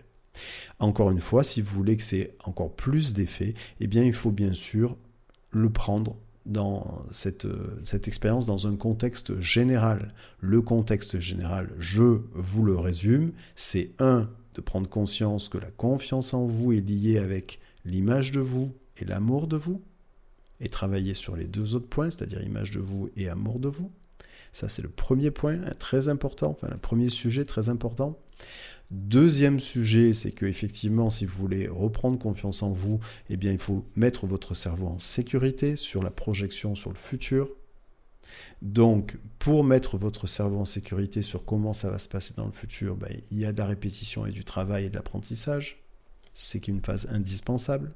Encore 0.80 1.12
une 1.12 1.20
fois, 1.20 1.44
si 1.44 1.62
vous 1.62 1.76
voulez 1.76 1.98
que 1.98 2.04
c'est 2.04 2.36
encore 2.46 2.74
plus 2.74 3.14
d'effet, 3.14 3.54
eh 3.82 3.88
bien 3.88 4.04
il 4.04 4.14
faut 4.14 4.32
bien 4.32 4.54
sûr 4.54 4.96
le 5.52 5.70
prendre 5.70 6.16
dans 6.46 7.02
cette, 7.12 7.48
cette 7.84 8.08
expérience 8.08 8.46
dans 8.46 8.68
un 8.68 8.78
contexte 8.78 9.38
général. 9.42 10.08
Le 10.40 10.62
contexte 10.62 11.20
général, 11.20 11.70
je 11.78 12.22
vous 12.34 12.64
le 12.64 12.78
résume, 12.78 13.34
c'est 13.56 13.92
un, 14.00 14.30
de 14.56 14.62
prendre 14.62 14.88
conscience 14.88 15.50
que 15.50 15.58
la 15.58 15.72
confiance 15.72 16.34
en 16.34 16.46
vous 16.46 16.72
est 16.72 16.88
liée 16.88 17.18
avec 17.18 17.60
l'image 17.84 18.32
de 18.32 18.40
vous 18.40 18.72
et 18.96 19.04
l'amour 19.04 19.48
de 19.48 19.58
vous, 19.58 19.82
et 20.60 20.70
travailler 20.70 21.14
sur 21.14 21.36
les 21.36 21.46
deux 21.46 21.76
autres 21.76 21.90
points, 21.90 22.10
c'est-à-dire 22.10 22.42
image 22.42 22.72
de 22.72 22.80
vous 22.80 23.10
et 23.16 23.28
amour 23.30 23.60
de 23.60 23.68
vous. 23.68 23.92
Ça, 24.58 24.70
c'est 24.70 24.82
le 24.82 24.90
premier 24.90 25.30
point 25.30 25.62
hein, 25.68 25.74
très 25.78 26.10
important, 26.10 26.50
enfin 26.50 26.68
le 26.72 26.80
premier 26.80 27.10
sujet 27.10 27.46
très 27.46 27.70
important. 27.70 28.18
Deuxième 28.90 29.60
sujet, 29.60 30.14
c'est 30.14 30.32
que 30.32 30.48
effectivement, 30.48 31.12
si 31.12 31.28
vous 31.28 31.38
voulez 31.38 31.68
reprendre 31.68 32.18
confiance 32.18 32.64
en 32.64 32.72
vous, 32.72 33.00
eh 33.30 33.38
bien, 33.38 33.52
il 33.52 33.60
faut 33.60 33.86
mettre 33.96 34.26
votre 34.26 34.56
cerveau 34.56 34.88
en 34.88 34.98
sécurité 34.98 35.76
sur 35.76 36.02
la 36.02 36.10
projection 36.10 36.74
sur 36.74 36.90
le 36.90 36.96
futur. 36.96 37.52
Donc, 38.64 39.20
pour 39.38 39.64
mettre 39.64 39.96
votre 39.96 40.26
cerveau 40.26 40.58
en 40.58 40.66
sécurité 40.66 41.22
sur 41.22 41.46
comment 41.46 41.74
ça 41.74 41.92
va 41.92 42.00
se 42.00 42.08
passer 42.08 42.34
dans 42.36 42.48
le 42.48 42.52
futur, 42.52 42.96
ben, 42.96 43.16
il 43.30 43.38
y 43.38 43.46
a 43.46 43.52
de 43.52 43.60
la 43.60 43.68
répétition 43.68 44.26
et 44.26 44.32
du 44.32 44.44
travail 44.44 44.86
et 44.86 44.90
de 44.90 44.96
l'apprentissage. 44.96 45.84
C'est 46.34 46.68
une 46.68 46.82
phase 46.82 47.08
indispensable. 47.12 47.92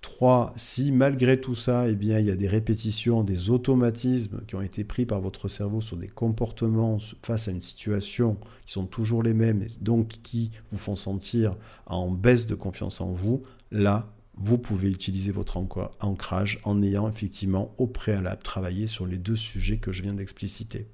3. 0.00 0.52
Si 0.56 0.92
malgré 0.92 1.40
tout 1.40 1.54
ça, 1.54 1.88
eh 1.88 1.92
il 1.92 2.06
y 2.06 2.30
a 2.30 2.36
des 2.36 2.48
répétitions, 2.48 3.24
des 3.24 3.50
automatismes 3.50 4.42
qui 4.46 4.54
ont 4.54 4.62
été 4.62 4.84
pris 4.84 5.06
par 5.06 5.20
votre 5.20 5.48
cerveau 5.48 5.80
sur 5.80 5.96
des 5.96 6.08
comportements 6.08 6.98
face 7.22 7.48
à 7.48 7.50
une 7.50 7.60
situation 7.60 8.36
qui 8.64 8.72
sont 8.72 8.86
toujours 8.86 9.22
les 9.22 9.34
mêmes, 9.34 9.62
et 9.62 9.68
donc 9.80 10.08
qui 10.22 10.50
vous 10.70 10.78
font 10.78 10.96
sentir 10.96 11.56
en 11.86 12.10
baisse 12.10 12.46
de 12.46 12.54
confiance 12.54 13.00
en 13.00 13.10
vous, 13.10 13.42
là, 13.70 14.12
vous 14.40 14.56
pouvez 14.56 14.88
utiliser 14.88 15.32
votre 15.32 15.56
ancrage 16.00 16.60
en 16.62 16.80
ayant 16.82 17.08
effectivement 17.08 17.74
au 17.76 17.88
préalable 17.88 18.42
travaillé 18.42 18.86
sur 18.86 19.04
les 19.04 19.18
deux 19.18 19.36
sujets 19.36 19.78
que 19.78 19.90
je 19.90 20.02
viens 20.02 20.14
d'expliciter. 20.14 20.86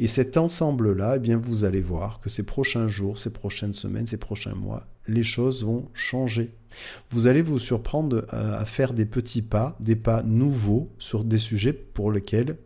Et 0.00 0.06
cet 0.06 0.36
ensemble-là, 0.36 1.16
eh 1.16 1.18
bien, 1.18 1.36
vous 1.36 1.64
allez 1.64 1.82
voir 1.82 2.20
que 2.20 2.30
ces 2.30 2.44
prochains 2.44 2.88
jours, 2.88 3.18
ces 3.18 3.30
prochaines 3.30 3.74
semaines, 3.74 4.06
ces 4.06 4.16
prochains 4.16 4.54
mois, 4.54 4.86
les 5.06 5.22
choses 5.22 5.64
vont 5.64 5.88
changer. 5.94 6.50
Vous 7.10 7.26
allez 7.26 7.42
vous 7.42 7.58
surprendre 7.58 8.24
à 8.28 8.64
faire 8.64 8.92
des 8.92 9.06
petits 9.06 9.42
pas, 9.42 9.76
des 9.80 9.96
pas 9.96 10.22
nouveaux 10.22 10.90
sur 10.98 11.24
des 11.24 11.38
sujets 11.38 11.72
pour 11.72 12.12
lesquels 12.12 12.56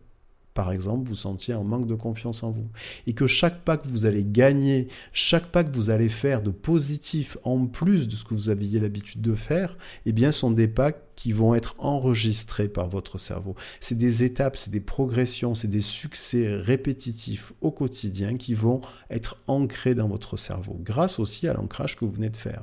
par 0.55 0.71
exemple, 0.71 1.09
vous 1.09 1.17
sentiez 1.17 1.53
un 1.53 1.65
manque 1.65 1.89
de 1.89 1.97
confiance 1.97 2.45
en 2.45 2.51
vous. 2.51 2.69
Et 3.09 3.13
que 3.13 3.27
chaque 3.27 3.63
pas 3.63 3.77
que 3.77 3.89
vous 3.89 4.07
allez 4.07 4.25
gagner, 4.25 4.87
chaque 5.13 5.47
pas 5.47 5.65
que 5.65 5.75
vous 5.75 5.91
allez 5.91 6.09
faire 6.09 6.43
de 6.43 6.53
positif 6.53 7.37
en 7.43 7.67
plus 7.67 8.09
de 8.09 8.15
ce 8.15 8.25
que 8.25 8.35
vous 8.35 8.51
aviez 8.51 8.79
l'habitude 8.79 9.21
de 9.21 9.35
faire, 9.35 9.77
eh 10.07 10.13
bien, 10.13 10.31
sont 10.31 10.53
des 10.53 10.69
pas 10.69 10.93
qui 11.17 11.33
vont 11.33 11.57
être 11.57 11.75
enregistrés 11.79 12.69
par 12.69 12.89
votre 12.89 13.19
cerveau. 13.19 13.57
C'est 13.81 13.99
des 13.99 14.23
étapes, 14.23 14.57
c'est 14.57 14.71
des 14.71 14.81
progressions, 14.81 15.57
c'est 15.57 15.69
des 15.69 15.81
succès 15.81 16.47
répétitifs 16.49 17.53
au 17.61 17.73
quotidien 17.73 18.37
qui 18.37 18.55
vont 18.55 18.81
être 19.11 19.39
ancrés 19.49 19.95
dans 19.97 20.09
votre 20.09 20.37
cerveau, 20.37 20.79
grâce 20.81 21.19
aussi 21.19 21.49
à 21.49 21.55
l'ancrage 21.55 21.97
que 21.97 22.05
vous 22.05 22.13
venez 22.13 22.31
de 22.31 22.37
faire. 22.37 22.63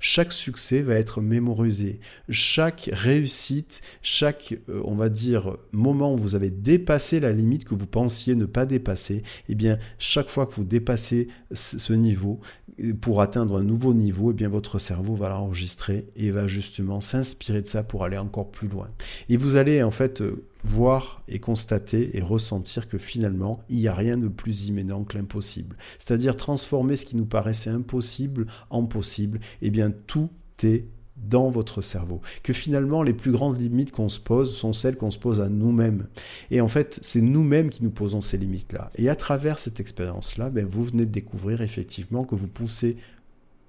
Chaque 0.00 0.32
succès 0.32 0.82
va 0.82 0.94
être 0.94 1.20
mémorisé. 1.20 2.00
Chaque 2.28 2.90
réussite, 2.92 3.80
chaque, 4.02 4.54
euh, 4.68 4.80
on 4.84 4.94
va 4.94 5.08
dire, 5.08 5.56
moment 5.72 6.14
où 6.14 6.16
vous 6.16 6.34
avez 6.34 6.50
dépassé 6.50 7.20
la 7.20 7.32
limite 7.32 7.64
que 7.64 7.74
vous 7.74 7.86
pensiez 7.86 8.34
ne 8.34 8.46
pas 8.46 8.66
dépasser, 8.66 9.22
eh 9.48 9.54
bien, 9.54 9.78
chaque 9.98 10.28
fois 10.28 10.46
que 10.46 10.54
vous 10.54 10.64
dépassez 10.64 11.28
ce 11.52 11.92
niveau, 11.92 12.40
euh, 12.82 12.92
pour 12.94 13.20
atteindre 13.20 13.58
un 13.58 13.62
nouveau 13.62 13.94
niveau, 13.94 14.32
eh 14.32 14.34
bien, 14.34 14.48
votre 14.48 14.78
cerveau 14.78 15.14
va 15.14 15.28
l'enregistrer 15.28 16.06
et 16.16 16.30
va 16.30 16.46
justement 16.46 17.00
s'inspirer 17.00 17.62
de 17.62 17.66
ça 17.66 17.82
pour 17.82 18.04
aller 18.04 18.18
encore 18.18 18.50
plus 18.50 18.68
loin. 18.68 18.88
Et 19.28 19.36
vous 19.36 19.56
allez, 19.56 19.82
en 19.82 19.90
fait, 19.90 20.20
euh, 20.20 20.44
voir 20.66 21.22
et 21.28 21.38
constater 21.38 22.16
et 22.16 22.20
ressentir 22.20 22.88
que 22.88 22.98
finalement, 22.98 23.60
il 23.68 23.78
n'y 23.78 23.88
a 23.88 23.94
rien 23.94 24.16
de 24.16 24.28
plus 24.28 24.66
immédiat 24.66 24.96
que 25.08 25.16
l'impossible. 25.16 25.76
C'est-à-dire 25.98 26.36
transformer 26.36 26.96
ce 26.96 27.06
qui 27.06 27.16
nous 27.16 27.26
paraissait 27.26 27.70
impossible 27.70 28.46
en 28.70 28.84
possible, 28.84 29.40
eh 29.62 29.70
bien 29.70 29.92
tout 30.06 30.30
est 30.62 30.86
dans 31.16 31.48
votre 31.48 31.80
cerveau. 31.80 32.20
Que 32.42 32.52
finalement, 32.52 33.02
les 33.02 33.14
plus 33.14 33.32
grandes 33.32 33.60
limites 33.60 33.90
qu'on 33.90 34.08
se 34.08 34.20
pose 34.20 34.54
sont 34.54 34.72
celles 34.72 34.96
qu'on 34.96 35.10
se 35.10 35.18
pose 35.18 35.40
à 35.40 35.48
nous-mêmes. 35.48 36.08
Et 36.50 36.60
en 36.60 36.68
fait, 36.68 36.98
c'est 37.02 37.22
nous-mêmes 37.22 37.70
qui 37.70 37.82
nous 37.82 37.90
posons 37.90 38.20
ces 38.20 38.36
limites-là. 38.36 38.90
Et 38.96 39.08
à 39.08 39.16
travers 39.16 39.58
cette 39.58 39.80
expérience-là, 39.80 40.50
ben, 40.50 40.66
vous 40.66 40.84
venez 40.84 41.06
de 41.06 41.10
découvrir 41.10 41.62
effectivement 41.62 42.24
que 42.24 42.34
vous 42.34 42.48
poussez, 42.48 42.96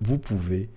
vous 0.01 0.17
pouvez 0.17 0.69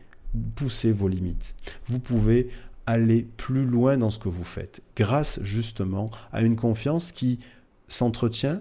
pousser 0.54 0.92
vos 0.92 1.08
limites. 1.08 1.56
Vous 1.86 1.98
pouvez 1.98 2.50
aller 2.90 3.22
plus 3.36 3.64
loin 3.64 3.96
dans 3.96 4.10
ce 4.10 4.18
que 4.18 4.28
vous 4.28 4.44
faites, 4.44 4.82
grâce 4.96 5.40
justement 5.42 6.10
à 6.32 6.42
une 6.42 6.56
confiance 6.56 7.12
qui 7.12 7.38
s'entretient, 7.88 8.60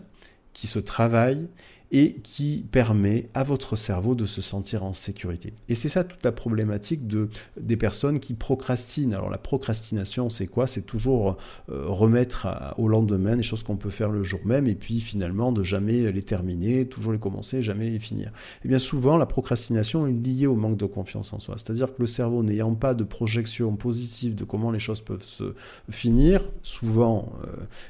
qui 0.53 0.67
se 0.67 0.79
travaille 0.79 1.47
et 1.91 2.15
qui 2.23 2.65
permet 2.71 3.29
à 3.33 3.43
votre 3.43 3.75
cerveau 3.75 4.13
de 4.15 4.25
se 4.25 4.41
sentir 4.41 4.83
en 4.83 4.93
sécurité. 4.93 5.53
Et 5.69 5.75
c'est 5.75 5.89
ça 5.89 6.03
toute 6.03 6.23
la 6.23 6.31
problématique 6.31 7.07
de, 7.07 7.29
des 7.59 7.77
personnes 7.77 8.19
qui 8.19 8.33
procrastinent. 8.33 9.13
Alors 9.13 9.29
la 9.29 9.37
procrastination, 9.37 10.29
c'est 10.29 10.47
quoi? 10.47 10.67
C'est 10.67 10.83
toujours 10.83 11.37
euh, 11.69 11.85
remettre 11.87 12.47
au 12.77 12.87
lendemain 12.87 13.35
les 13.35 13.43
choses 13.43 13.63
qu'on 13.63 13.77
peut 13.77 13.89
faire 13.89 14.11
le 14.11 14.23
jour 14.23 14.39
même 14.45 14.67
et 14.67 14.75
puis 14.75 14.99
finalement 14.99 15.51
de 15.51 15.63
jamais 15.63 16.11
les 16.11 16.23
terminer, 16.23 16.85
toujours 16.85 17.11
les 17.11 17.19
commencer, 17.19 17.61
jamais 17.61 17.89
les 17.89 17.99
finir. 17.99 18.27
Et 18.27 18.31
eh 18.65 18.67
bien 18.67 18.79
souvent, 18.79 19.17
la 19.17 19.25
procrastination 19.25 20.05
est 20.05 20.13
liée 20.13 20.47
au 20.47 20.55
manque 20.55 20.77
de 20.77 20.85
confiance 20.85 21.33
en 21.33 21.39
soi. 21.39 21.55
C'est-à-dire 21.57 21.93
que 21.95 22.01
le 22.01 22.07
cerveau 22.07 22.43
n'ayant 22.43 22.75
pas 22.75 22.93
de 22.93 23.03
projection 23.03 23.75
positive 23.75 24.35
de 24.35 24.43
comment 24.43 24.71
les 24.71 24.79
choses 24.79 25.01
peuvent 25.01 25.25
se 25.25 25.55
finir, 25.89 26.41
souvent 26.61 27.33
euh, 27.43 27.47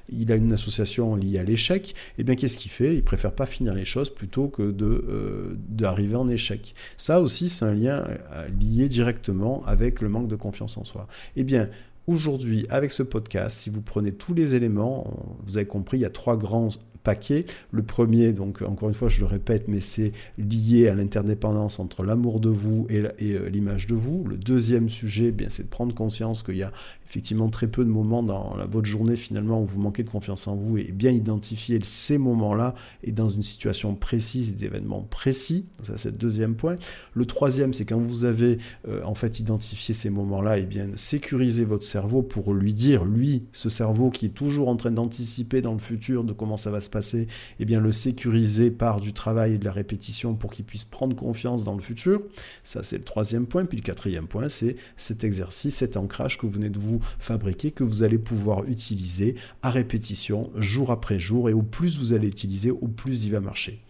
il 0.10 0.32
a 0.32 0.36
une 0.36 0.54
association 0.54 1.16
liée 1.16 1.40
à 1.40 1.44
l'échec, 1.44 1.90
et 1.90 1.94
eh 2.20 2.24
bien 2.24 2.36
qu'est-ce 2.36 2.58
qu'il 2.58 2.72
fait? 2.72 2.96
Il 2.96 3.04
préfère 3.04 3.34
pas 3.34 3.46
finir 3.46 3.74
les 3.74 3.86
plutôt 4.16 4.48
que 4.48 4.74
euh, 4.82 5.58
d'arriver 5.68 6.16
en 6.16 6.30
échec. 6.30 6.74
Ça 6.98 7.22
aussi, 7.22 7.50
c'est 7.50 7.66
un 7.66 7.74
lien 7.74 8.06
euh, 8.08 8.48
lié 8.60 8.88
directement 8.88 9.64
avec 9.66 10.02
le 10.02 10.10
manque 10.10 10.28
de 10.28 10.36
confiance 10.36 10.78
en 10.78 10.84
soi. 10.84 11.08
Eh 11.36 11.44
bien, 11.44 11.70
aujourd'hui, 12.08 12.66
avec 12.70 12.92
ce 12.92 13.04
podcast, 13.04 13.58
si 13.58 13.70
vous 13.70 13.82
prenez 13.82 14.12
tous 14.12 14.34
les 14.34 14.56
éléments, 14.56 15.38
vous 15.46 15.58
avez 15.58 15.68
compris, 15.68 15.98
il 15.98 16.02
y 16.02 16.06
a 16.06 16.10
trois 16.10 16.38
grands 16.38 16.70
paquets. 17.04 17.46
Le 17.72 17.84
premier, 17.84 18.34
donc 18.34 18.62
encore 18.62 18.90
une 18.90 18.96
fois, 18.96 19.10
je 19.10 19.20
le 19.20 19.26
répète, 19.26 19.68
mais 19.68 19.80
c'est 19.80 20.12
lié 20.38 20.88
à 20.88 20.96
l'interdépendance 20.96 21.80
entre 21.80 22.04
l'amour 22.04 22.40
de 22.40 22.50
vous 22.50 22.88
et, 22.90 23.04
euh, 23.22 23.50
l'image 23.50 23.88
de 23.88 23.96
vous. 23.96 24.26
Le 24.28 24.38
deuxième 24.38 24.90
sujet, 24.90 25.28
eh 25.28 25.32
bien, 25.32 25.50
c'est 25.50 25.64
de 25.64 25.70
prendre 25.70 25.94
conscience 25.96 26.44
qu'il 26.44 26.58
y 26.58 26.64
a 26.64 26.72
effectivement 27.10 27.50
très 27.50 27.68
peu 27.68 27.84
de 27.84 27.90
moments 27.90 28.22
dans 28.22 28.56
la, 28.56 28.66
votre 28.66 28.86
journée 28.86 29.16
finalement 29.16 29.62
où 29.62 29.66
vous 29.66 29.80
manquez 29.80 30.04
de 30.04 30.10
confiance 30.10 30.48
en 30.48 30.56
vous 30.56 30.78
et 30.78 30.92
bien 30.92 31.12
identifier 31.12 31.80
ces 31.82 32.20
moments-là 32.20 32.76
et 33.04 33.12
dans 33.12 33.28
une 33.28 33.42
situation 33.42 33.96
précise 33.96 34.56
d'événements 34.56 35.02
précis. 35.02 35.66
Ça 35.82 35.98
c'est 35.98 36.12
le 36.12 36.18
deuxième 36.18 36.56
point. 36.56 36.76
Le 37.14 37.26
troisième, 37.26 37.74
c'est 37.74 37.86
quand 37.86 38.00
vous 38.00 38.26
avez 38.26 38.60
euh, 38.88 39.02
en 39.04 39.16
fait 39.16 39.40
identifié 39.40 39.94
ces 39.94 40.10
moments-là, 40.10 40.60
et 40.60 40.66
bien 40.66 40.88
sécuriser 40.96 41.66
votre 41.66 41.86
cerveau 41.86 42.22
pour 42.22 42.54
lui 42.54 42.74
dire, 42.74 43.06
lui, 43.06 43.44
ce 43.54 43.70
cerveau 43.70 44.10
qui 44.10 44.28
est 44.28 44.30
toujours 44.30 44.70
en 44.70 44.76
train 44.76 44.92
d'anticiper 44.92 45.62
dans 45.62 45.74
le 45.74 45.80
futur 45.80 46.24
de 46.24 46.34
comment 46.34 46.58
ça 46.58 46.72
va 46.72 46.80
se 46.80 46.90
passer, 46.90 47.28
et 47.60 47.66
bien 47.66 47.80
le 47.80 47.92
sécuriser 47.92 48.72
par 48.72 49.00
du 49.00 49.14
travail 49.14 49.54
et 49.54 49.58
de 49.58 49.66
la 49.66 49.72
répétition 49.72 50.36
pour 50.36 50.52
qu'il 50.52 50.66
puisse 50.66 50.86
prendre 50.86 51.16
confiance 51.16 51.64
dans 51.64 51.76
le 51.76 51.82
futur. 51.82 52.22
Ça 52.64 52.84
c'est 52.84 52.98
le 52.98 53.04
troisième 53.04 53.48
point. 53.48 53.66
Puis 53.66 53.78
le 53.78 53.84
quatrième 53.84 54.28
point, 54.28 54.50
c'est 54.50 54.76
cet 54.96 55.24
exercice, 55.24 55.76
cet 55.76 55.98
ancrage 55.98 56.38
que 56.38 56.46
vous 56.46 56.54
venez 56.54 56.70
de 56.70 56.80
vous 56.80 56.99
fabriquer 57.20 57.72
que 57.72 57.84
vous 57.84 58.04
allez 58.04 58.18
pouvoir 58.18 58.66
utiliser 58.66 59.36
à 59.62 59.70
répétition 59.70 60.50
jour 60.56 60.92
après 60.92 61.20
jour 61.20 61.50
et 61.50 61.54
au 61.54 61.62
plus 61.62 61.98
vous 61.98 62.14
allez 62.14 62.28
utiliser, 62.28 62.72
au 62.72 62.88
plus 62.88 63.26
il 63.26 63.32
va 63.32 63.42
marcher. 63.42 63.82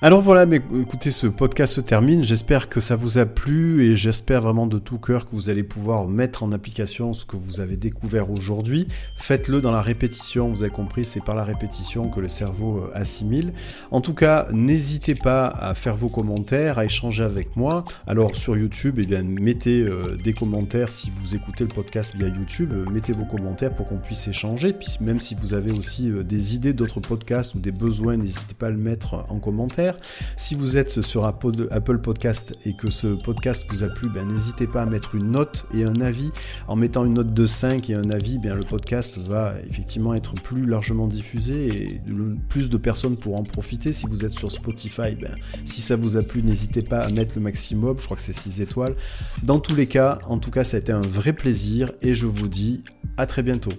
Alors 0.00 0.22
voilà, 0.22 0.46
mais 0.46 0.60
écoutez, 0.80 1.10
ce 1.10 1.26
podcast 1.26 1.74
se 1.74 1.80
termine. 1.80 2.22
J'espère 2.22 2.68
que 2.68 2.78
ça 2.78 2.94
vous 2.94 3.18
a 3.18 3.26
plu 3.26 3.84
et 3.84 3.96
j'espère 3.96 4.42
vraiment 4.42 4.68
de 4.68 4.78
tout 4.78 4.98
cœur 4.98 5.24
que 5.24 5.32
vous 5.32 5.50
allez 5.50 5.64
pouvoir 5.64 6.06
mettre 6.06 6.44
en 6.44 6.52
application 6.52 7.12
ce 7.12 7.26
que 7.26 7.34
vous 7.36 7.58
avez 7.58 7.76
découvert 7.76 8.30
aujourd'hui. 8.30 8.86
Faites-le 9.16 9.60
dans 9.60 9.72
la 9.72 9.80
répétition, 9.80 10.50
vous 10.50 10.62
avez 10.62 10.70
compris, 10.70 11.04
c'est 11.04 11.24
par 11.24 11.34
la 11.34 11.42
répétition 11.42 12.10
que 12.10 12.20
le 12.20 12.28
cerveau 12.28 12.78
euh, 12.78 12.92
assimile. 12.94 13.52
En 13.90 14.00
tout 14.00 14.14
cas, 14.14 14.46
n'hésitez 14.52 15.16
pas 15.16 15.48
à 15.48 15.74
faire 15.74 15.96
vos 15.96 16.08
commentaires, 16.08 16.78
à 16.78 16.84
échanger 16.84 17.24
avec 17.24 17.56
moi. 17.56 17.84
Alors 18.06 18.36
sur 18.36 18.56
YouTube, 18.56 19.00
eh 19.00 19.04
bien, 19.04 19.24
mettez 19.24 19.82
euh, 19.82 20.16
des 20.22 20.32
commentaires 20.32 20.92
si 20.92 21.10
vous 21.10 21.34
écoutez 21.34 21.64
le 21.64 21.70
podcast 21.70 22.14
via 22.14 22.28
YouTube, 22.28 22.70
euh, 22.72 22.88
mettez 22.88 23.12
vos 23.12 23.24
commentaires 23.24 23.74
pour 23.74 23.88
qu'on 23.88 23.98
puisse 23.98 24.28
échanger. 24.28 24.72
Puis 24.72 24.98
même 25.00 25.18
si 25.18 25.34
vous 25.34 25.54
avez 25.54 25.72
aussi 25.72 26.08
des 26.08 26.54
idées 26.54 26.72
d'autres 26.72 27.00
podcasts 27.00 27.56
ou 27.56 27.58
des 27.58 27.72
besoins, 27.72 28.16
n'hésitez 28.16 28.54
pas 28.54 28.68
à 28.68 28.70
le 28.70 28.76
mettre 28.76 29.26
en 29.28 29.40
commentaire. 29.40 29.87
Si 30.36 30.54
vous 30.54 30.76
êtes 30.76 31.02
sur 31.02 31.24
Apple 31.24 31.98
Podcast 31.98 32.56
et 32.64 32.72
que 32.74 32.90
ce 32.90 33.08
podcast 33.08 33.66
vous 33.68 33.82
a 33.82 33.88
plu, 33.88 34.08
ben, 34.08 34.26
n'hésitez 34.26 34.66
pas 34.66 34.82
à 34.82 34.86
mettre 34.86 35.14
une 35.14 35.30
note 35.32 35.66
et 35.74 35.84
un 35.84 36.00
avis. 36.00 36.30
En 36.66 36.76
mettant 36.76 37.04
une 37.04 37.14
note 37.14 37.34
de 37.34 37.46
5 37.46 37.90
et 37.90 37.94
un 37.94 38.10
avis, 38.10 38.38
bien, 38.38 38.54
le 38.54 38.64
podcast 38.64 39.18
va 39.18 39.54
effectivement 39.68 40.14
être 40.14 40.34
plus 40.34 40.66
largement 40.66 41.06
diffusé 41.06 41.68
et 41.68 42.00
plus 42.48 42.70
de 42.70 42.76
personnes 42.76 43.16
pourront 43.16 43.38
en 43.38 43.42
profiter. 43.42 43.92
Si 43.92 44.06
vous 44.06 44.24
êtes 44.24 44.32
sur 44.32 44.50
Spotify, 44.50 45.14
ben, 45.20 45.34
si 45.64 45.80
ça 45.80 45.96
vous 45.96 46.16
a 46.16 46.22
plu, 46.22 46.42
n'hésitez 46.42 46.82
pas 46.82 47.00
à 47.00 47.10
mettre 47.10 47.32
le 47.36 47.42
maximum. 47.42 47.96
Je 47.98 48.04
crois 48.04 48.16
que 48.16 48.22
c'est 48.22 48.32
6 48.32 48.60
étoiles. 48.60 48.94
Dans 49.42 49.58
tous 49.58 49.74
les 49.74 49.86
cas, 49.86 50.18
en 50.26 50.38
tout 50.38 50.50
cas, 50.50 50.64
ça 50.64 50.76
a 50.76 50.80
été 50.80 50.92
un 50.92 51.00
vrai 51.00 51.32
plaisir 51.32 51.90
et 52.02 52.14
je 52.14 52.26
vous 52.26 52.48
dis 52.48 52.82
à 53.16 53.26
très 53.26 53.42
bientôt. 53.42 53.72